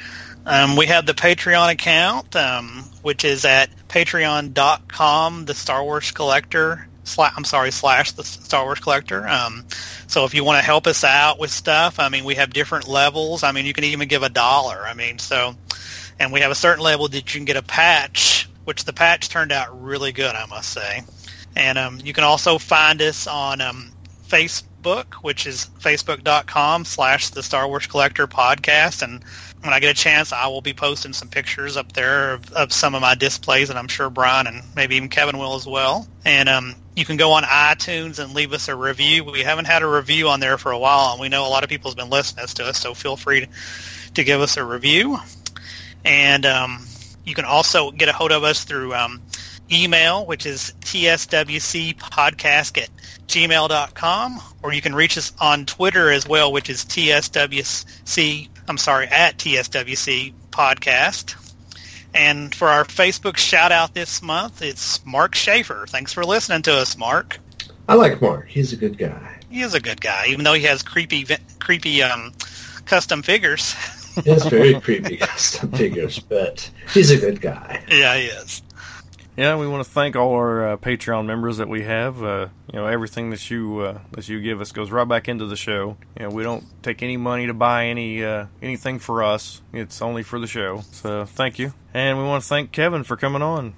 Um, 0.46 0.76
we 0.76 0.88
have 0.88 1.06
the 1.06 1.14
Patreon 1.14 1.72
account, 1.72 2.36
um, 2.36 2.84
which 3.02 3.24
is 3.24 3.46
at 3.46 3.70
patreon.com, 3.88 5.46
the 5.46 5.54
Star 5.54 5.84
Wars 5.84 6.12
Collector. 6.12 6.88
I'm 7.18 7.44
sorry, 7.44 7.72
slash 7.72 8.12
the 8.14 8.24
Star 8.24 8.66
Wars 8.66 8.80
Collector. 8.80 9.28
Um, 9.28 9.66
so 10.08 10.26
if 10.26 10.34
you 10.34 10.44
want 10.44 10.60
to 10.60 10.66
help 10.66 10.88
us 10.88 11.04
out 11.04 11.40
with 11.40 11.52
stuff, 11.52 12.00
I 12.00 12.10
mean, 12.10 12.24
we 12.24 12.36
have 12.36 12.54
different 12.54 12.88
levels. 12.88 13.44
I 13.44 13.52
mean, 13.52 13.66
you 13.66 13.74
can 13.74 13.84
even 13.86 14.08
give 14.08 14.24
a 14.24 14.30
dollar. 14.30 14.84
I 14.86 14.94
mean, 14.94 15.18
so, 15.18 15.56
and 16.20 16.32
we 16.32 16.42
have 16.42 16.52
a 16.52 16.56
certain 16.56 16.84
level 16.84 17.08
that 17.08 17.34
you 17.34 17.40
can 17.40 17.46
get 17.46 17.58
a 17.58 17.62
patch, 17.62 18.50
which 18.66 18.86
the 18.86 18.94
patch 18.94 19.30
turned 19.30 19.52
out 19.52 19.82
really 19.82 20.12
good, 20.12 20.36
I 20.36 20.46
must 20.46 20.72
say. 20.72 21.04
And 21.56 21.78
um, 21.78 22.00
you 22.04 22.14
can 22.14 22.24
also 22.24 22.58
find 22.58 23.02
us 23.02 23.28
on 23.28 23.62
um, 23.62 23.93
Facebook, 24.28 25.14
which 25.16 25.46
is 25.46 25.70
facebook.com 25.80 26.86
slash 26.86 27.30
the 27.30 27.44
Star 27.44 27.68
Wars 27.68 27.88
Collector 27.88 28.28
podcast. 28.28 29.02
And 29.02 29.24
when 29.62 29.74
I 29.74 29.80
get 29.80 29.92
a 29.92 30.00
chance, 30.00 30.34
I 30.34 30.48
will 30.48 30.62
be 30.62 30.74
posting 30.74 31.14
some 31.14 31.30
pictures 31.30 31.78
up 31.78 31.94
there 31.94 32.34
of, 32.34 32.52
of 32.54 32.74
some 32.74 32.96
of 32.96 33.02
my 33.02 33.16
displays, 33.16 33.70
and 33.70 33.80
I'm 33.80 33.88
sure 33.88 34.10
Bryan 34.10 34.48
and 34.48 34.62
maybe 34.76 34.96
even 34.96 35.10
Kevin 35.10 35.38
will 35.38 35.56
as 35.56 35.66
well. 35.66 36.08
And 36.26 36.50
um, 36.50 36.76
you 36.96 37.06
can 37.06 37.18
go 37.18 37.32
on 37.32 37.44
iTunes 37.44 38.20
and 38.20 38.34
leave 38.34 38.54
us 38.54 38.68
a 38.68 38.76
review. 38.76 39.24
We 39.24 39.42
haven't 39.42 39.66
had 39.66 39.82
a 39.82 39.88
review 39.88 40.30
on 40.30 40.40
there 40.40 40.58
for 40.58 40.72
a 40.72 40.78
while, 40.78 41.14
and 41.14 41.22
we 41.22 41.30
know 41.30 41.48
a 41.48 41.50
lot 41.50 41.64
of 41.64 41.70
people 41.70 41.90
have 41.92 41.98
been 41.98 42.10
listening 42.10 42.46
to 42.46 42.66
us, 42.66 42.78
so 42.78 42.94
feel 42.94 43.16
free 43.16 43.48
to, 44.14 44.24
give 44.24 44.42
us 44.42 44.58
a 44.58 44.64
review. 44.64 45.18
And 46.06 46.46
um, 46.46 46.86
you 47.26 47.34
can 47.34 47.46
also 47.46 47.92
get 47.92 48.10
a 48.10 48.14
hold 48.14 48.32
of 48.32 48.44
us 48.44 48.64
through 48.64 48.94
um, 48.94 49.22
email, 49.74 50.26
which 50.26 50.46
is 50.46 50.74
tswcpodcast 50.82 52.82
at 52.82 52.90
gmail.com, 53.28 54.42
or 54.62 54.74
you 54.74 54.82
can 54.82 54.96
reach 54.96 55.18
us 55.18 55.34
on 55.40 55.66
Twitter 55.66 56.12
as 56.12 56.28
well, 56.28 56.52
which 56.52 56.70
is 56.70 56.84
tswc, 56.86 58.50
I'm 58.68 58.78
sorry, 58.78 59.08
at 59.08 59.38
tswc 59.38 60.34
podcast. 60.52 61.36
And 62.14 62.54
for 62.54 62.68
our 62.68 62.86
Facebook 62.86 63.38
shout 63.38 63.72
out 63.72 63.96
this 63.96 64.22
month, 64.22 64.62
it's 64.62 65.04
Mark 65.06 65.34
Schaefer. 65.34 65.86
Thanks 65.88 66.14
for 66.14 66.24
listening 66.24 66.62
to 66.64 66.74
us, 66.74 66.96
Mark. 66.96 67.40
I 67.90 67.96
like 67.96 68.22
Mark. 68.22 68.48
He's 68.48 68.72
a 68.72 68.78
good 68.78 68.98
guy. 68.98 69.40
He 69.50 69.62
is 69.62 69.74
a 69.74 69.80
good 69.80 70.00
guy, 70.00 70.26
even 70.30 70.44
though 70.44 70.54
he 70.54 70.64
has 70.64 70.84
creepy, 70.84 71.26
creepy 71.60 72.04
um, 72.04 72.34
custom 72.86 73.24
figures. 73.24 73.74
he 74.24 74.30
has 74.30 74.46
very 74.46 74.74
creepy 74.82 75.18
custom 75.18 75.72
figures, 75.72 76.20
but 76.20 76.70
he's 76.94 77.12
a 77.12 77.18
good 77.18 77.42
guy. 77.42 77.84
Yeah, 77.90 78.16
he 78.16 78.26
is. 78.26 78.62
Yeah, 79.36 79.56
we 79.56 79.68
want 79.68 79.84
to 79.84 79.90
thank 79.90 80.16
all 80.16 80.34
our 80.34 80.74
uh, 80.74 80.78
Patreon 80.78 81.26
members 81.26 81.58
that 81.58 81.68
we 81.68 81.82
have. 81.82 82.24
Uh, 82.24 82.50
you 82.72 82.80
know, 82.80 82.86
everything 82.86 83.32
that 83.32 83.50
you 83.50 83.80
uh, 83.80 84.00
that 84.12 84.30
you 84.30 84.40
give 84.42 84.62
us 84.62 84.72
goes 84.72 84.92
right 84.92 85.08
back 85.08 85.28
into 85.28 85.48
the 85.48 85.56
show. 85.56 85.98
You 86.20 86.28
know, 86.28 86.30
we 86.30 86.44
don't 86.44 86.64
take 86.84 87.02
any 87.02 87.18
money 87.18 87.48
to 87.48 87.54
buy 87.54 87.88
any 87.88 88.24
uh, 88.24 88.46
anything 88.62 89.00
for 89.00 89.24
us. 89.24 89.62
It's 89.74 90.02
only 90.04 90.22
for 90.22 90.40
the 90.40 90.46
show. 90.46 90.82
So 90.92 91.26
thank 91.26 91.58
you, 91.58 91.74
and 91.96 92.20
we 92.20 92.24
want 92.24 92.44
to 92.44 92.48
thank 92.48 92.72
Kevin 92.72 93.04
for 93.04 93.18
coming 93.18 93.42
on. 93.42 93.74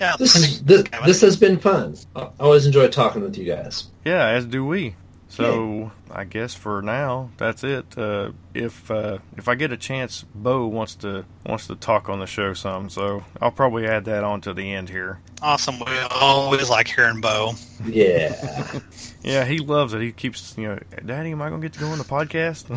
Yeah, 0.00 0.16
this 0.18 0.60
this, 0.60 0.84
this 1.04 1.20
has 1.20 1.36
been 1.36 1.58
fun. 1.58 1.96
I 2.16 2.28
always 2.40 2.66
enjoy 2.66 2.88
talking 2.88 3.22
with 3.22 3.38
you 3.38 3.44
guys. 3.44 3.84
Yeah, 4.04 4.26
as 4.26 4.44
do 4.44 4.64
we. 4.64 4.96
So 5.28 5.92
I 6.10 6.24
guess 6.24 6.54
for 6.54 6.82
now 6.82 7.30
that's 7.36 7.64
it. 7.64 7.96
Uh, 7.96 8.32
if 8.54 8.90
uh, 8.90 9.18
if 9.36 9.48
I 9.48 9.54
get 9.54 9.72
a 9.72 9.76
chance, 9.76 10.24
Beau 10.34 10.66
wants 10.66 10.94
to 10.96 11.24
wants 11.44 11.66
to 11.66 11.76
talk 11.76 12.08
on 12.08 12.20
the 12.20 12.26
show 12.26 12.54
some, 12.54 12.88
so 12.90 13.24
I'll 13.40 13.50
probably 13.50 13.86
add 13.86 14.04
that 14.06 14.24
on 14.24 14.40
to 14.42 14.54
the 14.54 14.72
end 14.72 14.88
here. 14.88 15.20
Awesome. 15.42 15.78
We 15.78 15.98
always 16.10 16.70
like 16.70 16.88
hearing 16.88 17.20
Beau. 17.20 17.52
Yeah. 17.84 18.80
yeah, 19.22 19.44
he 19.44 19.58
loves 19.58 19.92
it. 19.92 20.00
He 20.00 20.12
keeps 20.12 20.56
you 20.56 20.68
know, 20.68 20.78
Daddy, 21.04 21.32
am 21.32 21.42
I 21.42 21.50
gonna 21.50 21.62
get 21.62 21.74
to 21.74 21.80
go 21.80 21.88
on 21.88 21.98
the 21.98 22.04
podcast? 22.04 22.70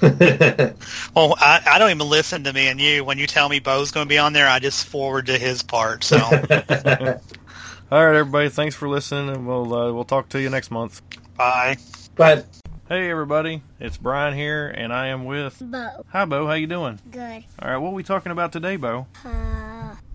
well, 1.14 1.34
I, 1.38 1.62
I 1.66 1.78
don't 1.78 1.90
even 1.90 2.08
listen 2.08 2.44
to 2.44 2.52
me 2.52 2.68
and 2.68 2.80
you. 2.80 3.04
When 3.04 3.18
you 3.18 3.26
tell 3.26 3.48
me 3.48 3.60
Beau's 3.60 3.90
going 3.90 4.06
to 4.06 4.08
be 4.08 4.18
on 4.18 4.32
there, 4.32 4.48
I 4.48 4.58
just 4.58 4.86
forward 4.86 5.26
to 5.26 5.38
his 5.38 5.62
part. 5.62 6.04
So. 6.04 6.18
All 7.90 8.04
right, 8.04 8.16
everybody. 8.16 8.48
Thanks 8.48 8.74
for 8.74 8.88
listening, 8.88 9.28
and 9.30 9.46
we'll 9.46 9.72
uh, 9.72 9.92
we'll 9.92 10.04
talk 10.04 10.28
to 10.30 10.40
you 10.40 10.50
next 10.50 10.70
month. 10.70 11.02
Bye. 11.36 11.76
Bye. 12.16 12.44
Hey 12.88 13.10
everybody, 13.10 13.62
it's 13.78 13.98
Bryan 13.98 14.32
here, 14.34 14.68
and 14.68 14.90
I 14.90 15.08
am 15.08 15.26
with 15.26 15.58
Beau. 15.60 16.02
Hi 16.08 16.24
Beau, 16.24 16.46
how 16.46 16.54
you 16.54 16.66
doing? 16.66 16.98
Good. 17.10 17.44
All 17.60 17.70
right, 17.70 17.76
what 17.76 17.90
are 17.90 17.94
we 17.94 18.02
talking 18.02 18.32
about 18.32 18.52
today, 18.52 18.76
Beau? 18.76 19.06
Uh, 19.22 19.28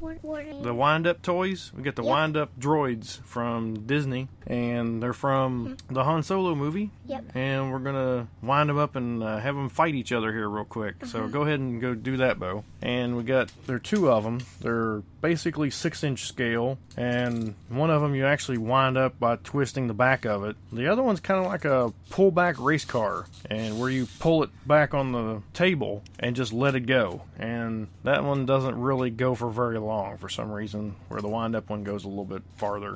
what, 0.02 0.18
what 0.24 0.64
the 0.64 0.74
wind-up 0.74 1.22
toys. 1.22 1.72
We 1.76 1.84
got 1.84 1.96
the 1.96 2.04
Yep. 2.04 2.10
wind-up 2.12 2.60
droids 2.60 3.22
from 3.24 3.86
Disney, 3.86 4.28
and 4.48 5.02
they're 5.02 5.14
from 5.14 5.78
the 5.90 6.04
Han 6.04 6.24
Solo 6.24 6.56
movie. 6.56 6.90
Yep. 7.06 7.36
And 7.36 7.72
we're 7.72 7.80
gonna 7.80 8.28
wind 8.42 8.70
them 8.70 8.78
up 8.78 8.96
and 8.96 9.22
uh, 9.24 9.38
have 9.38 9.56
them 9.56 9.70
fight 9.70 9.94
each 9.96 10.12
other 10.12 10.32
here 10.34 10.50
real 10.50 10.66
quick. 10.66 11.06
So 11.06 11.28
go 11.28 11.44
ahead 11.44 11.60
and 11.60 11.80
go 11.80 11.94
do 11.94 12.18
that, 12.18 12.40
Beau. 12.40 12.64
And 12.82 13.16
we 13.16 13.24
got 13.24 13.52
there 13.68 13.76
are 13.76 13.80
two 13.80 14.10
of 14.12 14.24
them. 14.24 14.40
They're 14.62 15.04
basically 15.22 15.70
six-inch 15.70 16.26
scale, 16.26 16.80
and 16.98 17.54
one 17.70 17.92
of 17.92 18.02
them 18.02 18.16
you 18.16 18.26
actually 18.26 18.58
wind 18.58 18.98
up 18.98 19.20
by 19.20 19.36
twisting 19.36 19.86
the 19.88 19.94
back 19.94 20.26
of 20.26 20.44
it. 20.44 20.56
The 20.74 20.88
other 20.88 21.04
one's 21.04 21.20
kind 21.20 21.40
of 21.40 21.46
like 21.52 21.64
a 21.64 21.94
pull-back 22.10 22.60
race 22.60 22.86
car, 22.86 23.26
and 23.50 23.80
where 23.80 23.90
you 23.92 24.08
pull 24.20 24.42
it 24.42 24.50
back 24.66 24.96
on 24.96 25.12
the 25.12 25.44
table 25.54 26.04
and 26.20 26.36
just 26.36 26.52
let 26.52 26.74
it 26.74 26.88
go. 26.88 27.22
And 27.38 27.88
that 28.04 28.24
one 28.24 28.48
doesn't 28.48 28.80
really 28.82 29.12
go 29.12 29.36
for 29.36 29.52
very 29.52 29.78
long 29.78 29.91
for 30.20 30.30
some 30.30 30.52
reason, 30.52 30.96
where 31.08 31.22
the 31.22 31.28
wind-up 31.28 31.70
one 31.70 31.84
goes 31.84 32.06
a 32.06 32.08
little 32.08 32.26
bit 32.26 32.42
farther. 32.58 32.96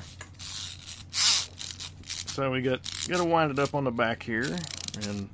So 1.11 2.51
we 2.51 2.61
got 2.61 2.81
got 3.07 3.17
to 3.17 3.25
wind 3.25 3.51
it 3.51 3.59
up 3.59 3.73
on 3.75 3.83
the 3.83 3.91
back 3.91 4.23
here 4.23 4.43
and 4.43 5.29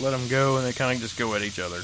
let 0.00 0.10
them 0.10 0.28
go, 0.28 0.56
and 0.56 0.66
they 0.66 0.72
kind 0.72 0.94
of 0.94 1.00
just 1.00 1.18
go 1.18 1.34
at 1.34 1.42
each 1.42 1.58
other. 1.58 1.80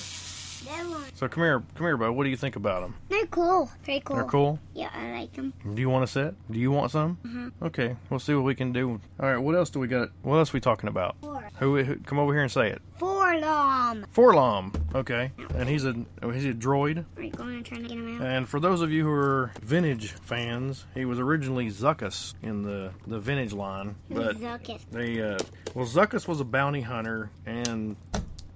So 1.15 1.29
come 1.29 1.45
here, 1.45 1.63
come 1.75 1.87
here, 1.87 1.97
Beau. 1.97 2.13
What 2.13 2.25
do 2.25 2.31
you 2.31 2.37
think 2.37 2.57
about 2.57 2.83
them? 2.83 2.95
They're 3.09 3.27
cool. 3.27 3.71
Very 3.85 4.01
cool. 4.01 4.17
They're 4.17 4.25
cool. 4.25 4.59
Yeah, 4.75 4.91
I 4.93 5.13
like 5.13 5.33
them. 5.33 5.53
Do 5.75 5.81
you 5.81 5.89
want 5.89 6.05
a 6.05 6.07
set? 6.07 6.35
Do 6.51 6.59
you 6.59 6.71
want 6.71 6.91
some? 6.91 7.19
Mm-hmm. 7.25 7.65
Okay, 7.67 7.97
we'll 8.11 8.21
see 8.21 8.35
what 8.35 8.45
we 8.45 8.55
can 8.55 8.73
do. 8.73 9.01
All 9.21 9.33
right, 9.33 9.39
what 9.39 9.55
else 9.55 9.71
do 9.71 9.79
we 9.79 9.87
got? 9.87 10.11
What 10.23 10.37
else 10.39 10.51
are 10.51 10.57
we 10.57 10.61
talking 10.61 10.89
about? 10.89 11.17
Four. 11.21 11.49
Who, 11.61 11.83
who 11.83 11.97
come 12.01 12.19
over 12.19 12.33
here 12.33 12.43
and 12.43 12.51
say 12.51 12.71
it? 12.71 12.83
Four 12.97 13.41
them. 13.41 14.07
4-LOM. 14.15 14.73
Okay, 14.95 15.33
and 15.55 15.69
he's 15.69 15.85
a 15.85 15.95
oh, 16.23 16.31
he's 16.31 16.45
a 16.45 16.53
droid. 16.53 17.05
Are 17.17 17.23
you 17.23 17.31
going 17.31 17.63
to 17.63 17.69
try 17.69 17.79
to 17.79 17.89
get 17.89 17.97
them 17.97 18.21
out? 18.21 18.27
And 18.27 18.49
for 18.49 18.61
those 18.61 18.81
of 18.81 18.91
you 18.91 19.05
who 19.05 19.11
are 19.13 19.53
vintage 19.63 20.13
fans, 20.13 20.87
he 20.95 21.05
was 21.05 21.19
originally 21.19 21.69
Zuckuss 21.69 22.35
in 22.43 22.63
the 22.63 22.91
the 23.07 23.19
vintage 23.19 23.53
line, 23.53 23.97
but 24.11 24.37
Zuckuss. 24.37 24.81
they 24.91 25.21
uh, 25.21 25.39
well 25.75 25.87
Zuckuss 25.87 26.27
was 26.29 26.41
a 26.41 26.45
bounty 26.45 26.81
hunter, 26.81 27.31
and 27.47 27.97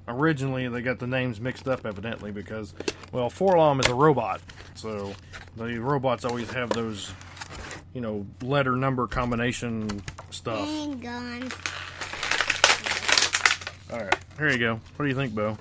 originally 0.09 0.69
they 0.69 0.83
got 0.83 0.99
the 0.99 1.07
names 1.07 1.41
mixed 1.41 1.69
up 1.69 1.87
evidently 1.87 2.33
because 2.33 2.75
well 3.13 3.31
4-LOM 3.31 3.81
is 3.81 3.87
a 3.87 3.95
robot, 3.95 4.41
so 4.75 5.13
the 5.57 5.79
robots 5.79 6.25
always 6.25 6.51
have 6.51 6.71
those 6.71 7.13
you 7.95 8.01
know 8.01 8.27
letter 8.43 8.75
number 8.75 9.07
combination 9.07 10.03
stuff. 10.31 10.67
Hang 10.67 11.07
on. 11.07 11.53
All 13.91 14.05
right, 14.05 14.17
here 14.37 14.51
you 14.51 14.59
go. 14.59 14.75
What 14.97 15.05
do 15.05 15.09
you 15.09 15.15
think, 15.15 15.35
Beau? 15.35 15.57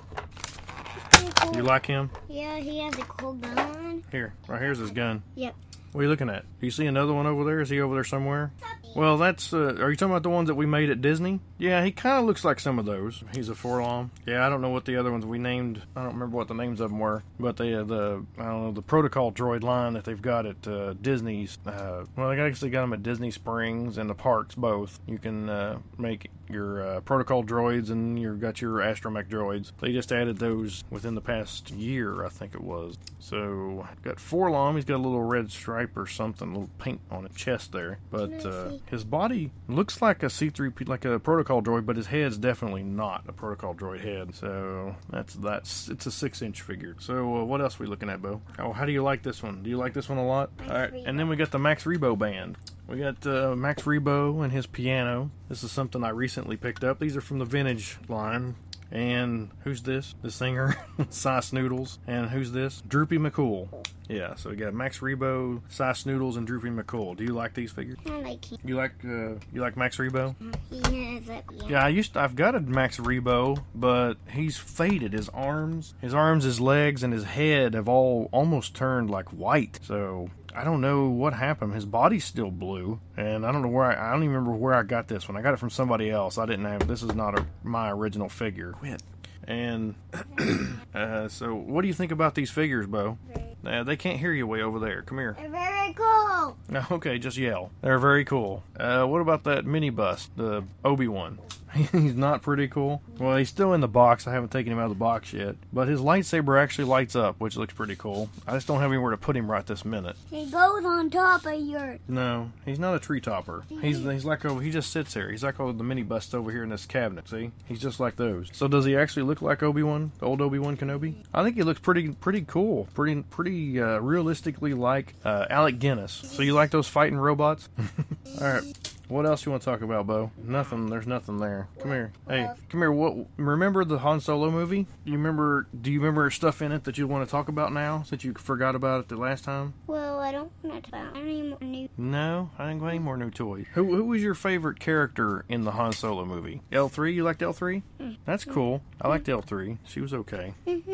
You 1.54 1.62
like 1.62 1.86
him? 1.86 2.10
Yeah, 2.28 2.58
he 2.58 2.80
has 2.80 2.94
a 2.98 3.02
cool 3.02 3.34
gun. 3.34 4.04
Here, 4.10 4.34
right 4.46 4.60
here's 4.60 4.78
his 4.78 4.90
gun. 4.90 5.22
Yep. 5.34 5.54
What 5.92 6.00
are 6.00 6.04
you 6.04 6.10
looking 6.10 6.28
at? 6.28 6.42
Do 6.60 6.66
you 6.66 6.70
see 6.70 6.86
another 6.86 7.12
one 7.14 7.26
over 7.26 7.44
there? 7.44 7.60
Is 7.60 7.70
he 7.70 7.80
over 7.80 7.94
there 7.94 8.04
somewhere? 8.04 8.52
Well, 8.94 9.16
that's. 9.16 9.52
Uh, 9.52 9.76
are 9.80 9.90
you 9.90 9.96
talking 9.96 10.12
about 10.12 10.22
the 10.22 10.30
ones 10.30 10.48
that 10.48 10.54
we 10.54 10.66
made 10.66 10.90
at 10.90 11.00
Disney? 11.00 11.40
Yeah, 11.56 11.84
he 11.84 11.92
kind 11.92 12.18
of 12.18 12.24
looks 12.24 12.44
like 12.44 12.60
some 12.60 12.78
of 12.78 12.84
those. 12.84 13.22
He's 13.34 13.48
a 13.48 13.54
4-LOM. 13.54 14.10
Yeah, 14.26 14.46
I 14.46 14.48
don't 14.48 14.60
know 14.60 14.70
what 14.70 14.84
the 14.84 14.96
other 14.96 15.10
ones 15.10 15.24
we 15.24 15.38
named. 15.38 15.82
I 15.96 16.02
don't 16.02 16.14
remember 16.14 16.36
what 16.36 16.48
the 16.48 16.54
names 16.54 16.80
of 16.80 16.90
them 16.90 16.98
were, 16.98 17.22
but 17.38 17.56
they 17.56 17.74
uh, 17.74 17.84
the 17.84 18.24
I 18.38 18.44
don't 18.44 18.64
know 18.64 18.72
the 18.72 18.82
Protocol 18.82 19.32
Droid 19.32 19.62
line 19.62 19.94
that 19.94 20.04
they've 20.04 20.20
got 20.20 20.46
at 20.46 20.66
uh, 20.66 20.94
Disney's. 20.94 21.58
Uh, 21.66 22.04
well, 22.16 22.28
they 22.30 22.40
actually 22.40 22.70
got 22.70 22.82
them 22.82 22.92
at 22.92 23.02
Disney 23.02 23.30
Springs 23.30 23.98
and 23.98 24.08
the 24.08 24.14
parks 24.14 24.54
both. 24.54 25.00
You 25.06 25.18
can 25.18 25.48
uh, 25.48 25.78
make 25.96 26.30
your 26.50 26.86
uh, 26.86 27.00
Protocol 27.00 27.44
droids 27.44 27.90
and 27.90 28.18
you've 28.18 28.40
got 28.40 28.60
your 28.60 28.78
Astromech 28.78 29.28
droids. 29.28 29.72
They 29.80 29.92
just 29.92 30.12
added 30.12 30.38
those 30.38 30.84
within 30.90 31.14
the 31.14 31.20
past 31.20 31.70
year, 31.70 32.24
I 32.24 32.28
think 32.28 32.54
it 32.54 32.62
was. 32.62 32.96
So 33.20 33.86
got 34.02 34.18
four 34.18 34.48
4-LOM. 34.48 34.76
He's 34.76 34.84
got 34.84 34.96
a 34.96 35.02
little 35.04 35.22
red 35.22 35.50
stripe 35.50 35.96
or 35.96 36.06
something, 36.06 36.48
a 36.48 36.52
little 36.52 36.70
paint 36.78 37.00
on 37.10 37.24
his 37.24 37.36
chest 37.36 37.72
there. 37.72 37.98
But 38.10 38.44
uh, 38.46 38.72
his 38.86 39.04
body 39.04 39.50
looks 39.68 40.00
like 40.00 40.22
a 40.22 40.26
C3P, 40.26 40.88
like 40.88 41.04
a 41.04 41.18
Protocol 41.18 41.62
droid, 41.62 41.86
but 41.86 41.96
his 41.96 42.06
head's 42.06 42.38
definitely 42.38 42.82
not 42.82 43.24
a 43.28 43.32
Protocol 43.32 43.74
droid 43.74 44.00
head. 44.00 44.34
So 44.34 44.94
that's 45.10 45.34
that's 45.34 45.88
it's 45.88 46.06
a 46.06 46.10
six 46.10 46.42
inch 46.42 46.62
figure. 46.62 46.96
So 46.98 47.38
uh, 47.38 47.44
what 47.44 47.60
else 47.60 47.78
are 47.78 47.82
we 47.82 47.88
looking 47.88 48.08
at, 48.10 48.22
Beau? 48.22 48.40
Oh, 48.58 48.72
how 48.72 48.84
do 48.84 48.92
you 48.92 49.02
like 49.02 49.22
this 49.22 49.42
one? 49.42 49.62
Do 49.62 49.70
you 49.70 49.76
like 49.76 49.92
this 49.92 50.08
one 50.08 50.18
a 50.18 50.26
lot? 50.26 50.50
Max 50.58 50.70
All 50.70 50.78
right, 50.78 50.92
Rebo. 50.92 51.02
and 51.06 51.18
then 51.18 51.28
we 51.28 51.36
got 51.36 51.50
the 51.50 51.58
Max 51.58 51.84
Rebo 51.84 52.18
band. 52.18 52.56
We 52.88 52.98
got 52.98 53.26
uh, 53.26 53.54
Max 53.54 53.82
Rebo 53.82 54.42
and 54.42 54.50
his 54.50 54.66
piano. 54.66 55.30
This 55.50 55.62
is 55.62 55.70
something 55.70 56.02
I 56.02 56.08
recently 56.08 56.56
picked 56.56 56.84
up. 56.84 56.98
These 56.98 57.16
are 57.18 57.20
from 57.20 57.38
the 57.38 57.44
vintage 57.44 57.98
line. 58.08 58.54
And 58.90 59.50
who's 59.64 59.82
this? 59.82 60.14
The 60.22 60.30
singer, 60.30 60.74
Sy 61.10 61.40
Snootles. 61.40 61.98
And 62.06 62.30
who's 62.30 62.52
this? 62.52 62.82
Droopy 62.88 63.18
McCool. 63.18 63.68
Yeah, 64.08 64.34
so 64.36 64.48
we 64.48 64.56
got 64.56 64.72
Max 64.72 65.00
Rebo, 65.00 65.60
Sy 65.68 65.90
Snootles, 65.90 66.38
and 66.38 66.46
Droopy 66.46 66.70
McCool. 66.70 67.14
Do 67.14 67.24
you 67.24 67.34
like 67.34 67.52
these 67.52 67.70
figures? 67.70 67.98
I 68.06 68.20
like 68.20 68.42
him. 68.46 68.58
You 68.64 68.76
like 68.76 68.94
uh, 69.04 69.34
you 69.52 69.60
like 69.60 69.76
Max 69.76 69.98
Rebo? 69.98 70.34
He 70.70 71.16
has 71.16 71.28
a 71.28 71.42
yeah. 71.52 71.68
Yeah, 71.68 71.84
I 71.84 71.88
used 71.90 72.14
to, 72.14 72.20
I've 72.20 72.34
got 72.34 72.54
a 72.54 72.60
Max 72.60 72.96
Rebo, 72.96 73.62
but 73.74 74.14
he's 74.30 74.56
faded. 74.56 75.12
His 75.12 75.28
arms, 75.28 75.92
his 76.00 76.14
arms, 76.14 76.44
his 76.44 76.58
legs, 76.58 77.02
and 77.02 77.12
his 77.12 77.24
head 77.24 77.74
have 77.74 77.90
all 77.90 78.30
almost 78.32 78.74
turned 78.74 79.10
like 79.10 79.28
white. 79.28 79.78
So 79.82 80.30
I 80.58 80.64
don't 80.64 80.80
know 80.80 81.08
what 81.08 81.34
happened. 81.34 81.72
His 81.72 81.86
body's 81.86 82.24
still 82.24 82.50
blue, 82.50 82.98
and 83.16 83.46
I 83.46 83.52
don't 83.52 83.62
know 83.62 83.68
where 83.68 83.84
I, 83.84 84.08
I 84.08 84.10
don't 84.10 84.24
even 84.24 84.34
remember 84.34 84.56
where 84.58 84.74
I 84.74 84.82
got 84.82 85.06
this 85.06 85.28
one. 85.28 85.36
I 85.36 85.40
got 85.40 85.54
it 85.54 85.58
from 85.58 85.70
somebody 85.70 86.10
else. 86.10 86.36
I 86.36 86.46
didn't 86.46 86.64
have 86.64 86.88
this 86.88 87.00
is 87.04 87.14
not 87.14 87.38
a, 87.38 87.46
my 87.62 87.92
original 87.92 88.28
figure. 88.28 88.72
Quit. 88.72 89.00
And 89.46 89.94
uh, 90.94 91.28
so, 91.28 91.54
what 91.54 91.82
do 91.82 91.88
you 91.88 91.94
think 91.94 92.10
about 92.10 92.34
these 92.34 92.50
figures, 92.50 92.88
Beau? 92.88 93.18
Uh, 93.64 93.84
they 93.84 93.96
can't 93.96 94.18
hear 94.18 94.32
you 94.32 94.48
way 94.48 94.60
over 94.60 94.80
there. 94.80 95.02
Come 95.02 95.18
here. 95.18 95.36
They're 95.38 95.48
very 95.48 95.92
cool. 95.92 96.56
Okay, 96.90 97.18
just 97.18 97.36
yell. 97.36 97.70
They're 97.80 97.98
very 97.98 98.24
cool. 98.24 98.64
Uh, 98.78 99.04
what 99.04 99.20
about 99.20 99.44
that 99.44 99.64
mini 99.64 99.90
bust, 99.90 100.36
the 100.36 100.64
Obi 100.84 101.06
Wan? 101.06 101.38
he's 101.92 102.14
not 102.14 102.42
pretty 102.42 102.68
cool. 102.68 103.02
Well, 103.18 103.36
he's 103.36 103.48
still 103.48 103.74
in 103.74 103.80
the 103.80 103.88
box. 103.88 104.26
I 104.26 104.32
haven't 104.32 104.50
taken 104.50 104.72
him 104.72 104.78
out 104.78 104.84
of 104.84 104.90
the 104.90 104.96
box 104.96 105.32
yet. 105.32 105.56
But 105.72 105.88
his 105.88 106.00
lightsaber 106.00 106.60
actually 106.60 106.84
lights 106.84 107.16
up, 107.16 107.36
which 107.40 107.56
looks 107.56 107.74
pretty 107.74 107.96
cool. 107.96 108.30
I 108.46 108.54
just 108.54 108.66
don't 108.66 108.80
have 108.80 108.90
anywhere 108.90 109.10
to 109.10 109.16
put 109.16 109.36
him 109.36 109.50
right 109.50 109.66
this 109.66 109.84
minute. 109.84 110.16
He 110.30 110.46
goes 110.46 110.84
on 110.84 111.10
top 111.10 111.44
of 111.46 111.60
your. 111.60 111.98
No, 112.08 112.50
he's 112.64 112.78
not 112.78 112.94
a 112.94 112.98
tree 112.98 113.20
topper. 113.20 113.64
He's 113.80 113.98
he's 113.98 114.24
like 114.24 114.44
oh 114.44 114.58
he 114.58 114.70
just 114.70 114.90
sits 114.90 115.14
there. 115.14 115.30
He's 115.30 115.44
like 115.44 115.60
oh 115.60 115.72
the 115.72 115.84
mini 115.84 116.02
bust 116.02 116.34
over 116.34 116.50
here 116.50 116.62
in 116.62 116.70
this 116.70 116.86
cabinet. 116.86 117.28
See, 117.28 117.50
he's 117.66 117.80
just 117.80 118.00
like 118.00 118.16
those. 118.16 118.48
So 118.52 118.68
does 118.68 118.84
he 118.84 118.96
actually 118.96 119.24
look 119.24 119.42
like 119.42 119.62
Obi 119.62 119.82
Wan, 119.82 120.12
the 120.18 120.26
old 120.26 120.40
Obi 120.40 120.58
Wan 120.58 120.76
Kenobi? 120.76 121.14
I 121.34 121.42
think 121.44 121.56
he 121.56 121.62
looks 121.62 121.80
pretty 121.80 122.10
pretty 122.10 122.42
cool, 122.42 122.88
pretty 122.94 123.22
pretty 123.22 123.80
uh, 123.80 123.98
realistically 123.98 124.74
like 124.74 125.14
uh, 125.24 125.46
Alec 125.50 125.78
Guinness. 125.78 126.12
So 126.12 126.42
you 126.42 126.54
like 126.54 126.70
those 126.70 126.88
fighting 126.88 127.18
robots? 127.18 127.68
All 128.40 128.46
right. 128.46 128.97
What 129.08 129.24
else 129.24 129.44
you 129.46 129.50
want 129.52 129.62
to 129.62 129.70
talk 129.70 129.80
about, 129.80 130.06
Beau? 130.06 130.30
Nothing. 130.36 130.88
There's 130.90 131.06
nothing 131.06 131.38
there. 131.38 131.68
Come 131.80 131.90
here. 131.92 132.12
Hey, 132.28 132.48
come 132.68 132.80
here. 132.80 132.92
What? 132.92 133.26
Remember 133.38 133.84
the 133.84 133.98
Han 133.98 134.20
Solo 134.20 134.50
movie? 134.50 134.86
You 135.04 135.14
remember? 135.14 135.66
Do 135.80 135.90
you 135.90 135.98
remember 136.00 136.30
stuff 136.30 136.60
in 136.60 136.72
it 136.72 136.84
that 136.84 136.98
you 136.98 137.06
want 137.06 137.26
to 137.26 137.30
talk 137.30 137.48
about 137.48 137.72
now, 137.72 138.02
since 138.02 138.22
you 138.22 138.34
forgot 138.34 138.74
about 138.74 139.00
it 139.00 139.08
the 139.08 139.16
last 139.16 139.44
time? 139.44 139.72
Well, 139.86 140.20
I 140.20 140.30
don't 140.32 140.52
want 140.62 140.84
to 140.84 140.90
talk 140.90 141.00
about 141.02 141.16
any 141.16 141.42
more 141.42 141.58
new. 141.60 141.88
No, 141.96 142.50
I 142.58 142.68
didn't 142.68 142.80
get 142.80 142.88
any 142.90 142.98
more 142.98 143.16
new 143.16 143.30
toys. 143.30 143.64
Who 143.74 143.96
Who 143.96 144.04
was 144.04 144.22
your 144.22 144.34
favorite 144.34 144.78
character 144.78 145.44
in 145.48 145.64
the 145.64 145.72
Han 145.72 145.92
Solo 145.92 146.24
movie? 146.26 146.60
L 146.70 146.88
three. 146.90 147.14
You 147.14 147.24
liked 147.24 147.42
L 147.42 147.52
three? 147.54 147.82
Mm-hmm. 148.00 148.20
That's 148.26 148.44
cool. 148.44 148.82
I 149.00 149.08
liked 149.08 149.28
L 149.28 149.40
three. 149.40 149.78
She 149.84 150.00
was 150.00 150.12
okay. 150.12 150.52
Mm-hmm. 150.66 150.88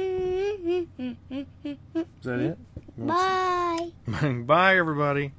Is 1.01 2.07
that 2.23 2.39
it? 2.39 2.59
Bye. 2.97 3.91
Bye, 4.47 4.77
everybody. 4.77 5.33